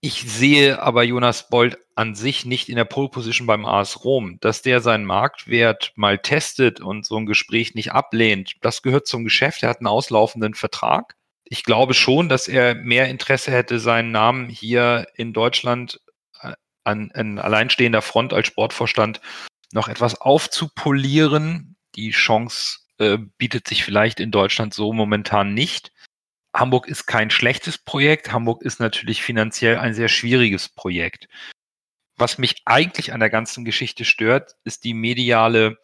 Ich 0.00 0.22
sehe 0.30 0.80
aber 0.80 1.02
Jonas 1.02 1.48
Bold 1.48 1.78
an 1.96 2.14
sich 2.14 2.44
nicht 2.44 2.68
in 2.68 2.76
der 2.76 2.84
Pole 2.84 3.08
Position 3.08 3.46
beim 3.46 3.64
AS 3.64 4.04
Rom. 4.04 4.38
Dass 4.40 4.62
der 4.62 4.80
seinen 4.80 5.04
Marktwert 5.04 5.92
mal 5.96 6.18
testet 6.18 6.80
und 6.80 7.06
so 7.06 7.16
ein 7.16 7.26
Gespräch 7.26 7.74
nicht 7.74 7.92
ablehnt, 7.92 8.54
das 8.60 8.82
gehört 8.82 9.06
zum 9.06 9.24
Geschäft. 9.24 9.62
Er 9.62 9.70
hat 9.70 9.78
einen 9.78 9.88
auslaufenden 9.88 10.54
Vertrag. 10.54 11.17
Ich 11.50 11.64
glaube 11.64 11.94
schon, 11.94 12.28
dass 12.28 12.48
er 12.48 12.74
mehr 12.74 13.08
Interesse 13.08 13.50
hätte, 13.50 13.80
seinen 13.80 14.10
Namen 14.10 14.48
hier 14.48 15.06
in 15.14 15.32
Deutschland 15.32 16.00
äh, 16.42 16.52
an, 16.84 17.10
an 17.14 17.38
alleinstehender 17.38 18.02
Front 18.02 18.32
als 18.32 18.46
Sportvorstand 18.46 19.20
noch 19.72 19.88
etwas 19.88 20.20
aufzupolieren, 20.20 21.76
die 21.94 22.10
Chance 22.10 22.78
äh, 22.98 23.18
bietet 23.38 23.68
sich 23.68 23.84
vielleicht 23.84 24.20
in 24.20 24.30
Deutschland 24.30 24.74
so 24.74 24.92
momentan 24.92 25.54
nicht. 25.54 25.92
Hamburg 26.54 26.88
ist 26.88 27.06
kein 27.06 27.30
schlechtes 27.30 27.78
Projekt. 27.78 28.32
Hamburg 28.32 28.62
ist 28.62 28.80
natürlich 28.80 29.22
finanziell 29.22 29.78
ein 29.78 29.94
sehr 29.94 30.08
schwieriges 30.08 30.68
Projekt. 30.68 31.28
Was 32.16 32.38
mich 32.38 32.62
eigentlich 32.64 33.12
an 33.12 33.20
der 33.20 33.30
ganzen 33.30 33.64
Geschichte 33.64 34.04
stört, 34.04 34.54
ist 34.64 34.84
die 34.84 34.94
mediale 34.94 35.78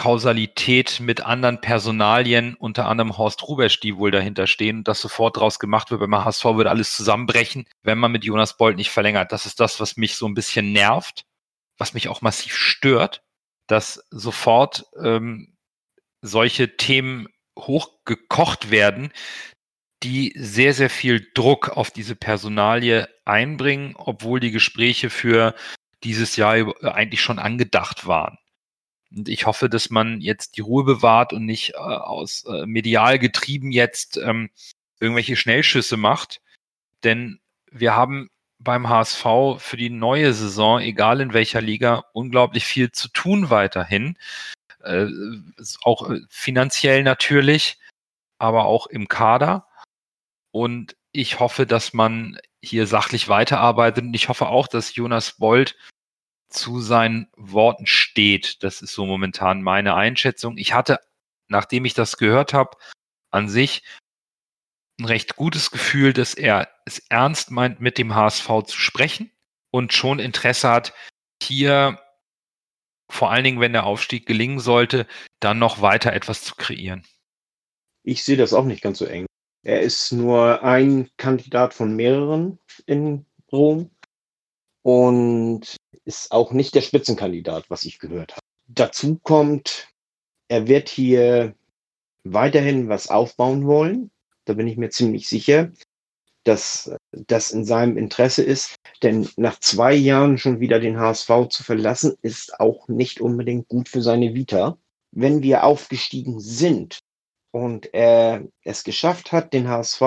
Kausalität 0.00 1.00
mit 1.00 1.20
anderen 1.20 1.60
Personalien, 1.60 2.54
unter 2.54 2.86
anderem 2.88 3.18
Horst 3.18 3.46
Rubesch, 3.46 3.80
die 3.80 3.96
wohl 3.96 4.10
dahinter 4.10 4.46
stehen 4.46 4.78
und 4.78 4.88
das 4.88 5.00
sofort 5.00 5.36
draus 5.36 5.58
gemacht 5.58 5.90
wird, 5.90 6.00
wenn 6.00 6.10
man 6.10 6.24
HSV 6.24 6.44
würde 6.44 6.70
alles 6.70 6.96
zusammenbrechen, 6.96 7.66
wenn 7.82 7.98
man 7.98 8.12
mit 8.12 8.24
Jonas 8.24 8.56
Bolt 8.56 8.76
nicht 8.76 8.90
verlängert. 8.90 9.32
Das 9.32 9.46
ist 9.46 9.60
das, 9.60 9.80
was 9.80 9.96
mich 9.96 10.16
so 10.16 10.26
ein 10.26 10.34
bisschen 10.34 10.72
nervt, 10.72 11.24
was 11.78 11.94
mich 11.94 12.08
auch 12.08 12.22
massiv 12.22 12.54
stört 12.54 13.22
dass 13.70 14.04
sofort 14.10 14.84
ähm, 15.00 15.56
solche 16.22 16.76
Themen 16.76 17.28
hochgekocht 17.56 18.70
werden, 18.70 19.12
die 20.02 20.32
sehr, 20.36 20.74
sehr 20.74 20.90
viel 20.90 21.28
Druck 21.34 21.68
auf 21.68 21.90
diese 21.90 22.16
Personalie 22.16 23.08
einbringen, 23.24 23.94
obwohl 23.96 24.40
die 24.40 24.50
Gespräche 24.50 25.08
für 25.08 25.54
dieses 26.02 26.36
Jahr 26.36 26.74
eigentlich 26.82 27.20
schon 27.20 27.38
angedacht 27.38 28.06
waren. 28.06 28.38
Und 29.14 29.28
ich 29.28 29.46
hoffe, 29.46 29.68
dass 29.68 29.90
man 29.90 30.20
jetzt 30.20 30.56
die 30.56 30.60
Ruhe 30.60 30.84
bewahrt 30.84 31.32
und 31.32 31.44
nicht 31.46 31.74
äh, 31.74 31.76
aus 31.78 32.44
äh, 32.44 32.66
medial 32.66 33.18
getrieben 33.18 33.72
jetzt 33.72 34.16
ähm, 34.16 34.50
irgendwelche 35.00 35.36
Schnellschüsse 35.36 35.96
macht. 35.96 36.40
Denn 37.04 37.40
wir 37.70 37.96
haben 37.96 38.30
beim 38.58 38.88
HSV 38.88 39.24
für 39.58 39.76
die 39.76 39.90
neue 39.90 40.32
Saison, 40.34 40.80
egal 40.80 41.20
in 41.20 41.32
welcher 41.32 41.60
Liga, 41.62 42.04
unglaublich 42.12 42.64
viel 42.64 42.92
zu 42.92 43.08
tun 43.08 43.50
weiterhin. 43.50 44.16
Äh, 44.84 45.06
auch 45.82 46.10
äh, 46.10 46.20
finanziell 46.28 47.02
natürlich. 47.02 47.78
aber 48.38 48.66
auch 48.66 48.86
im 48.86 49.08
Kader. 49.08 49.66
Und 50.52 50.96
ich 51.12 51.40
hoffe, 51.40 51.66
dass 51.66 51.92
man 51.92 52.38
hier 52.62 52.86
sachlich 52.86 53.28
weiterarbeitet. 53.28 54.04
Und 54.04 54.14
ich 54.14 54.28
hoffe 54.28 54.48
auch, 54.48 54.68
dass 54.68 54.94
Jonas 54.94 55.38
Bold 55.38 55.76
zu 56.50 56.80
seinen 56.80 57.28
Worten 57.36 57.86
steht. 57.86 58.62
Das 58.62 58.82
ist 58.82 58.92
so 58.92 59.06
momentan 59.06 59.62
meine 59.62 59.94
Einschätzung. 59.94 60.58
Ich 60.58 60.74
hatte, 60.74 61.00
nachdem 61.48 61.84
ich 61.84 61.94
das 61.94 62.16
gehört 62.16 62.52
habe, 62.52 62.76
an 63.30 63.48
sich 63.48 63.82
ein 64.98 65.06
recht 65.06 65.36
gutes 65.36 65.70
Gefühl, 65.70 66.12
dass 66.12 66.34
er 66.34 66.68
es 66.84 66.98
ernst 67.08 67.50
meint, 67.50 67.80
mit 67.80 67.96
dem 67.96 68.14
HSV 68.14 68.48
zu 68.66 68.78
sprechen 68.78 69.30
und 69.70 69.92
schon 69.92 70.18
Interesse 70.18 70.68
hat, 70.68 70.92
hier 71.42 71.98
vor 73.10 73.30
allen 73.30 73.44
Dingen, 73.44 73.60
wenn 73.60 73.72
der 73.72 73.86
Aufstieg 73.86 74.26
gelingen 74.26 74.60
sollte, 74.60 75.06
dann 75.40 75.58
noch 75.58 75.82
weiter 75.82 76.12
etwas 76.12 76.42
zu 76.42 76.54
kreieren. 76.54 77.04
Ich 78.02 78.24
sehe 78.24 78.36
das 78.36 78.52
auch 78.52 78.64
nicht 78.64 78.82
ganz 78.82 78.98
so 78.98 79.04
eng. 79.04 79.26
Er 79.62 79.82
ist 79.82 80.12
nur 80.12 80.62
ein 80.62 81.10
Kandidat 81.16 81.74
von 81.74 81.94
mehreren 81.94 82.58
in 82.86 83.26
Rom 83.52 83.90
und 84.82 85.76
ist 86.04 86.32
auch 86.32 86.52
nicht 86.52 86.74
der 86.74 86.80
Spitzenkandidat, 86.80 87.68
was 87.68 87.84
ich 87.84 87.98
gehört 87.98 88.32
habe. 88.32 88.40
Dazu 88.66 89.18
kommt, 89.22 89.88
er 90.48 90.66
wird 90.66 90.88
hier 90.88 91.54
weiterhin 92.24 92.88
was 92.88 93.08
aufbauen 93.08 93.66
wollen. 93.66 94.10
Da 94.44 94.54
bin 94.54 94.66
ich 94.66 94.76
mir 94.76 94.90
ziemlich 94.90 95.28
sicher, 95.28 95.70
dass 96.44 96.92
das 97.12 97.50
in 97.50 97.64
seinem 97.64 97.96
Interesse 97.96 98.42
ist. 98.42 98.76
Denn 99.02 99.28
nach 99.36 99.58
zwei 99.60 99.94
Jahren 99.94 100.38
schon 100.38 100.60
wieder 100.60 100.80
den 100.80 100.98
HSV 100.98 101.48
zu 101.50 101.62
verlassen, 101.62 102.14
ist 102.22 102.58
auch 102.58 102.88
nicht 102.88 103.20
unbedingt 103.20 103.68
gut 103.68 103.88
für 103.88 104.02
seine 104.02 104.34
Vita. 104.34 104.78
Wenn 105.12 105.42
wir 105.42 105.64
aufgestiegen 105.64 106.40
sind 106.40 107.00
und 107.50 107.92
er 107.92 108.46
es 108.64 108.84
geschafft 108.84 109.32
hat, 109.32 109.52
den 109.52 109.68
HSV 109.68 110.02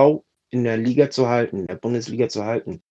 in 0.49 0.63
der 0.63 0.77
Liga 0.77 1.09
zu 1.09 1.27
halten, 1.27 1.59
in 1.59 1.67
der 1.67 1.75
Bundesliga 1.75 2.29
zu 2.29 2.45
halten, 2.45 2.81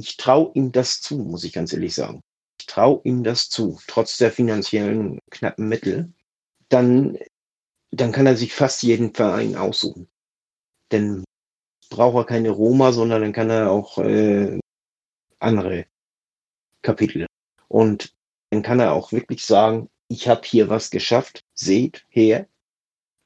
ich 0.00 0.16
traue 0.16 0.50
ihm 0.54 0.72
das 0.72 1.00
zu, 1.00 1.18
muss 1.18 1.44
ich 1.44 1.52
ganz 1.52 1.72
ehrlich 1.72 1.94
sagen. 1.94 2.22
Ich 2.60 2.66
traue 2.66 3.00
ihm 3.04 3.22
das 3.24 3.48
zu, 3.48 3.78
trotz 3.86 4.18
der 4.18 4.32
finanziellen 4.32 5.18
knappen 5.30 5.68
Mittel. 5.68 6.12
Dann, 6.68 7.18
dann 7.90 8.12
kann 8.12 8.26
er 8.26 8.36
sich 8.36 8.54
fast 8.54 8.82
jeden 8.82 9.14
Verein 9.14 9.56
aussuchen. 9.56 10.08
Denn 10.90 11.24
braucht 11.90 12.16
er 12.16 12.24
keine 12.24 12.50
Roma, 12.50 12.92
sondern 12.92 13.22
dann 13.22 13.32
kann 13.32 13.50
er 13.50 13.70
auch 13.70 13.98
äh, 13.98 14.58
andere 15.38 15.86
Kapitel. 16.82 17.26
Und 17.68 18.12
dann 18.50 18.62
kann 18.62 18.80
er 18.80 18.92
auch 18.92 19.12
wirklich 19.12 19.44
sagen, 19.44 19.88
ich 20.08 20.28
habe 20.28 20.42
hier 20.44 20.68
was 20.68 20.90
geschafft, 20.90 21.44
seht 21.54 22.04
her. 22.08 22.48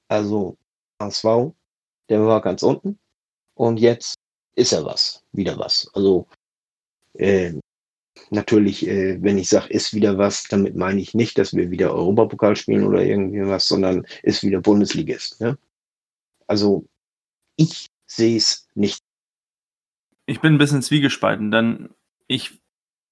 Also 0.09 0.59
HSV, 1.01 1.55
der 2.09 2.27
war 2.27 2.41
ganz 2.43 2.63
unten 2.63 2.99
und 3.55 3.79
jetzt 3.79 4.17
ist 4.55 4.73
er 4.73 4.85
was, 4.85 5.23
wieder 5.33 5.59
was. 5.59 5.91
Also 5.95 6.29
äh, 7.15 7.55
natürlich, 8.31 8.87
äh, 8.87 9.23
wenn 9.23 9.39
ich 9.39 9.49
sage, 9.49 9.69
ist 9.69 9.95
wieder 9.95 10.19
was, 10.19 10.45
damit 10.45 10.77
meine 10.77 11.01
ich 11.01 11.15
nicht, 11.15 11.39
dass 11.39 11.55
wir 11.55 11.71
wieder 11.71 11.95
Europapokal 11.95 12.57
spielen 12.57 12.85
oder 12.85 13.03
irgendwie 13.03 13.47
was, 13.47 13.69
sondern 13.69 14.07
ist 14.23 14.43
wieder 14.43 14.61
Bundesligist. 14.61 15.41
Ne? 15.41 15.59
Also 16.47 16.87
ich 17.57 17.87
sehe 18.07 18.37
es 18.37 18.69
nicht. 18.75 19.01
Ich 20.27 20.41
bin 20.41 20.55
ein 20.55 20.59
bisschen 20.59 20.83
zwiegespalten, 20.83 21.51
denn 21.51 21.91
ich 22.27 22.61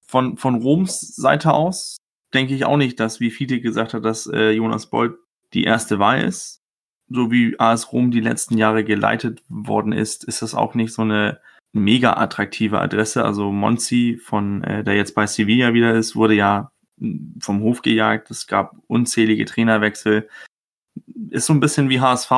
von, 0.01 0.37
von 0.37 0.57
Roms 0.63 1.01
Seite 1.01 1.53
aus 1.53 1.99
denke 2.33 2.55
ich 2.55 2.65
auch 2.65 2.77
nicht, 2.77 2.99
dass, 3.01 3.21
wie 3.21 3.31
Fiete 3.31 3.61
gesagt 3.61 3.95
hat, 3.95 4.05
dass 4.05 4.27
äh, 4.27 4.51
Jonas 4.51 4.89
Bold 4.89 5.17
die 5.53 5.65
erste 5.65 5.99
Wahl 5.99 6.23
ist. 6.23 6.63
So 7.09 7.31
wie 7.31 7.59
AS 7.59 7.93
Rom 7.93 8.11
die 8.11 8.21
letzten 8.21 8.57
Jahre 8.57 8.85
geleitet 8.85 9.43
worden 9.49 9.93
ist, 9.93 10.25
ist 10.25 10.41
das 10.41 10.55
auch 10.55 10.75
nicht 10.75 10.95
so 10.95 11.03
eine 11.03 11.41
mega 11.73 12.15
attraktive 12.15 12.81
Adresse. 12.81 13.25
Also 13.25 13.51
Monzi, 13.51 14.19
von, 14.23 14.63
äh, 14.65 14.85
der 14.85 14.95
jetzt 14.97 15.15
bei 15.15 15.27
Sevilla 15.27 15.75
wieder 15.75 15.95
ist, 15.95 16.15
wurde 16.15 16.35
ja 16.35 16.71
vom 17.41 17.61
Hof 17.61 17.83
gejagt. 17.83 18.31
Es 18.31 18.47
gab 18.47 18.77
unzählige 18.87 19.45
Trainerwechsel. 19.45 20.29
Ist 21.31 21.47
so 21.47 21.53
ein 21.53 21.61
bisschen 21.61 21.89
wie 21.89 22.01
HSV. 22.01 22.31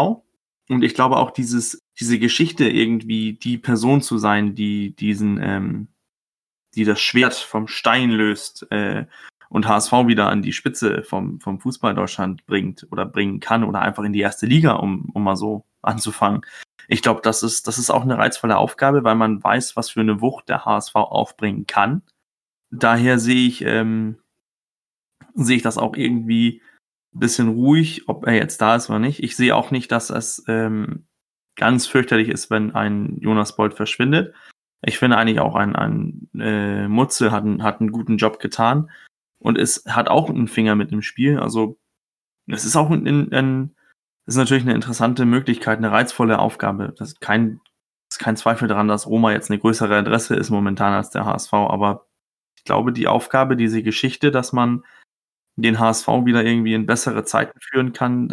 Und 0.68 0.82
ich 0.82 0.94
glaube 0.94 1.16
auch 1.16 1.30
dieses, 1.30 1.78
diese 2.00 2.18
Geschichte 2.18 2.68
irgendwie, 2.68 3.34
die 3.34 3.58
Person 3.58 4.00
zu 4.00 4.18
sein, 4.18 4.54
die 4.54 4.94
diesen, 4.96 5.38
ähm, 5.42 5.88
die 6.74 6.84
das 6.84 7.00
Schwert 7.00 7.34
vom 7.34 7.68
Stein 7.68 8.10
löst 8.10 8.66
äh, 8.70 9.06
und 9.50 9.68
HSV 9.68 9.92
wieder 10.06 10.30
an 10.30 10.42
die 10.42 10.52
Spitze 10.52 11.02
vom, 11.02 11.40
vom 11.40 11.60
Fußball 11.60 11.94
Deutschland 11.94 12.46
bringt 12.46 12.86
oder 12.90 13.04
bringen 13.04 13.40
kann 13.40 13.62
oder 13.64 13.82
einfach 13.82 14.04
in 14.04 14.12
die 14.12 14.20
erste 14.20 14.46
Liga, 14.46 14.72
um, 14.72 15.10
um 15.12 15.22
mal 15.22 15.36
so 15.36 15.64
anzufangen 15.84 16.44
ich 16.88 17.02
glaube, 17.02 17.20
das 17.22 17.42
ist, 17.42 17.66
das 17.66 17.78
ist 17.78 17.90
auch 17.90 18.02
eine 18.02 18.18
reizvolle 18.18 18.56
Aufgabe, 18.56 19.04
weil 19.04 19.14
man 19.14 19.42
weiß, 19.42 19.76
was 19.76 19.90
für 19.90 20.00
eine 20.00 20.20
Wucht 20.20 20.48
der 20.48 20.64
HSV 20.64 20.94
aufbringen 20.94 21.66
kann. 21.66 22.02
Daher 22.70 23.18
sehe 23.18 23.46
ich, 23.46 23.62
ähm, 23.62 24.18
sehe 25.34 25.56
ich 25.56 25.62
das 25.62 25.78
auch 25.78 25.96
irgendwie 25.96 26.62
ein 27.14 27.20
bisschen 27.20 27.48
ruhig, 27.48 28.08
ob 28.08 28.26
er 28.26 28.34
jetzt 28.34 28.60
da 28.60 28.76
ist 28.76 28.90
oder 28.90 28.98
nicht. 28.98 29.22
Ich 29.22 29.36
sehe 29.36 29.54
auch 29.56 29.70
nicht, 29.70 29.92
dass 29.92 30.10
es 30.10 30.44
ähm, 30.48 31.06
ganz 31.56 31.86
fürchterlich 31.86 32.28
ist, 32.28 32.50
wenn 32.50 32.74
ein 32.74 33.18
Jonas 33.20 33.56
Bolt 33.56 33.74
verschwindet. 33.74 34.34
Ich 34.82 34.98
finde 34.98 35.16
eigentlich 35.16 35.40
auch 35.40 35.54
ein, 35.54 35.76
ein 35.76 36.28
äh, 36.38 36.88
Mutze 36.88 37.30
hat, 37.30 37.44
hat 37.60 37.80
einen 37.80 37.92
guten 37.92 38.18
Job 38.18 38.40
getan 38.40 38.90
und 39.38 39.56
es 39.56 39.84
hat 39.88 40.08
auch 40.08 40.28
einen 40.28 40.48
Finger 40.48 40.74
mit 40.74 40.92
im 40.92 41.00
Spiel. 41.00 41.38
Also 41.38 41.78
es 42.46 42.64
ist 42.66 42.76
auch 42.76 42.90
ein, 42.90 43.32
ein, 43.32 43.74
ist 44.26 44.36
natürlich 44.36 44.64
eine 44.64 44.74
interessante 44.74 45.26
Möglichkeit, 45.26 45.78
eine 45.78 45.92
reizvolle 45.92 46.38
Aufgabe. 46.38 46.94
Das 46.96 47.08
ist 47.08 47.20
kein, 47.20 47.60
ist 48.10 48.18
kein 48.18 48.36
Zweifel 48.36 48.68
daran, 48.68 48.88
dass 48.88 49.06
Roma 49.06 49.32
jetzt 49.32 49.50
eine 49.50 49.58
größere 49.58 49.96
Adresse 49.96 50.34
ist 50.34 50.50
momentan 50.50 50.92
als 50.92 51.10
der 51.10 51.24
HSV, 51.24 51.52
aber 51.52 52.06
ich 52.56 52.64
glaube, 52.64 52.92
die 52.92 53.08
Aufgabe, 53.08 53.56
diese 53.56 53.82
Geschichte, 53.82 54.30
dass 54.30 54.52
man 54.52 54.84
den 55.56 55.78
HSV 55.78 56.08
wieder 56.24 56.44
irgendwie 56.44 56.74
in 56.74 56.86
bessere 56.86 57.24
Zeiten 57.24 57.58
führen 57.60 57.92
kann, 57.92 58.28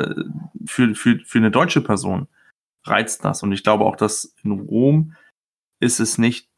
für, 0.66 0.96
für, 0.96 1.20
für 1.20 1.38
eine 1.38 1.52
deutsche 1.52 1.82
Person 1.82 2.28
reizt 2.86 3.26
das. 3.26 3.44
Und 3.44 3.52
ich 3.52 3.64
glaube 3.64 3.86
auch, 3.86 3.96
dass 3.96 4.36
in 4.44 4.52
Rom 4.52 5.16
ist 5.80 6.00
es 6.00 6.18
nicht, 6.18 6.50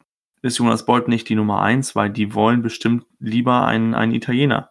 ist 0.42 0.58
Jonas 0.58 0.86
Bolt 0.86 1.08
nicht 1.08 1.28
die 1.28 1.34
Nummer 1.34 1.62
eins, 1.62 1.96
weil 1.96 2.10
die 2.10 2.34
wollen 2.34 2.62
bestimmt 2.62 3.04
lieber 3.18 3.66
einen, 3.66 3.94
einen 3.94 4.14
Italiener 4.14 4.70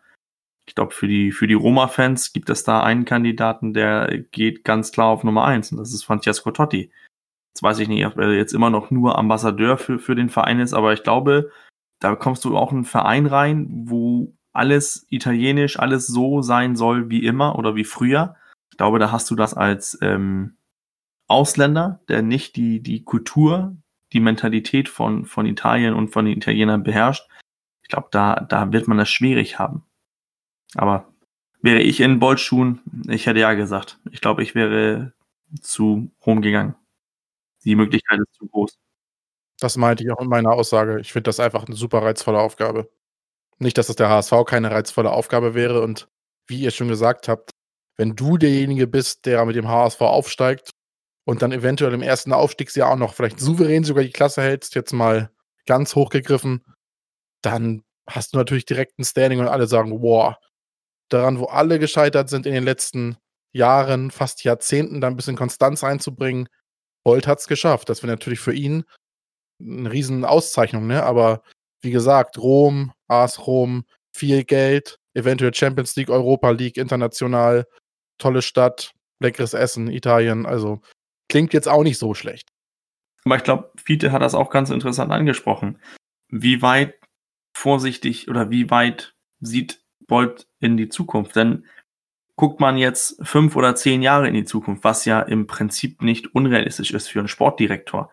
ich 0.66 0.76
glaube, 0.76 0.94
für 0.94 1.08
die, 1.08 1.32
für 1.32 1.48
die 1.48 1.54
Roma-Fans 1.54 2.34
gibt 2.34 2.50
es 2.50 2.64
da 2.64 2.82
einen 2.84 3.06
Kandidaten, 3.06 3.74
der 3.74 4.18
geht 4.32 4.64
ganz 4.64 4.92
klar 4.92 5.08
auf 5.08 5.24
Nummer 5.24 5.44
eins 5.46 5.72
und 5.72 5.78
das 5.78 5.94
ist 5.94 6.04
Francesco 6.04 6.52
Totti. 6.52 6.92
Jetzt 7.54 7.64
weiß 7.64 7.80
ich 7.80 7.88
nicht, 7.88 8.06
ob 8.06 8.18
er 8.18 8.34
jetzt 8.34 8.54
immer 8.54 8.70
noch 8.70 8.90
nur 8.90 9.18
Ambassadeur 9.18 9.78
für, 9.78 10.00
für 10.00 10.16
den 10.16 10.30
Verein 10.30 10.60
ist, 10.60 10.74
aber 10.74 10.94
ich 10.94 11.04
glaube, 11.04 11.52
da 12.00 12.16
kommst 12.16 12.46
du 12.46 12.58
auch 12.58 12.72
in 12.72 12.78
einen 12.78 12.86
Verein 12.86 13.26
rein, 13.26 13.68
wo 13.86 14.34
alles 14.54 15.06
italienisch, 15.10 15.80
alles 15.80 16.08
so 16.08 16.42
sein 16.42 16.76
soll 16.76 17.10
wie 17.10 17.26
immer 17.26 17.58
oder 17.58 17.76
wie 17.76 17.84
früher. 17.84 18.36
Ich 18.72 18.78
glaube, 18.78 19.00
da 19.00 19.12
hast 19.12 19.30
du 19.32 19.36
das 19.36 19.54
als 19.54 19.98
ähm, 20.02 20.58
Ausländer, 21.28 22.02
der 22.08 22.22
nicht 22.22 22.56
die, 22.56 22.82
die 22.82 23.04
Kultur, 23.04 23.76
die 24.14 24.20
Mentalität 24.20 24.90
von, 24.90 25.26
von 25.26 25.46
Italien 25.46 25.94
und 25.94 26.10
von 26.10 26.26
den 26.26 26.38
Italienern 26.38 26.84
beherrscht. 26.84 27.28
Ich 27.82 27.90
glaube, 27.90 28.08
da, 28.12 28.36
da 28.36 28.72
wird 28.72 28.88
man 28.88 28.98
das 28.98 29.10
schwierig 29.10 29.60
haben. 29.60 29.84
Aber 30.76 31.14
wäre 31.62 31.82
ich 31.82 32.00
in 32.00 32.20
Boltschuhen, 32.20 32.82
ich 33.08 33.26
hätte 33.26 33.40
ja 33.40 33.54
gesagt. 33.54 34.00
Ich 34.12 34.22
glaube, 34.22 34.44
ich 34.44 34.56
wäre 34.56 35.14
zu 35.62 36.12
Rom 36.26 36.42
gegangen. 36.42 36.76
Die 37.64 37.76
Möglichkeit 37.76 38.20
ist 38.20 38.34
zu 38.34 38.48
groß. 38.48 38.78
Das 39.60 39.78
meinte 39.78 40.04
ich 40.04 40.12
auch 40.12 40.20
in 40.20 40.28
meiner 40.28 40.52
Aussage. 40.52 41.00
Ich 41.00 41.14
finde 41.14 41.30
das 41.30 41.40
einfach 41.40 41.66
eine 41.66 41.76
super 41.76 42.02
reizvolle 42.02 42.40
Aufgabe. 42.40 42.92
Nicht, 43.60 43.78
dass 43.78 43.90
es 43.90 43.96
der 43.96 44.10
HSV 44.10 44.34
keine 44.46 44.72
reizvolle 44.72 45.12
Aufgabe 45.12 45.54
wäre 45.54 45.82
und 45.82 46.10
wie 46.48 46.60
ihr 46.60 46.72
schon 46.72 46.90
gesagt 46.90 47.28
habt, 47.28 47.52
wenn 47.96 48.16
du 48.16 48.38
derjenige 48.38 48.88
bist, 48.88 49.26
der 49.26 49.46
mit 49.46 49.56
dem 49.56 49.68
HSV 49.68 50.02
aufsteigt 50.02 50.72
und 51.26 51.42
dann 51.42 51.52
eventuell 51.52 51.94
im 51.94 52.02
ersten 52.02 52.34
Aufstiegsjahr 52.34 52.92
auch 52.92 52.98
noch 52.98 53.14
vielleicht 53.14 53.40
souverän 53.40 53.84
sogar 53.84 54.04
die 54.04 54.12
Klasse 54.12 54.42
hältst, 54.42 54.76
jetzt 54.76 54.92
mal 54.92 55.32
ganz 55.66 55.96
hochgegriffen, 55.96 56.66
dann 57.42 57.84
hast 58.08 58.34
du 58.34 58.38
natürlich 58.38 58.66
direkt 58.66 59.00
ein 59.00 59.06
Standing 59.06 59.40
und 59.40 59.48
alle 59.48 59.68
sagen, 59.68 60.02
wow, 60.02 60.36
daran, 61.10 61.40
wo 61.40 61.46
alle 61.46 61.80
gescheitert 61.80 62.30
sind 62.30 62.46
in 62.46 62.54
den 62.54 62.64
letzten 62.64 63.18
Jahren, 63.54 64.12
fast 64.12 64.44
Jahrzehnten, 64.44 65.02
da 65.02 65.08
ein 65.08 65.16
bisschen 65.16 65.36
Konstanz 65.36 65.84
reinzubringen. 65.84 66.50
Bolt 67.04 67.28
hat 67.28 67.40
es 67.40 67.48
geschafft. 67.48 67.90
Das 67.90 68.02
wäre 68.02 68.12
natürlich 68.12 68.40
für 68.40 68.54
ihn 68.54 68.84
eine 69.62 69.92
riesen 69.92 70.26
Auszeichnung, 70.26 70.88
ne? 70.88 71.04
Aber 71.04 71.44
wie 71.82 71.92
gesagt, 71.92 72.38
Rom, 72.38 72.94
AS 73.08 73.46
Rom, 73.46 73.86
viel 74.16 74.44
Geld, 74.44 74.98
eventuell 75.14 75.54
Champions 75.54 75.96
League, 75.96 76.10
Europa 76.10 76.50
League, 76.52 76.78
international, 76.78 77.68
tolle 78.18 78.42
Stadt, 78.42 78.94
leckeres 79.20 79.54
Essen, 79.54 79.88
Italien, 79.88 80.46
also 80.46 80.82
klingt 81.30 81.54
jetzt 81.54 81.68
auch 81.68 81.84
nicht 81.84 81.98
so 81.98 82.14
schlecht. 82.14 82.50
Aber 83.26 83.38
ich 83.38 83.44
glaube, 83.44 83.72
Fiete 83.78 84.12
hat 84.12 84.22
das 84.22 84.36
auch 84.36 84.50
ganz 84.50 84.70
interessant 84.70 85.12
angesprochen. 85.12 85.80
Wie 86.30 86.62
weit 86.62 87.00
vorsichtig 87.56 88.30
oder 88.30 88.50
wie 88.50 88.70
weit 88.70 89.14
sieht 89.40 89.83
Bolt 90.08 90.48
in 90.60 90.78
die 90.78 90.90
Zukunft. 90.90 91.36
Denn 91.36 91.66
guckt 92.36 92.60
man 92.60 92.78
jetzt 92.78 93.26
fünf 93.26 93.56
oder 93.56 93.76
zehn 93.76 94.02
Jahre 94.02 94.28
in 94.28 94.34
die 94.34 94.46
Zukunft, 94.46 94.84
was 94.84 95.06
ja 95.06 95.22
im 95.22 95.48
Prinzip 95.48 96.02
nicht 96.02 96.34
unrealistisch 96.34 96.92
ist 96.92 97.08
für 97.08 97.20
einen 97.20 97.28
Sportdirektor. 97.28 98.12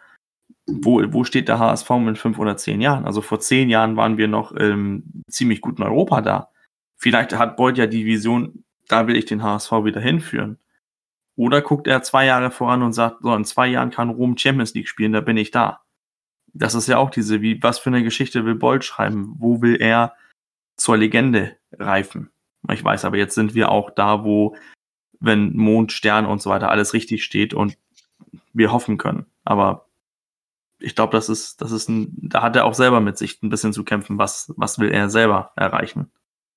Wo, 0.66 1.02
wo 1.12 1.24
steht 1.24 1.48
der 1.48 1.58
HSV 1.58 1.90
in 1.90 2.16
fünf 2.16 2.38
oder 2.38 2.56
zehn 2.56 2.80
Jahren? 2.80 3.06
Also 3.06 3.22
vor 3.22 3.40
zehn 3.40 3.70
Jahren 3.70 3.96
waren 3.96 4.18
wir 4.18 4.28
noch 4.28 4.54
ähm, 4.56 5.04
ziemlich 5.28 5.60
gut 5.60 5.78
in 5.78 5.84
Europa 5.84 6.20
da. 6.20 6.50
Vielleicht 6.96 7.32
hat 7.32 7.56
Beuth 7.56 7.78
ja 7.78 7.86
die 7.86 8.04
Vision, 8.04 8.64
da 8.86 9.06
will 9.06 9.16
ich 9.16 9.24
den 9.24 9.42
HSV 9.42 9.72
wieder 9.84 10.00
hinführen. 10.00 10.58
Oder 11.34 11.62
guckt 11.62 11.86
er 11.86 12.02
zwei 12.02 12.26
Jahre 12.26 12.50
voran 12.50 12.82
und 12.82 12.92
sagt, 12.92 13.22
so, 13.22 13.34
in 13.34 13.46
zwei 13.46 13.68
Jahren 13.68 13.90
kann 13.90 14.10
Rom 14.10 14.36
Champions 14.36 14.74
League 14.74 14.88
spielen, 14.88 15.12
da 15.12 15.22
bin 15.22 15.38
ich 15.38 15.50
da. 15.50 15.80
Das 16.52 16.74
ist 16.74 16.88
ja 16.88 16.98
auch 16.98 17.10
diese, 17.10 17.40
wie, 17.40 17.62
was 17.62 17.78
für 17.78 17.88
eine 17.88 18.02
Geschichte 18.02 18.44
will 18.44 18.56
Bolt 18.56 18.84
schreiben? 18.84 19.34
Wo 19.38 19.62
will 19.62 19.80
er 19.80 20.14
zur 20.80 20.96
Legende 20.96 21.56
reifen? 21.72 22.30
Ich 22.70 22.84
weiß, 22.84 23.04
aber 23.04 23.16
jetzt 23.16 23.34
sind 23.34 23.54
wir 23.54 23.70
auch 23.70 23.90
da, 23.90 24.24
wo, 24.24 24.56
wenn 25.18 25.56
Mond, 25.56 25.92
Stern 25.92 26.26
und 26.26 26.42
so 26.42 26.50
weiter 26.50 26.70
alles 26.70 26.92
richtig 26.92 27.24
steht 27.24 27.54
und 27.54 27.78
wir 28.52 28.72
hoffen 28.72 28.98
können. 28.98 29.26
Aber 29.44 29.86
ich 30.78 30.94
glaube, 30.94 31.12
das 31.12 31.28
ist, 31.28 31.60
das 31.60 31.72
ist 31.72 31.88
ein, 31.88 32.16
da 32.20 32.42
hat 32.42 32.56
er 32.56 32.64
auch 32.64 32.74
selber 32.74 33.00
mit 33.00 33.18
sich 33.18 33.42
ein 33.42 33.50
bisschen 33.50 33.72
zu 33.72 33.84
kämpfen, 33.84 34.18
was, 34.18 34.52
was 34.56 34.78
will 34.78 34.90
er 34.90 35.10
selber 35.10 35.52
erreichen. 35.56 36.10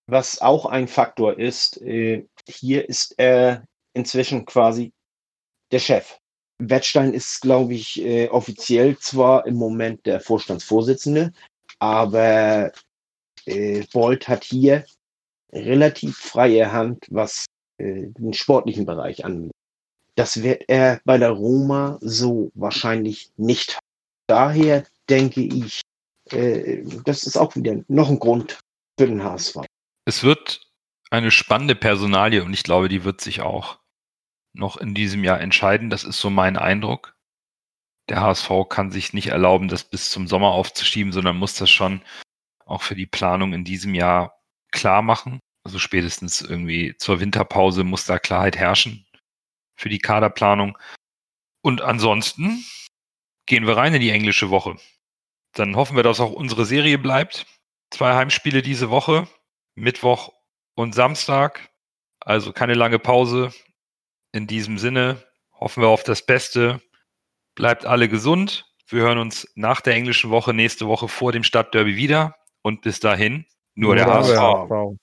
Was 0.08 0.42
auch 0.42 0.66
ein 0.66 0.88
Faktor 0.88 1.40
ist, 1.40 1.82
äh, 1.82 2.26
hier 2.48 2.90
ist 2.90 3.16
er 3.18 3.66
inzwischen 3.94 4.46
quasi 4.46 4.92
der 5.72 5.80
Chef. 5.80 6.18
Wettstein 6.60 7.14
ist, 7.14 7.42
glaube 7.42 7.74
ich, 7.74 8.02
äh, 8.02 8.30
offiziell 8.30 8.98
zwar 8.98 9.46
im 9.46 9.56
Moment 9.56 10.06
der 10.06 10.20
Vorstandsvorsitzende, 10.20 11.34
aber 11.80 12.72
äh, 13.46 13.84
Bolt 13.92 14.28
hat 14.28 14.44
hier 14.44 14.86
relativ 15.52 16.18
freie 16.18 16.72
Hand, 16.72 17.06
was 17.10 17.46
äh, 17.78 18.08
den 18.08 18.34
sportlichen 18.34 18.86
Bereich 18.86 19.24
angeht. 19.26 19.52
Das 20.16 20.44
wird 20.44 20.64
er 20.68 21.02
bei 21.06 21.18
der 21.18 21.32
Roma 21.32 21.98
so 22.02 22.52
wahrscheinlich 22.54 23.32
nicht. 23.38 23.80
Daher 24.28 24.86
denke 25.10 25.42
ich, 25.42 25.82
äh, 26.32 26.84
das 27.06 27.24
ist 27.24 27.38
auch 27.38 27.56
wieder 27.56 27.84
noch 27.88 28.10
ein 28.10 28.20
Grund 28.20 28.60
für 29.00 29.08
den 29.08 29.24
HSV. 29.24 29.58
Es 30.06 30.24
wird 30.24 30.70
eine 31.10 31.32
spannende 31.32 31.76
Personalie 31.76 32.44
und 32.44 32.54
ich 32.54 32.64
glaube, 32.64 32.90
die 32.90 33.04
wird 33.04 33.22
sich 33.22 33.42
auch 33.42 33.80
noch 34.54 34.78
in 34.78 34.94
diesem 34.94 35.24
Jahr 35.24 35.42
entscheiden. 35.42 35.90
Das 35.90 36.04
ist 36.04 36.20
so 36.20 36.30
mein 36.30 36.58
Eindruck. 36.58 37.16
Der 38.10 38.22
HSV 38.22 38.50
kann 38.70 38.92
sich 38.92 39.14
nicht 39.14 39.28
erlauben, 39.28 39.68
das 39.68 39.84
bis 39.84 40.10
zum 40.10 40.28
Sommer 40.28 40.52
aufzuschieben, 40.52 41.14
sondern 41.14 41.38
muss 41.38 41.56
das 41.56 41.70
schon 41.70 42.02
auch 42.66 42.82
für 42.82 42.96
die 42.96 43.06
Planung 43.06 43.54
in 43.54 43.64
diesem 43.64 43.94
Jahr 43.94 44.40
klar 44.72 45.02
machen. 45.02 45.40
Also 45.64 45.80
spätestens 45.80 46.42
irgendwie 46.42 46.96
zur 46.98 47.20
Winterpause 47.20 47.84
muss 47.84 48.06
da 48.06 48.20
Klarheit 48.20 48.58
herrschen 48.58 49.06
für 49.76 49.90
die 49.90 50.00
Kaderplanung. 50.00 50.78
Und 51.62 51.82
ansonsten 51.82 52.64
gehen 53.46 53.66
wir 53.66 53.78
rein 53.78 53.94
in 53.94 54.02
die 54.02 54.10
englische 54.10 54.50
Woche. 54.50 54.78
Dann 55.54 55.76
hoffen 55.76 55.96
wir, 55.96 56.04
dass 56.04 56.20
auch 56.20 56.32
unsere 56.32 56.66
Serie 56.66 56.98
bleibt. 56.98 57.46
Zwei 57.92 58.16
Heimspiele 58.16 58.62
diese 58.62 58.90
Woche, 58.90 59.28
Mittwoch 59.76 60.34
und 60.76 60.94
Samstag. 60.96 61.70
Also 62.20 62.54
keine 62.54 62.74
lange 62.74 63.00
Pause. 63.00 63.54
In 64.32 64.48
diesem 64.48 64.78
Sinne 64.78 65.24
hoffen 65.54 65.82
wir 65.82 65.90
auf 65.90 66.04
das 66.04 66.26
Beste. 66.26 66.82
Bleibt 67.56 67.86
alle 67.86 68.10
gesund. 68.10 68.66
Wir 68.88 69.04
hören 69.04 69.20
uns 69.20 69.48
nach 69.56 69.82
der 69.82 69.94
englischen 69.96 70.30
Woche 70.30 70.54
nächste 70.54 70.88
Woche 70.88 71.08
vor 71.08 71.32
dem 71.32 71.44
Stadtderby 71.44 71.96
wieder. 71.96 72.36
Und 72.64 72.82
bis 72.82 73.00
dahin 73.00 73.46
nur, 73.76 73.96
nur 73.96 73.96
der, 73.96 74.06
der 74.06 74.42
HSV. 74.42 74.98